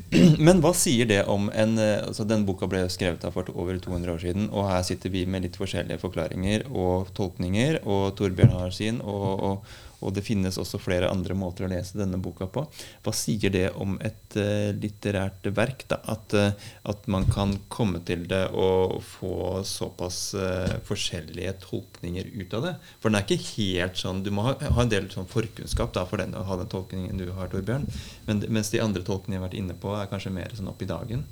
Men 0.46 0.60
hva 0.62 0.70
sier 0.76 1.08
det 1.10 1.24
om 1.30 1.48
en 1.50 1.80
eh, 1.82 2.04
altså 2.06 2.26
Denne 2.28 2.46
boka 2.46 2.68
ble 2.70 2.84
skrevet 2.92 3.24
av 3.26 3.34
for 3.34 3.50
over 3.58 3.80
200 3.82 4.12
år 4.12 4.22
siden, 4.22 4.46
og 4.52 4.68
her 4.70 4.84
sitter 4.86 5.10
vi 5.10 5.24
med 5.26 5.46
litt 5.46 5.58
forskjellige 5.58 6.02
forklaringer 6.02 6.68
og 6.70 7.10
tolkninger, 7.16 7.80
og 7.82 8.14
Torbjørn 8.18 8.54
har 8.54 8.74
sin, 8.74 9.02
og, 9.02 9.42
og 9.50 9.76
og 10.04 10.12
det 10.16 10.24
finnes 10.26 10.58
også 10.60 10.80
flere 10.82 11.08
andre 11.08 11.34
måter 11.38 11.64
å 11.66 11.70
lese 11.70 11.96
denne 11.98 12.18
boka 12.20 12.48
på. 12.52 12.66
Hva 13.04 13.12
sier 13.16 13.52
det 13.52 13.70
om 13.80 13.96
et 14.04 14.36
uh, 14.36 14.72
litterært 14.76 15.48
verk? 15.56 15.86
Da? 15.88 16.00
At, 16.12 16.36
uh, 16.36 16.68
at, 16.90 17.06
man 17.12 17.24
kan 17.32 17.54
komme 17.72 18.02
til 18.06 18.26
det 18.28 18.42
og 18.52 18.98
få 19.06 19.62
såpass 19.66 20.20
uh, 20.36 20.76
forskjellige 20.86 21.56
tolkninger 21.64 22.28
ut 22.36 22.58
av 22.58 22.68
det. 22.68 22.74
For 23.00 23.08
den 23.08 23.20
er 23.20 23.26
ikke 23.26 23.54
helt 23.56 23.96
sånn 24.00 24.22
Du 24.26 24.32
må 24.34 24.44
ha, 24.48 24.56
en 24.68 24.92
del 24.92 25.08
sånn 25.12 25.28
forkunnskap 25.30 25.94
da, 25.96 26.04
for 26.08 26.20
den, 26.20 26.36
å 26.36 26.44
ha 26.46 26.60
den 26.60 26.70
tolkningen 26.72 27.16
du 27.20 27.30
har, 27.32 27.48
Torbjørn. 27.52 27.88
Men, 28.28 28.44
mens 28.52 28.72
de 28.74 28.82
andre 28.84 29.04
tolkningene 29.06 29.38
jeg 29.38 29.42
har 29.42 29.48
vært 29.48 29.60
inne 29.62 29.80
på, 29.80 29.96
er 29.96 30.12
kanskje 30.12 30.34
mer 30.34 30.52
sånn 30.56 30.70
opp 30.72 30.84
i 30.84 30.90
dagen. 30.90 31.24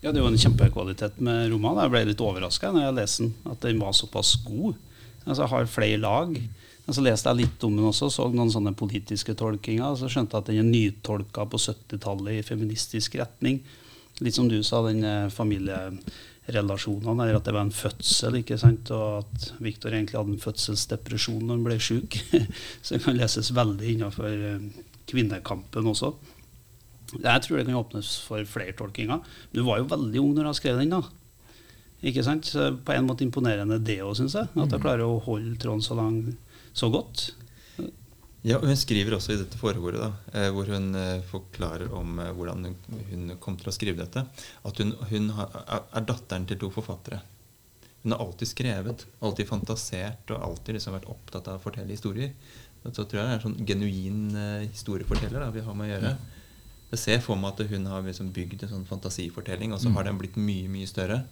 Ja, 0.00 0.12
Det 0.12 0.22
var 0.22 0.30
en 0.30 0.38
kjempekvalitet 0.38 1.18
med 1.22 1.50
romanen. 1.52 1.84
Jeg 1.86 1.94
ble 1.94 2.04
litt 2.12 2.22
overraska 2.22 2.70
når 2.74 2.84
jeg 2.84 2.98
leste 2.98 3.24
den. 3.24 3.32
At 3.50 3.64
den 3.64 3.80
var 3.82 3.94
såpass 3.98 4.36
god. 4.44 4.78
Altså, 5.24 5.42
jeg 5.42 5.52
har 5.52 5.70
flere 5.70 6.02
lag. 6.02 6.36
Men 6.88 6.96
så 6.96 7.02
leste 7.04 7.28
jeg 7.28 7.42
litt 7.42 7.64
om 7.66 7.74
den 7.76 7.84
også, 7.84 8.06
så 8.08 8.24
noen 8.32 8.48
sånne 8.48 8.70
politiske 8.72 9.34
tolkinger. 9.36 9.92
Så 10.00 10.08
skjønte 10.08 10.38
jeg 10.38 10.40
at 10.40 10.46
den 10.48 10.60
er 10.62 10.70
nytolka 10.70 11.44
på 11.52 11.60
70-tallet 11.60 12.38
i 12.38 12.46
feministisk 12.46 13.18
retning. 13.20 13.58
Litt 14.24 14.38
som 14.38 14.48
du 14.48 14.56
sa, 14.64 14.80
den 14.86 15.04
eh, 15.04 15.26
familierelasjonene, 15.28 17.26
eller 17.26 17.36
at 17.36 17.44
det 17.44 17.52
var 17.52 17.66
en 17.66 17.74
fødsel. 17.76 18.40
ikke 18.40 18.56
sant, 18.56 18.88
Og 18.88 19.18
at 19.20 19.50
Viktor 19.60 19.92
egentlig 19.92 20.16
hadde 20.16 20.32
en 20.38 20.46
fødselsdepresjon 20.46 21.44
når 21.44 21.58
han 21.58 21.68
ble 21.68 21.78
sjuk. 21.90 22.16
så 22.80 22.96
det 22.96 23.02
kan 23.04 23.20
leses 23.20 23.52
veldig 23.52 23.92
innenfor 23.92 24.48
eh, 24.48 24.66
kvinnekampen 25.12 25.92
også. 25.92 26.14
Jeg 27.18 27.44
tror 27.44 27.60
det 27.60 27.68
kan 27.68 27.82
åpnes 27.84 28.16
for 28.24 28.48
flere 28.48 28.72
tolkinger. 28.80 29.20
Du 29.52 29.60
var 29.68 29.84
jo 29.84 29.92
veldig 29.92 30.24
ung 30.24 30.32
når 30.40 30.48
du 30.48 30.56
skrev 30.62 30.80
den. 30.80 30.96
da. 30.96 31.04
Ikke 32.08 32.24
sant? 32.24 32.48
Så 32.48 32.72
på 32.80 32.96
en 32.96 33.12
måte 33.12 33.28
imponerende 33.28 33.76
det 33.76 34.00
òg, 34.00 34.16
syns 34.16 34.40
jeg. 34.40 34.48
At 34.56 34.70
jeg 34.70 34.78
mm. 34.78 34.84
klarer 34.88 35.04
å 35.04 35.20
holde 35.28 35.58
tråden 35.60 35.84
så 35.84 36.00
lang 36.00 36.22
så 36.78 36.90
godt. 36.92 37.28
Ja, 38.46 38.58
Hun 38.62 38.76
skriver 38.78 39.16
også 39.16 39.34
i 39.34 39.40
dette 39.40 39.58
foreordet, 39.58 39.98
da, 39.98 40.12
eh, 40.32 40.52
hvor 40.54 40.68
hun 40.70 40.92
eh, 40.94 41.24
forklarer 41.26 41.90
om 41.94 42.20
eh, 42.22 42.30
hvordan 42.36 42.68
hun 43.10 43.34
kom 43.42 43.58
til 43.58 43.72
å 43.72 43.74
skrive 43.74 43.98
dette, 43.98 44.22
at 44.68 44.80
hun, 44.82 44.94
hun 45.10 45.32
er 45.34 46.06
datteren 46.06 46.46
til 46.46 46.60
to 46.62 46.70
forfattere. 46.72 47.18
Hun 48.04 48.14
har 48.14 48.22
alltid 48.22 48.52
skrevet, 48.52 49.04
alltid 49.26 49.50
fantasert 49.50 50.30
og 50.30 50.46
alltid 50.52 50.78
liksom 50.78 50.94
vært 50.94 51.10
opptatt 51.10 51.50
av 51.50 51.58
å 51.58 51.64
fortelle 51.64 51.92
historier. 51.92 52.30
Så 52.86 53.02
tror 53.02 53.18
jeg 53.18 53.26
det 53.26 53.32
er 53.32 53.40
en 53.40 53.46
sånn 53.48 53.68
genuin 53.68 54.68
historieforteller 54.70 55.42
da, 55.42 55.50
vi 55.52 55.64
har 55.66 55.74
med 55.76 55.88
å 55.88 55.90
gjøre. 55.90 56.12
Jeg 56.92 57.00
ser 57.02 57.18
for 57.20 57.36
meg 57.36 57.58
at 57.58 57.72
hun 57.74 57.88
har 57.90 58.06
liksom 58.06 58.30
bygd 58.32 58.62
en 58.64 58.76
sånn 58.76 58.86
fantasifortelling, 58.88 59.74
og 59.74 59.82
så 59.82 59.90
har 59.90 60.06
mm. 60.06 60.12
den 60.12 60.20
blitt 60.22 60.38
mye 60.40 60.70
mye 60.72 60.88
større. 60.88 61.24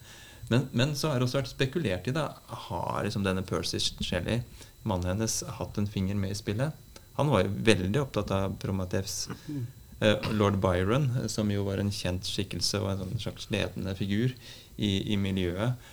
Men, 0.51 0.66
men 0.76 0.92
så 0.99 1.12
har 1.12 1.22
det 1.22 1.30
også 1.30 1.40
vært 1.40 1.55
spekulert 1.55 2.11
i 2.11 2.14
det. 2.18 2.26
har 2.66 3.07
liksom 3.07 3.24
denne 3.24 3.47
Percy 3.47 3.80
Shelley 3.80 4.42
mannen 4.87 5.14
hennes 5.14 5.43
hatt 5.59 5.78
en 5.78 5.89
finger 5.91 6.18
med 6.18 6.34
i 6.34 6.39
spillet. 6.39 6.84
Han 7.16 7.32
var 7.32 7.47
jo 7.47 7.57
veldig 7.64 8.01
opptatt 8.03 8.30
av 8.34 8.57
Promathevs. 8.61 9.26
Eh, 10.01 10.32
lord 10.32 10.59
Byron, 10.61 11.28
som 11.28 11.51
jo 11.51 11.64
var 11.64 11.80
en 11.80 11.93
kjent 11.93 12.26
skikkelse 12.28 12.82
og 12.82 12.91
en 12.91 12.99
sånn 13.01 13.22
slags 13.22 13.47
ledende 13.53 13.95
figur 13.97 14.34
i, 14.76 14.91
i 15.14 15.16
miljøet, 15.16 15.87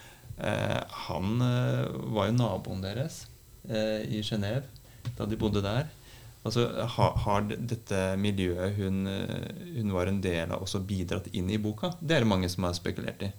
eh, 0.43 0.79
han 1.07 1.45
eh, 1.45 1.85
var 2.11 2.27
jo 2.27 2.35
naboen 2.35 2.83
deres 2.83 3.25
i 3.63 4.19
Genéve 4.27 4.65
da 5.15 5.23
de 5.23 5.37
bodde 5.39 5.61
der. 5.63 5.85
Altså, 6.43 6.65
har, 6.97 7.13
har 7.23 7.45
dette 7.47 7.99
miljøet 8.19 8.75
hun, 8.75 9.05
hun, 9.07 9.93
var 9.95 10.11
en 10.11 10.17
del 10.19 10.51
av, 10.51 10.65
også 10.65 10.81
bidratt 10.83 11.29
inn 11.31 11.47
i 11.47 11.61
boka? 11.63 11.93
Det 12.01 12.17
er 12.17 12.25
det 12.25 12.27
mange 12.27 12.49
som 12.51 12.67
har 12.67 12.75
spekulert 12.75 13.23
i. 13.23 13.29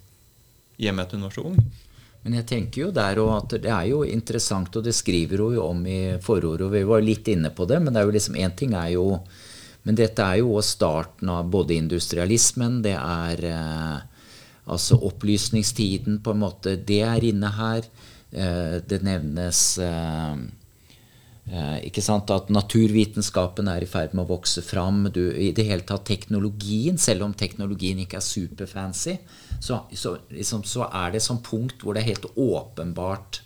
I 0.81 0.89
og 0.89 0.97
med 0.97 1.05
at 1.05 1.13
hun 1.13 1.27
var 1.27 1.37
så 1.37 1.45
ung. 1.51 1.61
Men 2.25 2.39
jeg 2.39 2.47
tenker 2.49 2.87
jo 2.87 2.91
der 2.97 3.21
at 3.21 3.55
det 3.61 3.71
er 3.71 3.89
jo 3.91 4.01
interessant, 4.09 4.73
og 4.77 4.87
det 4.87 4.95
skriver 4.97 5.43
hun 5.45 5.59
jo 5.59 5.67
om 5.69 5.83
i 5.87 6.17
forordet, 6.25 6.71
vi 6.73 6.85
var 6.89 7.05
litt 7.05 7.29
inne 7.29 7.51
på 7.53 7.67
det, 7.69 7.83
men 7.85 7.93
det 7.93 8.01
er 8.01 8.09
jo 8.09 8.15
liksom 8.17 8.39
én 8.41 8.57
ting 8.57 8.77
er 8.79 8.95
jo 8.97 9.21
Men 9.85 9.99
dette 9.99 10.25
er 10.25 10.39
jo 10.41 10.63
starten 10.65 11.29
av 11.29 11.51
både 11.53 11.75
industrialismen, 11.77 12.79
det 12.81 12.95
er 12.97 13.43
eh, 13.45 13.99
altså 14.65 14.97
opplysningstiden, 14.97 16.23
på 16.25 16.33
en 16.33 16.41
måte. 16.41 16.79
Det 16.81 17.03
er 17.05 17.27
inne 17.29 17.51
her. 17.53 17.85
Eh, 18.33 18.81
det 18.81 19.03
nevnes 19.05 19.61
Eh, 19.77 20.37
ikke 21.45 22.01
sant? 22.01 22.31
At 22.33 22.49
naturvitenskapen 22.53 23.69
er 23.69 23.85
i 23.85 23.89
ferd 23.89 24.15
med 24.15 24.25
å 24.25 24.33
vokse 24.33 24.63
fram. 24.65 25.05
Du, 25.13 25.23
I 25.29 25.53
det 25.57 25.67
hele 25.69 25.85
tatt 25.85 26.07
teknologien, 26.09 26.97
selv 26.99 27.27
om 27.27 27.35
teknologien 27.37 28.01
ikke 28.01 28.17
er 28.21 28.25
superfancy, 28.25 29.19
så, 29.61 29.83
så, 29.93 30.17
liksom, 30.33 30.65
så 30.65 30.89
er 30.89 31.13
det 31.13 31.25
sånn 31.25 31.43
punkt 31.45 31.85
hvor 31.85 31.95
det 31.95 32.05
er 32.05 32.15
helt 32.15 32.31
åpenbart 32.33 33.43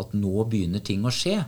at 0.00 0.14
nå 0.16 0.46
begynner 0.48 0.84
ting 0.84 1.04
å 1.04 1.12
skje. 1.12 1.40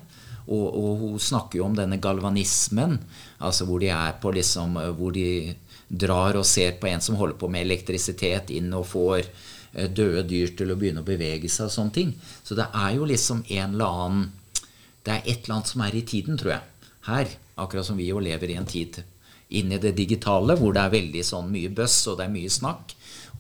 Og, 0.44 0.64
og 0.76 1.00
hun 1.00 1.20
snakker 1.22 1.60
jo 1.60 1.68
om 1.70 1.76
denne 1.76 1.96
galvanismen, 2.02 2.98
altså 3.40 3.64
hvor 3.64 3.80
de 3.80 3.88
er 3.94 4.18
på 4.20 4.34
liksom 4.36 4.76
Hvor 4.98 5.14
de 5.14 5.54
drar 5.88 6.36
og 6.36 6.44
ser 6.44 6.76
på 6.80 6.90
en 6.90 7.00
som 7.00 7.16
holder 7.16 7.38
på 7.40 7.48
med 7.48 7.64
elektrisitet, 7.64 8.50
inn 8.50 8.72
og 8.76 8.86
får 8.90 9.22
eh, 9.22 9.88
døde 9.88 10.24
dyr 10.28 10.52
til 10.56 10.72
å 10.72 10.76
begynne 10.76 11.04
å 11.04 11.06
bevege 11.06 11.48
seg 11.48 11.70
og 11.70 11.74
sånne 11.76 11.96
ting. 11.96 12.14
Så 12.42 12.56
det 12.58 12.66
er 12.72 12.96
jo 12.96 13.08
liksom 13.08 13.44
en 13.46 13.76
eller 13.76 14.00
annen 14.04 14.32
Det 15.04 15.12
er 15.12 15.24
et 15.24 15.44
eller 15.44 15.58
annet 15.58 15.72
som 15.72 15.82
er 15.84 15.96
i 15.96 16.04
tiden, 16.08 16.38
tror 16.40 16.56
jeg. 16.56 16.90
Her. 17.08 17.34
Akkurat 17.60 17.86
som 17.86 17.98
vi 18.00 18.08
jo 18.08 18.22
lever 18.22 18.50
i 18.50 18.58
en 18.58 18.66
tid 18.66 19.02
inn 19.54 19.72
i 19.74 19.78
det 19.78 19.92
digitale, 19.94 20.56
hvor 20.58 20.72
det 20.74 20.82
er 20.82 20.94
veldig 20.94 21.22
sånn 21.26 21.50
mye 21.52 21.70
bøss 21.70 21.98
og 22.10 22.18
det 22.18 22.26
er 22.26 22.32
mye 22.32 22.50
snakk 22.50 22.94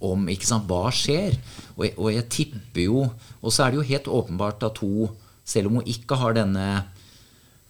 om 0.04 0.26
ikke 0.30 0.46
sant, 0.46 0.66
hva 0.68 0.90
skjer. 0.94 1.36
Og 1.74 1.86
jeg, 1.86 1.94
og 1.96 2.10
jeg 2.12 2.26
tipper 2.30 2.84
jo 2.84 2.98
Og 3.40 3.52
så 3.52 3.64
er 3.64 3.72
det 3.72 3.78
jo 3.80 3.88
helt 3.88 4.10
åpenbart 4.10 4.62
at 4.66 4.78
hun, 4.82 5.10
selv 5.44 5.70
om 5.70 5.80
hun 5.80 5.88
ikke 5.90 6.16
har 6.20 6.36
denne 6.36 6.66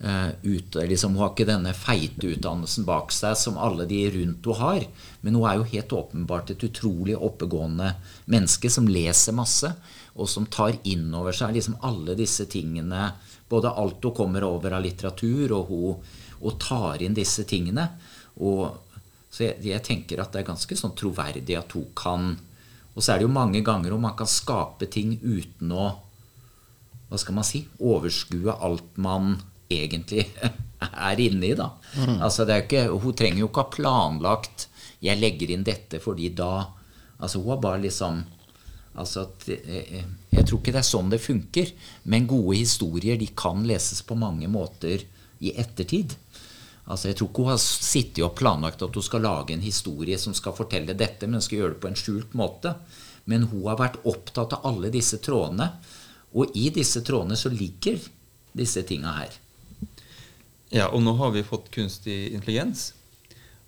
ut, 0.05 0.75
liksom, 0.75 1.15
Hun 1.15 1.23
har 1.23 1.31
ikke 1.33 1.47
denne 1.49 1.73
feite 1.73 2.29
utdannelsen 2.35 2.85
bak 2.85 3.13
seg 3.15 3.37
som 3.41 3.57
alle 3.57 3.87
de 3.89 4.03
rundt 4.13 4.45
henne 4.45 4.59
har. 4.61 4.87
Men 5.23 5.39
hun 5.39 5.47
er 5.49 5.57
jo 5.57 5.69
helt 5.71 5.95
åpenbart 5.97 6.51
et 6.53 6.65
utrolig 6.67 7.17
oppegående 7.17 7.95
menneske 8.29 8.69
som 8.71 8.89
leser 8.89 9.33
masse, 9.33 9.71
og 10.15 10.29
som 10.29 10.47
tar 10.47 10.77
inn 10.85 11.09
over 11.17 11.33
seg 11.33 11.55
liksom 11.57 11.79
alle 11.81 12.19
disse 12.19 12.45
tingene. 12.53 13.15
Både 13.49 13.73
alt 13.73 14.05
hun 14.05 14.15
kommer 14.15 14.45
over 14.45 14.77
av 14.77 14.85
litteratur, 14.85 15.57
og 15.57 15.73
hun 15.73 16.21
og 16.45 16.59
tar 16.61 17.03
inn 17.03 17.17
disse 17.17 17.47
tingene. 17.49 17.87
Og, 18.45 18.77
så 19.31 19.49
jeg, 19.49 19.61
jeg, 19.71 19.83
tenker 19.87 20.21
at 20.21 20.35
det 20.35 20.43
er 20.43 20.51
ganske 20.51 20.77
sånn 20.77 20.97
troverdig 20.99 21.57
at 21.59 21.73
hun 21.77 21.87
kan 21.97 22.35
Og 22.95 23.03
så 23.03 23.13
er 23.13 23.19
det 23.19 23.27
jo 23.27 23.35
mange 23.35 23.63
ganger 23.67 23.91
hvor 23.91 24.03
man 24.03 24.15
kan 24.19 24.29
skape 24.31 24.87
ting 24.87 25.17
uten 25.23 25.73
å 25.75 25.87
hva 27.09 27.19
skal 27.21 27.37
man 27.37 27.47
si 27.47 27.61
overskue 27.83 28.55
alt 28.65 28.97
man 28.99 29.35
egentlig 29.83 30.27
er 31.09 31.21
inne 31.21 31.51
i. 31.51 31.57
da. 31.59 31.71
Mm. 31.97 32.21
Altså 32.23 32.47
det 32.47 32.55
er 32.55 32.65
ikke, 32.67 32.87
Hun 33.03 33.19
trenger 33.19 33.45
jo 33.45 33.51
ikke 33.51 33.67
ha 33.67 33.75
planlagt 33.77 34.69
'jeg 35.05 35.21
legger 35.21 35.51
inn 35.53 35.65
dette 35.67 36.01
fordi 36.01 36.31
da' 36.33 36.65
Altså 37.21 37.39
Hun 37.39 37.51
har 37.55 37.61
bare 37.63 37.81
liksom 37.81 38.25
altså 38.95 39.21
at, 39.21 39.49
jeg, 39.49 40.05
jeg 40.31 40.47
tror 40.47 40.61
ikke 40.61 40.73
det 40.73 40.81
er 40.81 40.87
sånn 40.87 41.11
det 41.11 41.23
funker. 41.23 41.71
Men 42.05 42.29
gode 42.31 42.57
historier 42.59 43.19
de 43.19 43.27
kan 43.37 43.65
leses 43.67 44.03
på 44.03 44.15
mange 44.19 44.49
måter 44.49 45.03
i 45.41 45.55
ettertid. 45.59 46.15
Altså, 46.87 47.09
Jeg 47.09 47.17
tror 47.17 47.31
ikke 47.31 47.43
hun 47.43 47.55
har 47.55 47.63
sittet 47.63 48.25
og 48.27 48.37
planlagt 48.39 48.83
at 48.85 48.95
hun 48.95 49.03
skal 49.07 49.25
lage 49.25 49.55
en 49.55 49.65
historie 49.65 50.19
som 50.21 50.35
skal 50.37 50.57
fortelle 50.57 50.97
dette, 50.97 51.27
men 51.27 51.43
skal 51.43 51.59
gjøre 51.59 51.75
det 51.75 51.83
på 51.83 51.91
en 51.91 51.99
skjult 51.99 52.35
måte. 52.37 52.75
Men 53.25 53.49
hun 53.49 53.65
har 53.71 53.81
vært 53.81 54.03
opptatt 54.05 54.53
av 54.59 54.67
alle 54.69 54.93
disse 54.93 55.19
trådene. 55.25 55.71
Og 56.35 56.53
i 56.59 56.69
disse 56.75 57.01
trådene 57.07 57.39
så 57.41 57.53
ligger 57.53 58.03
disse 58.55 58.83
tinga 58.87 59.15
her. 59.17 59.41
Ja, 60.75 60.89
og 60.91 61.05
nå 61.07 61.13
har 61.21 61.31
vi 61.31 61.45
fått 61.47 61.71
kunstig 61.75 62.33
intelligens. 62.35 62.89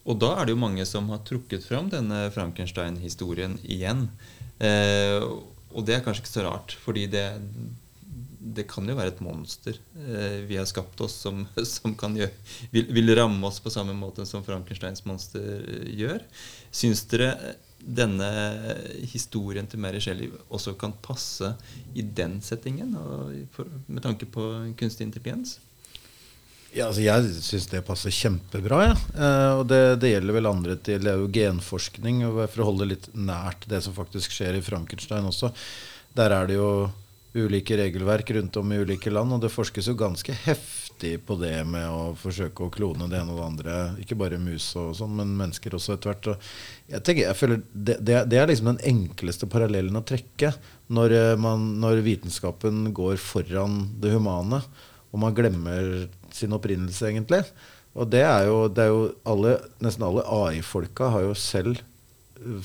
Og 0.06 0.18
da 0.22 0.32
er 0.36 0.46
det 0.46 0.54
jo 0.56 0.62
mange 0.62 0.82
som 0.86 1.06
har 1.12 1.22
trukket 1.26 1.66
fram 1.66 1.90
denne 1.90 2.26
Frankenstein-historien 2.34 3.54
igjen. 3.62 4.08
Eh, 4.58 5.22
og 5.76 5.84
det 5.86 5.96
er 5.96 6.02
kanskje 6.02 6.24
ikke 6.24 6.32
så 6.32 6.44
rart, 6.46 6.74
fordi 6.82 7.04
det, 7.12 7.24
det 8.56 8.64
kan 8.70 8.88
jo 8.88 8.96
være 8.98 9.12
et 9.12 9.22
monster 9.22 9.76
eh, 9.98 10.40
vi 10.48 10.58
har 10.58 10.66
skapt 10.66 11.02
oss, 11.04 11.14
som, 11.26 11.44
som 11.74 11.94
gjøre, 11.94 12.32
vil, 12.74 12.88
vil, 12.94 13.14
ramme 13.18 13.50
oss 13.50 13.60
på 13.62 13.70
samme 13.74 13.94
måte 13.98 14.26
som 14.26 14.46
Frankensteins 14.46 15.04
monster 15.06 15.46
eh, 15.62 15.86
gjør. 16.00 16.26
Syns 16.74 17.04
dere 17.10 17.34
denne 17.86 18.28
historien 19.12 19.68
til 19.70 19.78
Mary 19.78 20.00
Shelley 20.02 20.32
også 20.48 20.74
kan 20.80 20.96
passe 21.04 21.52
i 21.94 22.02
den 22.02 22.40
settingen, 22.42 22.96
med 23.86 24.02
tanke 24.02 24.26
på 24.26 24.48
kunstig 24.80 25.06
intelligens? 25.06 25.58
Ja, 26.76 26.90
altså 26.90 27.00
jeg 27.00 27.30
syns 27.40 27.70
det 27.70 27.80
passer 27.86 28.12
kjempebra. 28.12 28.82
Ja. 28.90 28.96
Eh, 29.16 29.52
og 29.56 29.64
det, 29.70 29.80
det, 30.02 30.12
gjelder 30.12 30.36
vel 30.36 30.48
andre 30.50 30.76
til 30.76 31.00
Det 31.00 31.12
er 31.14 31.22
jo 31.22 31.32
genforskning. 31.32 32.20
Og 32.28 32.42
for 32.52 32.62
å 32.62 32.68
holde 32.68 32.90
litt 32.90 33.08
nært 33.16 33.64
det 33.70 33.80
som 33.86 33.96
faktisk 33.96 34.34
skjer 34.36 34.58
i 34.58 34.64
Frankenstein 34.64 35.24
også. 35.24 35.54
Der 36.16 36.34
er 36.36 36.50
det 36.50 36.58
jo 36.58 36.70
ulike 37.36 37.76
regelverk 37.76 38.30
rundt 38.36 38.56
om 38.56 38.72
i 38.72 38.80
ulike 38.80 39.12
land, 39.12 39.34
og 39.34 39.42
det 39.44 39.52
forskes 39.52 39.90
jo 39.90 39.96
ganske 39.98 40.32
heftig 40.46 41.18
på 41.28 41.36
det 41.40 41.54
med 41.68 41.84
å 41.92 42.14
forsøke 42.16 42.64
å 42.64 42.72
klone 42.72 43.08
det 43.12 43.20
ene 43.20 43.32
og 43.34 43.40
det 43.40 43.46
andre. 43.46 43.78
Ikke 44.00 44.16
bare 44.20 44.40
mus 44.40 44.68
og 44.80 44.94
sånn, 44.96 45.16
men 45.18 45.34
mennesker 45.36 45.76
også 45.76 45.96
etter 45.96 46.12
hvert. 46.12 46.48
Jeg 46.92 47.04
tenker, 47.04 47.22
jeg 47.26 47.38
føler 47.40 47.62
det, 47.72 47.98
det, 48.00 48.18
det, 48.32 48.40
er 48.40 48.52
liksom 48.52 48.70
den 48.72 48.84
enkleste 48.88 49.48
parallellen 49.52 50.00
å 50.00 50.04
trekke 50.08 50.52
når, 50.96 51.16
eh, 51.16 51.32
man, 51.40 51.66
når 51.80 52.04
vitenskapen 52.06 52.90
går 52.96 53.20
foran 53.20 53.82
det 54.00 54.12
humane, 54.16 54.62
og 55.12 55.20
man 55.22 55.36
glemmer 55.36 56.08
sin 56.36 56.54
opprinnelse, 56.56 57.08
egentlig. 57.10 57.42
Og 57.96 58.08
det 58.12 58.22
er 58.28 58.46
jo, 58.50 58.56
det 58.68 58.84
er 58.84 58.92
jo 58.92 59.04
alle, 59.28 59.56
Nesten 59.84 60.04
alle 60.04 60.24
AI-folka 60.28 61.10
har 61.14 61.24
jo 61.24 61.36
selv 61.38 61.80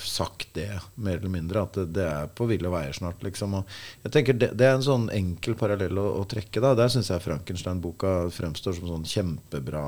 sagt 0.04 0.54
det, 0.54 0.70
mer 0.96 1.18
eller 1.18 1.32
mindre. 1.32 1.64
At 1.64 1.78
det, 1.80 1.86
det 1.96 2.06
er 2.06 2.30
på 2.36 2.48
ville 2.50 2.72
veier 2.72 2.94
snart. 2.96 3.24
Liksom. 3.24 3.56
Og 3.62 3.76
jeg 4.04 4.14
tenker 4.14 4.38
det, 4.38 4.52
det, 4.60 4.68
er 4.68 4.78
en 4.78 4.86
sånn 4.86 5.08
enkel 5.16 5.56
parallell 5.60 5.98
å, 6.02 6.08
å 6.22 6.28
trekke. 6.30 6.62
Da. 6.64 6.74
Der 6.78 6.92
syns 6.92 7.12
jeg 7.14 7.24
Frankenstein-boka 7.24 8.16
fremstår 8.36 8.78
som 8.78 8.90
sånn 8.92 9.08
kjempebra 9.08 9.86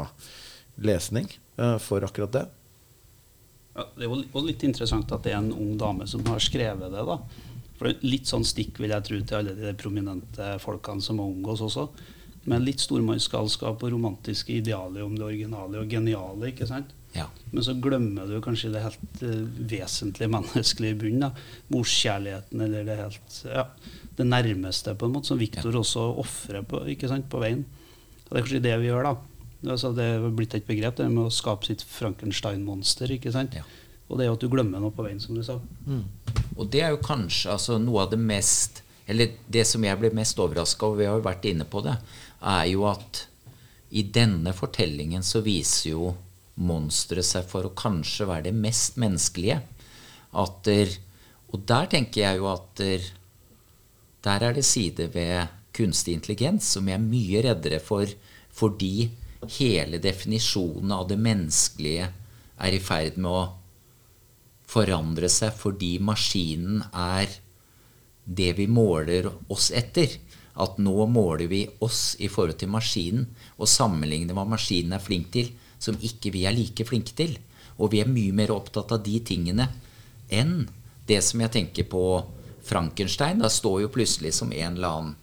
lesning 0.83 1.27
uh, 1.59 1.77
for 1.81 2.05
akkurat 2.05 2.33
det. 2.39 2.45
Ja, 3.73 3.87
det 3.97 4.05
er 4.05 4.11
jo 4.13 4.45
litt 4.45 4.63
interessant 4.65 5.11
at 5.11 5.25
det 5.25 5.33
er 5.33 5.41
en 5.41 5.53
ung 5.53 5.75
dame 5.81 6.07
som 6.09 6.23
har 6.29 6.41
skrevet 6.43 6.93
det. 6.93 7.05
da. 7.09 7.19
For 7.79 8.05
Litt 8.05 8.29
sånn 8.29 8.45
stikk 8.47 8.79
vil 8.81 8.93
jeg 8.93 9.07
tro 9.09 9.21
til 9.21 9.39
alle 9.39 9.55
de 9.57 9.73
prominente 9.77 10.53
folkene 10.63 11.03
som 11.03 11.21
omgås 11.23 11.63
også. 11.65 11.89
Med 12.49 12.65
litt 12.65 12.83
stormannsgalskap 12.83 13.83
og 13.85 13.93
romantiske 13.93 14.57
idealer 14.57 15.05
om 15.05 15.15
det 15.15 15.25
originale 15.25 15.79
og 15.79 15.91
geniale. 15.91 16.49
ikke 16.51 16.67
sant? 16.67 16.91
Ja. 17.13 17.27
Men 17.51 17.65
så 17.65 17.75
glemmer 17.77 18.27
du 18.27 18.39
kanskje 18.41 18.71
det 18.73 18.81
helt 18.83 19.21
uh, 19.21 19.43
vesentlige 19.69 20.31
menneskelige 20.33 20.95
i 20.95 20.99
bunnen. 21.03 21.43
Morskjærligheten 21.73 22.65
eller 22.65 22.87
det 22.87 22.97
helt 22.99 23.37
ja, 23.45 23.67
det 24.17 24.25
nærmeste, 24.27 24.95
på 24.97 25.07
en 25.07 25.13
måte, 25.13 25.29
som 25.29 25.41
Viktor 25.41 25.71
ja. 25.71 25.83
også 25.83 26.07
ofrer 26.23 26.65
på, 26.65 26.81
på, 26.81 27.43
veien. 27.43 27.63
Og 28.25 28.33
det 28.33 28.39
er 28.39 28.43
kanskje 28.47 28.65
det 28.65 28.75
vi 28.81 28.89
gjør, 28.89 29.11
da. 29.11 29.15
Altså, 29.73 29.93
det 29.95 30.09
er 30.17 30.25
blitt 30.35 30.57
et 30.57 30.67
begrep, 30.67 30.97
det 30.97 31.07
med 31.11 31.29
å 31.29 31.33
skape 31.33 31.69
sitt 31.69 31.85
Frankenstein-monster. 31.87 33.13
ikke 33.15 33.31
sant? 33.31 33.55
Ja. 33.55 33.63
Og 34.09 34.17
det 34.17 34.25
er 34.25 34.31
jo 34.31 34.37
at 34.37 34.43
du 34.43 34.51
glemmer 34.51 34.81
noe 34.83 34.93
på 34.93 35.05
veien, 35.05 35.21
som 35.21 35.37
du 35.37 35.43
sa. 35.45 35.59
Mm. 35.87 36.03
Og 36.57 36.67
det 36.73 36.83
er 36.83 36.91
jo 36.93 37.01
kanskje 37.05 37.53
altså, 37.53 37.77
noe 37.81 38.03
av 38.03 38.11
det 38.13 38.19
mest 38.21 38.83
Eller 39.09 39.33
det 39.51 39.65
som 39.67 39.83
jeg 39.83 39.99
ble 39.99 40.13
mest 40.15 40.37
overraska 40.39 40.85
over, 40.87 41.01
vi 41.01 41.07
har 41.09 41.17
jo 41.19 41.25
vært 41.25 41.43
inne 41.49 41.65
på 41.67 41.81
det, 41.83 41.97
er 42.43 42.67
jo 42.71 42.85
at 42.89 43.23
i 43.93 44.03
denne 44.09 44.53
fortellingen 44.57 45.23
så 45.25 45.43
viser 45.45 45.93
jo 45.93 46.13
monsteret 46.65 47.25
seg 47.25 47.47
for 47.49 47.65
å 47.67 47.75
kanskje 47.77 48.27
være 48.29 48.47
det 48.49 48.55
mest 48.57 48.97
menneskelige. 49.01 49.59
Der, 50.65 50.93
og 51.53 51.65
der 51.69 51.89
tenker 51.91 52.23
jeg 52.25 52.41
jo 52.41 52.49
at 52.51 52.69
der, 52.79 53.09
der 54.25 54.47
er 54.49 54.57
det 54.57 54.65
sider 54.65 55.11
ved 55.13 55.51
kunstig 55.73 56.17
intelligens 56.17 56.69
som 56.75 56.87
jeg 56.89 56.99
er 56.99 57.05
mye 57.05 57.43
reddere 57.45 57.81
for, 57.81 58.09
fordi 58.53 59.09
hele 59.57 59.99
definisjonen 60.01 60.93
av 60.95 61.07
det 61.09 61.17
menneskelige 61.21 62.09
er 62.63 62.75
i 62.75 62.81
ferd 62.81 63.17
med 63.17 63.31
å 63.31 63.43
forandre 64.73 65.29
seg 65.29 65.53
fordi 65.57 65.97
maskinen 66.01 66.81
er 66.93 67.29
det 68.23 68.53
vi 68.57 68.69
måler 68.71 69.27
oss 69.51 69.69
etter. 69.75 70.07
At 70.53 70.77
nå 70.77 71.07
måler 71.09 71.47
vi 71.49 71.63
oss 71.81 72.13
i 72.21 72.29
forhold 72.29 72.59
til 72.61 72.69
maskinen 72.73 73.25
og 73.57 73.69
sammenligner 73.69 74.37
hva 74.37 74.45
maskinen 74.45 74.93
er 74.97 75.01
flink 75.03 75.31
til, 75.33 75.49
som 75.81 75.97
ikke 75.97 76.31
vi 76.35 76.45
er 76.45 76.55
like 76.55 76.85
flinke 76.85 77.15
til. 77.17 77.35
Og 77.81 77.91
vi 77.93 78.03
er 78.03 78.11
mye 78.11 78.35
mer 78.35 78.53
opptatt 78.53 78.93
av 78.93 79.01
de 79.05 79.17
tingene 79.25 79.67
enn 80.33 80.63
det 81.09 81.19
som 81.25 81.41
jeg 81.43 81.53
tenker 81.57 81.89
på 81.89 82.05
Frankenstein. 82.63 83.41
Da 83.43 83.49
står 83.49 83.83
jo 83.83 83.93
plutselig 83.93 84.35
som 84.37 84.53
en 84.53 84.77
eller 84.77 84.87
annen 84.87 85.19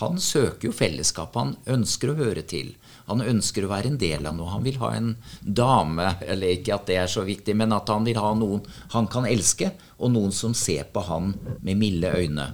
Han 0.00 0.18
søker 0.18 0.66
jo 0.66 0.74
fellesskapet. 0.74 1.36
Han 1.38 1.78
ønsker 1.78 2.10
å 2.10 2.18
høre 2.18 2.42
til. 2.42 2.72
Han 3.06 3.20
ønsker 3.22 3.62
å 3.62 3.68
være 3.70 3.92
en 3.92 3.98
del 4.00 4.26
av 4.26 4.34
noe. 4.34 4.50
Han 4.50 4.64
vil 4.64 4.80
ha 4.80 4.88
en 4.96 5.12
dame, 5.40 6.08
eller 6.26 6.56
ikke 6.56 6.74
at 6.74 6.88
det 6.88 6.96
er 6.98 7.12
så 7.12 7.22
viktig, 7.22 7.54
men 7.54 7.72
at 7.76 7.92
han 7.92 8.02
vil 8.08 8.18
ha 8.18 8.32
noen 8.34 8.64
han 8.96 9.06
kan 9.12 9.28
elske, 9.28 9.70
og 10.02 10.10
noen 10.16 10.34
som 10.34 10.56
ser 10.58 10.88
på 10.90 11.04
han 11.06 11.30
med 11.62 11.78
milde 11.78 12.10
øyne. 12.10 12.48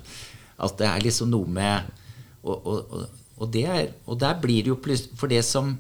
At 0.61 0.77
det 0.81 0.89
er 0.89 1.05
liksom 1.05 1.31
noe 1.33 1.49
med 1.49 1.89
Og, 2.43 2.57
og, 2.57 2.93
og, 2.95 3.07
og 3.41 3.57
er, 3.57 3.91
der 4.21 4.41
blir 4.41 4.65
det 4.65 4.73
jo 4.73 4.81
plutselig 4.81 5.19
For 5.21 5.33
det 5.33 5.43
som 5.47 5.79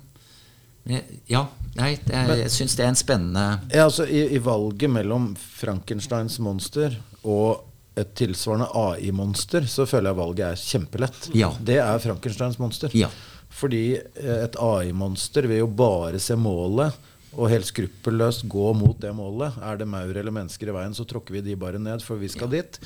ja. 1.28 1.44
Nei, 1.76 1.90
er, 2.08 2.32
jeg 2.40 2.50
syns 2.50 2.74
det 2.74 2.82
er 2.86 2.90
en 2.90 2.98
spennende 2.98 3.42
ja, 3.68 3.84
altså, 3.84 4.06
i, 4.08 4.24
i, 4.34 4.38
valget 4.42 4.90
mellom 4.90 5.28
Frankensteins 5.38 6.40
monster 6.42 6.96
og 7.20 7.66
et 8.00 8.14
tilsvarende 8.16 8.66
AI-monster, 8.74 9.66
så 9.68 9.84
føler 9.86 10.10
jeg 10.10 10.18
valget 10.18 10.44
er 10.46 10.60
kjempelett. 10.62 11.28
Ja. 11.36 11.50
Det 11.60 11.76
er 11.82 12.00
Frankensteins 12.02 12.56
monster. 12.58 12.94
Ja. 12.96 13.10
Fordi 13.50 13.84
et 13.98 14.56
AI-monster 14.56 15.46
vil 15.50 15.60
jo 15.62 15.68
bare 15.68 16.20
se 16.22 16.36
målet 16.38 16.96
og 17.36 17.46
helt 17.52 17.66
skruppelløst 17.68 18.42
gå 18.50 18.72
mot 18.74 18.98
det 19.00 19.12
målet. 19.14 19.54
Er 19.62 19.76
det 19.78 19.86
maur 19.86 20.10
eller 20.16 20.34
mennesker 20.34 20.70
i 20.70 20.74
veien, 20.74 20.94
så 20.96 21.04
tråkker 21.06 21.36
vi 21.36 21.42
de 21.46 21.54
bare 21.60 21.78
ned, 21.78 22.02
for 22.02 22.18
vi 22.18 22.26
skal 22.32 22.50
dit. 22.50 22.78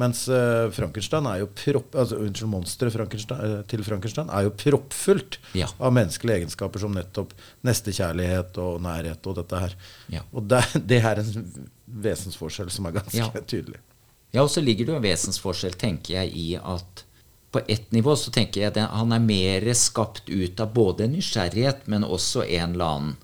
Mens 0.00 0.22
uh, 0.32 0.70
Frankenstein 0.72 1.26
er 1.28 1.42
jo 1.42 1.48
propp, 1.52 1.94
altså, 2.00 2.16
unnskyld, 2.24 2.48
monsteret 2.48 2.94
Frankenstein, 2.94 3.42
eh, 3.44 3.62
til 3.68 3.82
Frankenstein 3.84 4.30
er 4.32 4.46
jo 4.46 4.54
proppfullt 4.56 5.36
Ja. 5.58 5.68
av 5.78 5.92
menneskelige 5.92 6.40
egenskaper 6.40 6.80
som 6.80 6.94
nettopp 6.96 7.34
nestekjærlighet 7.66 8.56
og 8.62 8.80
nærhet 8.86 9.26
og 9.26 9.36
dette 9.42 9.60
her. 9.66 9.76
Ja. 10.16 10.24
Og 10.32 10.48
det, 10.48 10.62
det 10.90 11.02
er 11.04 11.20
en 11.20 11.70
vesensforskjell 12.08 12.70
som 12.72 12.86
er 12.88 12.96
ganske 13.00 13.20
Ja. 13.20 13.28
tydelig. 13.42 13.80
Ja, 14.32 14.44
og 14.44 14.50
så 14.52 14.62
ligger 14.62 14.86
det 14.86 14.92
jo 14.94 15.00
en 15.00 15.08
vesensforskjell, 15.08 15.74
tenker 15.76 16.20
jeg, 16.22 16.32
i 16.38 16.48
at 16.56 17.04
på 17.50 17.60
ett 17.66 17.90
nivå 17.90 18.14
så 18.14 18.30
tenker 18.30 18.62
jeg 18.62 18.70
at 18.76 18.90
han 18.94 19.10
er 19.12 19.18
mer 19.18 19.64
skapt 19.74 20.28
ut 20.30 20.60
av 20.62 20.70
både 20.72 21.08
nysgjerrighet, 21.10 21.88
men 21.90 22.04
også 22.06 22.44
en 22.46 22.76
eller 22.76 22.84
annen 22.94 23.16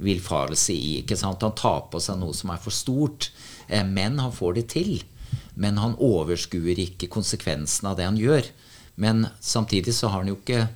villfarelse 0.00 0.72
i. 0.74 0.98
ikke 1.02 1.16
sant? 1.20 1.42
Han 1.44 1.54
tar 1.58 1.86
på 1.92 2.00
seg 2.02 2.18
noe 2.20 2.34
som 2.36 2.50
er 2.54 2.60
for 2.62 2.72
stort, 2.74 3.30
eh, 3.68 3.84
men 3.84 4.18
han 4.18 4.32
får 4.32 4.54
det 4.60 4.66
til. 4.74 5.02
Men 5.60 5.76
han 5.78 5.96
overskuer 6.00 6.78
ikke 6.80 7.08
konsekvensen 7.12 7.90
av 7.90 7.96
det 8.00 8.08
han 8.08 8.16
gjør. 8.18 8.46
Men 9.00 9.26
samtidig 9.40 9.94
så 9.94 10.08
har 10.08 10.22
han 10.24 10.32
jo 10.34 10.38
ikke 10.40 10.68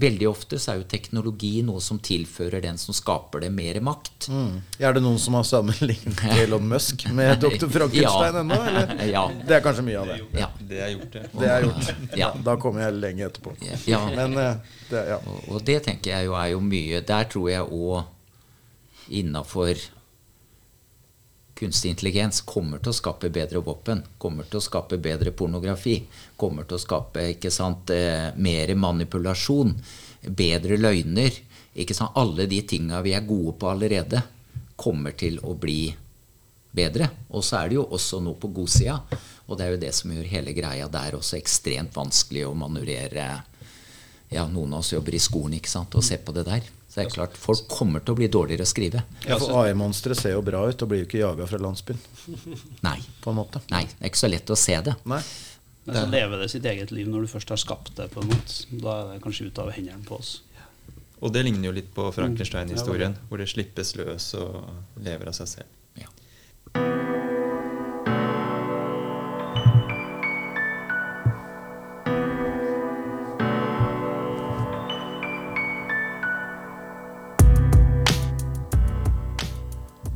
Veldig 0.00 0.28
ofte 0.30 0.54
så 0.62 0.70
er 0.70 0.76
jo 0.78 0.84
teknologi 0.86 1.64
noe 1.66 1.80
som 1.82 1.98
tilfører 1.98 2.62
den 2.62 2.76
som 2.78 2.94
skaper 2.94 3.40
det, 3.42 3.48
mer 3.50 3.80
makt. 3.82 4.28
Mm. 4.30 4.60
Er 4.78 4.94
det 4.94 5.00
noen 5.02 5.18
som 5.18 5.34
har 5.34 5.42
sammenlignet 5.48 6.20
Elon 6.44 6.62
Musk 6.70 7.08
med 7.10 7.40
dr. 7.42 7.66
Frankenstein 7.66 8.04
Ja. 8.06 8.40
ennå? 8.44 8.58
Eller? 8.70 8.92
Ja. 9.10 9.24
Det 9.48 9.56
er 9.58 9.64
kanskje 9.64 9.82
mye 9.88 9.98
av 9.98 10.06
det. 10.12 10.20
Ja. 10.38 10.46
Det 10.62 10.78
er 10.78 10.92
gjort, 10.94 11.10
det. 11.16 11.24
Det 11.34 11.50
er 11.50 11.66
gjort. 11.66 11.90
Ja. 12.22 12.30
Da 12.46 12.54
kommer 12.62 12.84
jeg 12.86 13.00
lenge 13.02 13.26
etterpå. 13.26 13.56
Ja. 13.90 14.04
Men 14.14 14.38
eh, 14.38 14.62
det, 14.92 15.02
ja. 15.10 15.18
Og, 15.26 15.42
og 15.56 15.66
det 15.66 15.80
tenker 15.88 16.14
jeg 16.14 16.30
jo 16.30 16.38
er 16.38 16.52
jo 16.54 16.62
mye 16.70 17.02
Der 17.10 17.26
tror 17.34 17.50
jeg 17.50 17.66
òg 17.66 18.04
innafor 19.10 19.78
kunstig 21.60 21.90
intelligens 21.92 22.40
kommer 22.40 22.80
til 22.80 22.94
å 22.94 22.96
skape 22.96 23.28
bedre 23.32 23.60
våpen. 23.60 24.00
Kommer 24.18 24.46
til 24.48 24.60
å 24.60 24.64
skape 24.64 24.96
bedre 25.02 25.32
pornografi. 25.36 25.98
Kommer 26.40 26.64
til 26.64 26.78
å 26.78 26.80
skape 26.80 27.26
ikke 27.34 27.52
sant, 27.52 27.90
eh, 27.90 28.32
mer 28.36 28.72
manipulasjon. 28.74 29.74
Bedre 30.24 30.78
løgner. 30.80 31.36
Ikke 31.76 31.94
sant? 31.94 32.16
Alle 32.16 32.46
de 32.46 32.62
tinga 32.62 33.02
vi 33.02 33.12
er 33.12 33.28
gode 33.28 33.58
på 33.58 33.68
allerede, 33.68 34.22
kommer 34.76 35.12
til 35.12 35.38
å 35.40 35.54
bli 35.54 35.94
bedre. 36.72 37.10
Og 37.30 37.44
så 37.44 37.60
er 37.60 37.68
det 37.68 37.74
jo 37.74 37.86
også 37.86 38.22
noe 38.22 38.40
på 38.40 38.52
godsida. 38.54 39.02
Og 39.48 39.58
det 39.58 39.66
er 39.66 39.70
jo 39.70 39.84
det 39.84 39.94
som 39.94 40.10
gjør 40.10 40.32
hele 40.32 40.52
greia 40.52 40.88
der 40.88 41.12
også 41.12 41.36
ekstremt 41.36 41.92
vanskelig 41.92 42.46
å 42.46 42.54
manøvrere 42.54 43.42
ja, 44.30 44.46
noen 44.46 44.72
av 44.72 44.78
oss 44.78 44.92
jobber 44.92 45.14
i 45.14 45.18
skolen 45.18 45.58
ikke 45.58 45.68
sant, 45.68 45.94
og 45.94 46.04
ser 46.04 46.18
på 46.18 46.32
det 46.32 46.46
der. 46.46 46.62
Så 46.90 46.98
det 46.98 47.04
er 47.06 47.12
klart, 47.14 47.36
folk 47.38 47.68
kommer 47.70 48.02
til 48.02 48.16
å 48.16 48.18
bli 48.18 48.26
dårligere 48.26 48.66
å 48.66 48.68
skrive. 48.68 49.04
Ja, 49.22 49.36
for 49.38 49.60
AI-monstre 49.62 50.16
ser 50.18 50.34
jo 50.34 50.42
bra 50.42 50.64
ut 50.66 50.82
og 50.82 50.90
blir 50.90 51.04
jo 51.04 51.06
ikke 51.06 51.20
jaga 51.20 51.46
fra 51.46 51.60
landsbyen. 51.62 52.00
Nei. 52.82 52.96
på 53.22 53.30
en 53.30 53.38
måte. 53.38 53.62
Nei, 53.70 53.84
det 53.86 54.02
er 54.02 54.10
ikke 54.10 54.24
så 54.24 54.30
lett 54.32 54.50
å 54.50 54.58
se 54.58 54.74
det. 54.88 54.96
Nei. 55.06 55.20
Men 55.86 55.96
så 55.96 56.06
lever 56.10 56.42
det 56.42 56.48
sitt 56.52 56.66
eget 56.66 56.90
liv 56.92 57.06
når 57.08 57.24
du 57.24 57.30
først 57.30 57.54
har 57.54 57.60
skapt 57.62 57.94
det. 57.96 58.10
på 58.10 58.24
en 58.24 58.32
måte. 58.32 58.66
Da 58.82 58.96
er 58.96 59.12
det 59.14 59.22
kanskje 59.22 59.46
ut 59.48 59.60
av 59.62 59.70
hendene 59.76 60.02
på 60.06 60.18
oss. 60.18 60.40
Og 61.20 61.32
det 61.34 61.44
ligner 61.46 61.70
jo 61.70 61.76
litt 61.76 61.94
på 61.94 62.08
Frankenstein-historien, 62.16 63.14
hvor 63.28 63.38
det 63.38 63.46
slippes 63.52 63.94
løs 63.98 64.32
og 64.40 64.64
lever 65.04 65.30
av 65.30 65.36
seg 65.36 65.50
selv. 65.54 65.79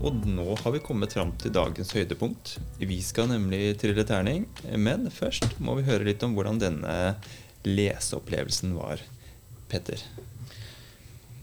Og 0.04 0.26
nå 0.28 0.44
har 0.60 0.74
vi 0.74 0.82
kommet 0.84 1.14
fram 1.16 1.30
til 1.40 1.54
dagens 1.54 1.94
høydepunkt. 1.96 2.58
Vi 2.76 2.98
skal 3.00 3.30
nemlig 3.30 3.78
trille 3.80 4.04
terning, 4.04 4.44
men 4.76 5.08
først 5.08 5.56
må 5.64 5.78
vi 5.78 5.86
høre 5.86 6.04
litt 6.04 6.24
om 6.26 6.34
hvordan 6.36 6.60
denne 6.60 6.96
leseopplevelsen 7.64 8.74
var. 8.76 9.00
Petter. 9.72 10.02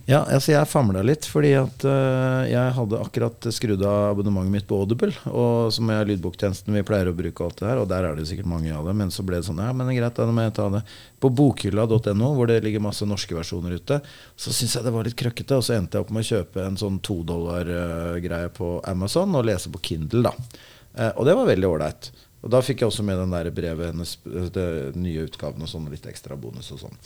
Ja, 0.02 0.24
altså 0.26 0.50
jeg 0.50 0.66
famla 0.66 0.98
litt, 1.06 1.28
fordi 1.30 1.52
at 1.54 1.84
uh, 1.86 2.42
jeg 2.50 2.74
hadde 2.74 2.98
akkurat 2.98 3.46
skrudd 3.54 3.84
av 3.86 4.16
abonnementet 4.16 4.50
mitt 4.50 4.66
på 4.66 4.80
Audible, 4.82 5.14
og 5.30 5.70
som 5.74 5.92
er 5.94 6.08
lydboktjenesten 6.08 6.74
vi 6.74 6.82
pleier 6.86 7.12
å 7.12 7.14
bruke, 7.14 7.46
alt 7.46 7.60
det 7.60 7.68
her, 7.68 7.82
og 7.84 7.86
der 7.92 8.08
er 8.08 8.18
det 8.18 8.26
sikkert 8.26 8.50
mange 8.50 8.72
av 8.74 8.88
dem, 8.88 8.98
men 8.98 9.12
så 9.14 9.22
ble 9.26 9.38
det 9.38 9.46
sånn 9.46 9.62
Ja, 9.62 9.70
men 9.70 9.86
det 9.86 9.94
er 9.94 10.00
greit, 10.00 10.18
da 10.18 10.34
må 10.34 10.46
jeg 10.48 10.56
ta 10.58 10.66
det. 10.74 10.82
På 11.22 11.30
bokhylla.no, 11.30 12.32
hvor 12.34 12.50
det 12.50 12.58
ligger 12.66 12.82
masse 12.82 13.06
norske 13.06 13.38
versjoner 13.38 13.78
ute, 13.78 14.00
så 14.34 14.50
syns 14.50 14.74
jeg 14.74 14.88
det 14.88 14.94
var 14.96 15.06
litt 15.06 15.18
krøkkete, 15.22 15.60
og 15.60 15.68
så 15.68 15.78
endte 15.78 16.00
jeg 16.00 16.08
opp 16.08 16.12
med 16.16 16.26
å 16.26 16.30
kjøpe 16.32 16.66
en 16.66 16.82
sånn 16.82 16.98
to 17.06 17.20
dollar-greie 17.28 18.50
på 18.58 18.74
Amazon 18.90 19.38
og 19.38 19.46
lese 19.52 19.70
på 19.70 19.84
Kindle, 19.86 20.26
da. 20.32 20.34
Uh, 20.98 21.12
og 21.12 21.30
det 21.30 21.38
var 21.38 21.50
veldig 21.54 21.70
ålreit. 21.70 22.10
Og 22.42 22.50
da 22.50 22.58
fikk 22.64 22.82
jeg 22.82 22.90
også 22.90 23.04
med 23.06 23.20
den 23.20 23.30
der 23.30 23.50
brevet 23.54 23.92
hennes, 23.92 24.16
det 24.24 24.66
nye 24.98 25.28
utgaven 25.28 25.62
og 25.62 25.70
sånn, 25.70 25.86
litt 25.92 26.08
ekstra 26.10 26.34
bonus 26.34 26.72
og 26.74 26.80
sånn. 26.80 26.96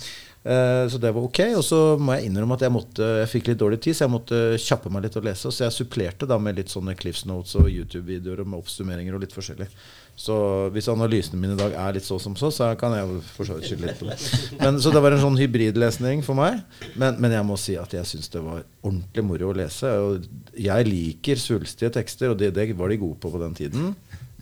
Eh, 0.47 0.87
så 0.89 1.01
det 1.03 1.11
var 1.13 1.27
ok. 1.27 1.41
Og 1.59 1.65
så 1.67 1.81
må 2.01 2.17
jeg 2.17 2.31
innrømme 2.31 2.57
at 2.57 2.65
jeg, 2.65 2.73
måtte, 2.73 3.11
jeg 3.21 3.29
fikk 3.35 3.51
litt 3.51 3.61
dårlig 3.61 3.83
tid, 3.85 3.99
så 3.99 4.07
jeg 4.07 4.15
måtte 4.15 4.41
kjappe 4.63 4.93
meg 4.93 5.05
litt 5.05 5.19
og 5.21 5.27
lese. 5.29 5.53
Så 5.53 5.67
jeg 5.67 5.77
supplerte 5.77 6.29
da 6.31 6.39
med 6.41 6.57
litt 6.57 6.73
sånne 6.73 6.97
Cliffs 6.97 7.27
Notes 7.29 7.53
og 7.61 7.69
YouTube-videoer 7.69 8.47
med 8.47 8.63
oppsummeringer 8.63 9.19
og 9.19 9.27
litt 9.27 9.37
forskjellig. 9.37 9.69
Så 10.17 10.35
hvis 10.73 10.89
analysene 10.89 11.37
mine 11.43 11.53
i 11.53 11.61
dag 11.61 11.75
er 11.77 11.97
litt 11.99 12.07
så 12.07 12.17
som 12.23 12.33
så, 12.41 12.49
så 12.49 12.71
kan 12.81 12.97
jeg 12.97 13.21
for 13.35 13.45
så 13.45 13.59
vidt 13.59 13.69
skylde 13.69 13.91
litt 13.91 14.01
på 14.01 14.09
det. 14.09 14.17
Men, 14.63 14.81
så 14.81 14.89
det 14.95 15.03
var 15.05 15.13
en 15.13 15.21
sånn 15.21 15.37
hybridlesning 15.37 16.25
for 16.25 16.39
meg. 16.39 16.63
Men, 16.97 17.21
men 17.21 17.37
jeg 17.37 17.45
må 17.45 17.61
si 17.61 17.77
at 17.77 17.93
jeg 17.93 18.09
syns 18.09 18.33
det 18.33 18.41
var 18.41 18.65
ordentlig 18.81 19.27
moro 19.29 19.51
å 19.53 19.59
lese. 19.61 19.93
Og 20.01 20.25
jeg 20.57 20.89
liker 20.89 21.43
svulstige 21.43 21.93
tekster, 21.99 22.33
og 22.33 22.41
det, 22.41 22.55
det 22.57 22.71
var 22.79 22.89
de 22.89 23.05
gode 23.05 23.21
på 23.21 23.35
på 23.35 23.43
den 23.45 23.59
tiden. 23.59 23.93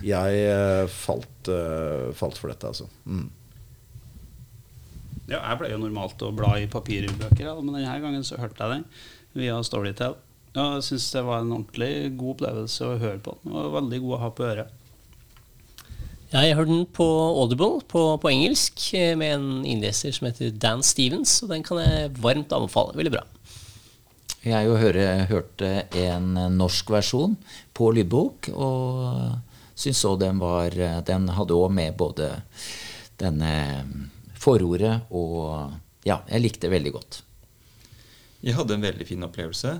Jeg 0.04 0.44
eh, 0.50 0.84
falt, 0.92 1.48
eh, 1.48 2.12
falt 2.16 2.36
for 2.40 2.52
dette, 2.52 2.68
altså. 2.68 2.88
Mm. 3.08 3.30
Ja, 5.24 5.38
jeg 5.38 5.58
pleier 5.60 5.78
jo 5.78 5.80
normalt 5.80 6.20
å 6.26 6.32
bla 6.36 6.52
i 6.60 6.68
papirbøker, 6.68 7.48
men 7.62 7.78
denne 7.78 7.98
gangen 8.02 8.26
så 8.26 8.36
hørte 8.36 8.60
jeg 8.60 8.74
den 8.74 8.88
via 9.38 9.56
Storytel. 9.64 10.18
Ja, 10.54 10.74
jeg 10.76 10.84
syns 10.86 11.08
det 11.14 11.24
var 11.26 11.40
en 11.40 11.54
ordentlig 11.56 12.12
god 12.18 12.34
opplevelse 12.36 12.86
å 12.86 12.98
høre 13.00 13.20
på. 13.24 13.38
Den 13.42 13.56
var 13.56 13.72
veldig 13.78 14.02
god 14.04 14.16
å 14.16 14.20
ha 14.20 14.28
på 14.36 14.46
øret. 14.50 14.80
Ja, 16.34 16.42
jeg 16.42 16.58
hørte 16.58 16.74
den 16.74 16.84
på 16.90 17.06
Audible 17.40 17.80
på, 17.88 18.04
på 18.20 18.30
engelsk 18.30 18.84
eh, 18.98 19.14
med 19.16 19.38
en 19.38 19.48
innleser 19.70 20.12
som 20.12 20.28
heter 20.28 20.52
Dan 20.52 20.84
Stevens, 20.84 21.38
og 21.46 21.54
den 21.54 21.64
kan 21.64 21.80
jeg 21.80 22.12
varmt 22.20 22.52
anbefale. 22.52 22.92
Veldig 22.98 23.14
bra. 23.16 23.24
Jeg 24.44 24.68
jo 24.68 24.76
hørte 24.76 25.68
en 25.96 26.34
norsk 26.58 26.90
versjon 26.92 27.38
på 27.72 27.88
lydbok, 27.96 28.50
og 28.52 29.53
syns 29.74 30.04
òg 30.06 30.20
den 30.22 30.40
var 30.42 30.74
Den 31.06 31.28
hadde 31.34 31.56
òg 31.58 31.72
med 31.74 31.96
både 31.98 32.30
denne 33.20 33.54
forordet 34.38 35.00
og 35.10 35.80
Ja, 36.04 36.18
jeg 36.28 36.42
likte 36.44 36.66
det 36.66 36.74
veldig 36.74 36.90
godt. 36.92 37.22
Jeg 38.44 38.58
hadde 38.58 38.74
en 38.76 38.82
veldig 38.84 39.06
fin 39.08 39.24
opplevelse. 39.24 39.70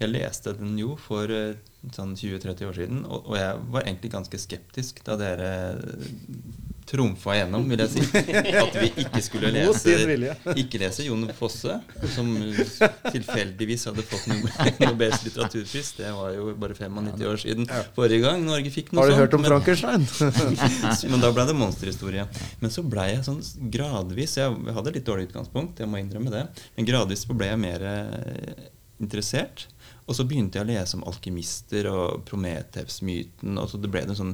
Jeg 0.00 0.12
leste 0.12 0.52
den 0.56 0.74
jo 0.80 0.94
for 1.00 1.28
eh, 1.32 1.56
sånn 1.92 2.12
20-30 2.16 2.68
år 2.68 2.76
siden, 2.76 3.00
og, 3.04 3.30
og 3.30 3.36
jeg 3.36 3.62
var 3.72 3.86
egentlig 3.86 4.10
ganske 4.12 4.40
skeptisk 4.40 5.00
da 5.06 5.16
dere 5.20 5.50
trumfa 6.90 7.36
igjennom, 7.36 7.66
vil 7.70 7.82
jeg 7.84 7.92
si. 7.92 8.02
At 8.64 8.76
vi 8.80 8.88
ikke 9.04 9.22
skulle 9.22 9.52
lese. 9.54 9.94
Ikke 10.58 10.80
lese 10.82 11.06
Jon 11.06 11.28
Fosse, 11.38 11.76
som 12.14 12.30
tilfeldigvis 13.12 13.86
hadde 13.90 14.04
fått 14.10 14.26
No- 14.30 14.40
Nobels 14.88 15.22
litteraturpris. 15.26 15.92
Det 16.00 16.10
var 16.16 16.34
jo 16.34 16.50
bare 16.60 16.76
95 16.78 17.24
år 17.30 17.40
siden 17.44 17.70
forrige 17.96 18.24
gang 18.26 18.44
Norge 18.46 18.72
fikk 18.74 18.90
noe 18.92 19.04
sånt. 19.06 19.14
Har 19.14 19.14
du 19.14 19.20
hørt 19.22 19.38
om 19.38 19.46
Frankenstein? 19.46 20.06
men 21.12 21.22
da 21.24 21.32
ble 21.36 21.46
det 21.50 21.56
monsterhistorie. 21.60 22.26
Men 22.62 22.74
så 22.74 22.84
ble 22.86 23.06
jeg 23.12 23.26
sånn 23.26 23.40
gradvis 23.72 24.38
Jeg 24.40 24.76
hadde 24.76 24.94
litt 24.96 25.06
dårlig 25.06 25.30
utgangspunkt, 25.30 25.80
jeg 25.82 25.90
må 25.90 26.00
innrømme 26.02 26.32
det. 26.34 26.46
Men 26.76 26.88
gradvis 26.88 27.26
ble 27.30 27.52
jeg 27.52 27.62
mer 27.62 27.86
eh, 27.86 28.64
interessert. 29.00 29.68
Og 30.10 30.16
så 30.18 30.24
begynte 30.26 30.58
jeg 30.58 30.66
å 30.66 30.70
lese 30.72 30.96
om 30.98 31.04
alkymister 31.06 31.86
og 31.86 32.24
Prometheus-myten. 32.26 33.54
Og 33.62 33.68
så 33.70 33.78
det 33.78 33.90
ble 33.92 34.02
en 34.08 34.16
sånn 34.18 34.32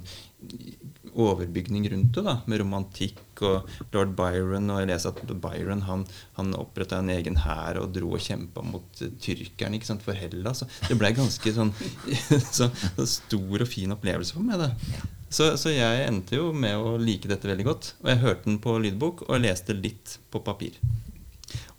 overbygning 1.16 1.88
rundt 1.92 2.14
det, 2.16 2.24
da, 2.26 2.36
med 2.46 2.60
romantikk 2.62 3.42
og 3.46 3.68
lord 3.94 4.14
Byron. 4.18 4.70
Og 4.72 4.80
jeg 4.82 4.90
leser 4.90 5.12
at 5.12 5.34
Byron 5.42 5.84
han, 5.88 6.04
han 6.38 6.54
oppretta 6.58 7.00
en 7.00 7.12
egen 7.14 7.40
hær 7.44 7.80
og 7.80 7.94
dro 7.96 8.12
og 8.16 8.22
kjempa 8.22 8.64
mot 8.66 9.02
tyrkerne 9.22 9.78
ikke 9.78 9.90
sant, 9.90 10.04
for 10.06 10.18
Hellas. 10.18 10.64
Det 10.88 10.98
ble 10.98 11.12
ganske 11.16 11.54
sånn 11.56 11.72
så, 12.58 12.70
så 12.70 13.08
stor 13.16 13.66
og 13.66 13.70
fin 13.70 13.94
opplevelse 13.96 14.36
for 14.36 14.46
meg. 14.46 14.62
det. 14.62 15.00
Så, 15.32 15.50
så 15.60 15.72
jeg 15.74 16.04
endte 16.06 16.38
jo 16.38 16.52
med 16.54 16.78
å 16.78 16.94
like 17.00 17.28
dette 17.30 17.50
veldig 17.50 17.66
godt. 17.66 17.90
Og 18.04 18.12
jeg 18.12 18.22
hørte 18.22 18.48
den 18.48 18.60
på 18.62 18.76
lydbok, 18.82 19.26
og 19.26 19.34
jeg 19.36 19.48
leste 19.48 19.76
litt 19.76 20.18
på 20.30 20.42
papir. 20.46 20.78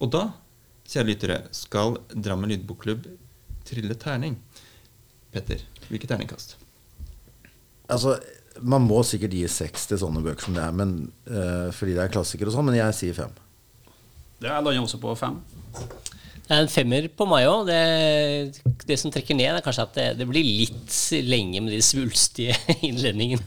Og 0.01 0.11
da, 0.13 0.27
kjære 0.88 1.09
lyttere, 1.11 1.39
skal 1.55 1.97
Drammen 2.13 2.51
lydbokklubb 2.51 3.07
trille 3.67 3.97
terning. 3.99 4.38
Petter, 5.33 5.63
hvilket 5.89 6.11
terningkast? 6.13 6.55
Altså, 7.91 8.17
man 8.62 8.86
må 8.86 9.01
sikkert 9.05 9.36
gi 9.38 9.45
seks 9.51 9.88
til 9.89 9.99
sånne 10.01 10.24
bøker 10.26 10.47
som 10.47 10.58
det 10.58 10.64
er, 10.64 10.76
men, 10.76 10.95
uh, 11.30 11.70
fordi 11.76 11.97
det 11.97 12.05
er 12.05 12.14
klassikere 12.14 12.51
og 12.51 12.58
sånn, 12.58 12.68
men 12.70 12.80
jeg 12.80 12.97
sier 12.97 13.18
fem. 13.18 13.34
Det 14.38 14.49
er 14.49 14.62
lander 14.62 14.84
også 14.84 14.99
på 15.01 15.16
fem. 15.18 15.39
Det 16.47 16.55
er 16.55 16.64
en 16.64 16.72
femmer 16.72 17.10
på 17.12 17.26
meg 17.28 17.49
òg. 17.49 17.68
Det, 17.68 18.72
det, 18.88 18.95
som 19.01 19.12
trekker 19.12 19.36
ned, 19.36 19.58
er 19.58 19.66
kanskje 19.66 19.84
at 19.84 19.97
det, 19.97 20.08
det 20.22 20.28
blir 20.30 20.45
litt 20.45 20.95
lenge 21.28 21.64
med 21.66 21.74
de 21.76 21.82
svulstige 21.84 22.55
innledningen. 22.88 23.41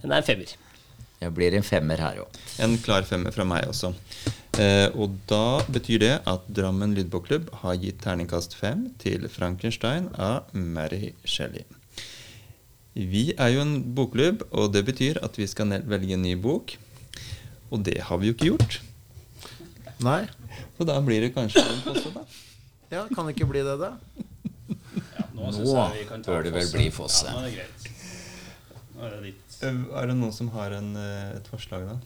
Men 0.00 0.06
det 0.06 0.14
er 0.14 0.20
en 0.22 0.28
femmer. 0.30 0.54
Det 1.20 1.32
blir 1.36 1.56
en 1.58 1.66
femmer 1.66 2.00
her 2.00 2.22
òg. 2.22 2.38
En 2.64 2.78
klar 2.80 3.04
femmer 3.04 3.34
fra 3.34 3.44
meg 3.44 3.68
også. 3.68 3.92
Eh, 4.60 4.88
og 4.96 5.18
da 5.28 5.60
betyr 5.68 6.00
det 6.00 6.14
at 6.28 6.48
Drammen 6.56 6.96
Lydbokklubb 6.96 7.52
har 7.60 7.76
gitt 7.82 8.00
terningkast 8.06 8.56
fem 8.56 8.88
til 9.02 9.28
Frankenstein 9.30 10.08
av 10.16 10.48
Mary 10.56 11.12
Shelley. 11.28 11.66
Vi 12.94 13.30
er 13.38 13.52
jo 13.54 13.62
en 13.62 13.74
bokklubb, 13.94 14.42
og 14.50 14.72
det 14.74 14.82
betyr 14.88 15.20
at 15.22 15.36
vi 15.38 15.46
skal 15.46 15.70
velge 15.86 16.16
en 16.16 16.24
ny 16.26 16.34
bok. 16.40 16.74
Og 17.70 17.84
det 17.86 18.00
har 18.08 18.18
vi 18.18 18.30
jo 18.30 18.34
ikke 18.34 18.50
gjort. 18.50 18.80
Nei. 20.02 20.24
Så 20.76 20.86
da 20.88 20.96
blir 21.04 21.22
det 21.22 21.34
kanskje 21.36 21.62
en 21.62 21.82
Fosse, 21.84 22.12
da. 22.14 22.24
Ja, 22.90 23.04
kan 23.14 23.28
det 23.28 23.36
ikke 23.36 23.46
bli 23.46 23.60
det, 23.62 23.76
da? 23.78 23.92
Ja, 25.14 25.26
nå 25.36 25.50
Nå 25.54 26.22
bør 26.26 26.42
det 26.42 26.50
vel 26.56 26.70
bli 26.72 26.88
Fosse. 26.90 27.28
Ja, 27.30 27.36
nå 27.36 27.44
er 27.44 27.50
det 27.50 27.58
greit. 27.60 27.90
Nå 28.96 29.06
er 29.06 29.14
det 29.14 29.34
Er 30.00 30.10
det 30.10 30.16
noen 30.18 30.34
som 30.34 30.50
har 30.56 30.74
en, 30.74 30.90
et 31.36 31.46
forslag, 31.52 31.86
da? 31.86 32.00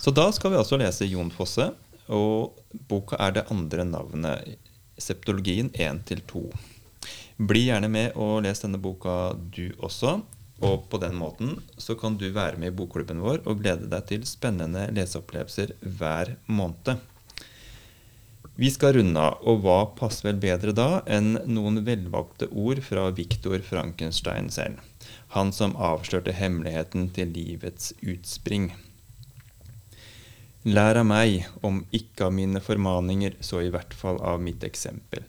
Så 0.00 0.10
da 0.10 0.26
skal 0.34 0.50
vi 0.52 0.58
altså 0.58 0.76
lese 0.80 1.06
Jon 1.06 1.30
Fosse, 1.32 1.70
og 2.12 2.58
boka 2.90 3.16
er 3.22 3.38
det 3.38 3.46
andre 3.54 3.86
navnet. 3.86 4.56
Septologien 4.98 5.70
1 5.72 6.02
til 6.10 6.20
2. 6.28 6.42
Bli 7.36 7.66
gjerne 7.66 7.90
med 7.90 8.14
og 8.20 8.44
les 8.44 8.62
denne 8.62 8.78
boka 8.78 9.34
du 9.34 9.72
også. 9.82 10.20
Og 10.64 10.84
på 10.88 11.00
den 11.02 11.16
måten 11.18 11.56
så 11.82 11.96
kan 11.98 12.14
du 12.16 12.28
være 12.32 12.60
med 12.62 12.70
i 12.70 12.76
bokklubben 12.78 13.20
vår 13.24 13.42
og 13.42 13.58
glede 13.60 13.90
deg 13.90 14.06
til 14.10 14.22
spennende 14.28 14.86
leseopplevelser 14.94 15.74
hver 15.82 16.36
måned. 16.46 17.02
Vi 18.54 18.68
skal 18.70 18.94
runde 18.94 19.18
av, 19.18 19.40
og 19.42 19.64
hva 19.64 19.80
passer 19.98 20.28
vel 20.28 20.38
bedre 20.38 20.70
da 20.78 21.00
enn 21.10 21.40
noen 21.50 21.80
velvalgte 21.82 22.46
ord 22.54 22.78
fra 22.86 23.08
Viktor 23.10 23.58
Frankenstein 23.66 24.46
selv? 24.54 24.78
Han 25.34 25.50
som 25.50 25.74
avslørte 25.74 26.36
hemmeligheten 26.38 27.08
til 27.16 27.34
livets 27.34 27.90
utspring. 27.98 28.70
Lær 30.70 31.02
av 31.02 31.08
meg, 31.10 31.48
om 31.66 31.82
ikke 31.90 32.28
av 32.28 32.36
mine 32.38 32.62
formaninger, 32.62 33.34
så 33.42 33.64
i 33.64 33.74
hvert 33.74 33.92
fall 33.92 34.22
av 34.22 34.38
mitt 34.40 34.62
eksempel. 34.64 35.26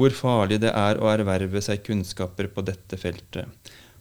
Hvor 0.00 0.14
farlig 0.16 0.62
det 0.62 0.70
er 0.72 0.96
å 0.96 1.10
erverve 1.12 1.60
seg 1.60 1.82
kunnskaper 1.84 2.46
på 2.54 2.62
dette 2.64 2.96
feltet, 2.96 3.44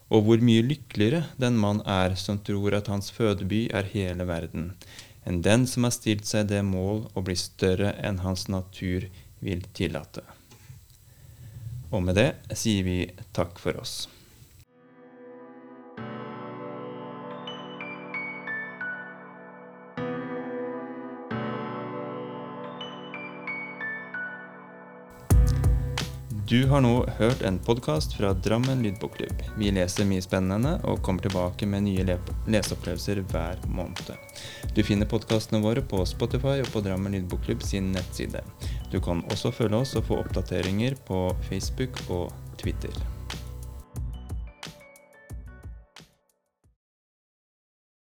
og 0.07 0.23
hvor 0.23 0.39
mye 0.39 0.63
lykkeligere 0.63 1.25
den 1.43 1.57
mann 1.59 1.81
er 1.83 2.15
som 2.15 2.37
tror 2.39 2.77
at 2.77 2.87
hans 2.87 3.11
fødeby 3.11 3.65
er 3.75 3.89
hele 3.91 4.23
verden, 4.29 4.69
enn 5.27 5.41
den 5.43 5.65
som 5.67 5.83
har 5.83 5.91
stilt 5.91 6.23
seg 6.29 6.47
det 6.53 6.61
mål 6.63 7.03
å 7.19 7.23
bli 7.27 7.35
større 7.35 7.91
enn 7.99 8.21
hans 8.23 8.47
natur 8.47 9.09
vil 9.43 9.65
tillate. 9.75 10.23
Og 11.91 12.05
med 12.07 12.15
det 12.15 12.29
sier 12.55 12.87
vi 12.87 13.01
takk 13.35 13.59
for 13.59 13.83
oss. 13.83 14.05
Du 26.49 26.65
har 26.65 26.81
nå 26.81 27.05
hørt 27.17 27.41
en 27.41 27.59
podkast 27.59 28.15
fra 28.17 28.31
Drammen 28.33 28.79
Lydbokklubb. 28.81 29.43
Vi 29.57 29.69
leser 29.69 30.07
mye 30.09 30.23
spennende 30.25 30.71
og 30.81 31.03
kommer 31.05 31.21
tilbake 31.21 31.67
med 31.69 31.85
nye 31.85 32.05
le 32.07 32.15
leseopplevelser 32.49 33.21
hver 33.29 33.61
måned. 33.69 34.09
Du 34.73 34.81
finner 34.81 35.05
podkastene 35.11 35.61
våre 35.61 35.85
på 35.85 36.01
Spotify 36.09 36.55
og 36.63 36.71
på 36.73 36.81
Drammen 36.81 37.13
Lydbokklubb 37.13 37.61
sin 37.61 37.91
nettside. 37.93 38.41
Du 38.89 38.97
kan 38.97 39.21
også 39.29 39.53
følge 39.53 39.83
oss 39.83 39.93
og 40.01 40.09
få 40.09 40.17
oppdateringer 40.23 40.97
på 41.05 41.21
Facebook 41.51 42.01
og 42.09 42.33
Twitter. 42.57 42.97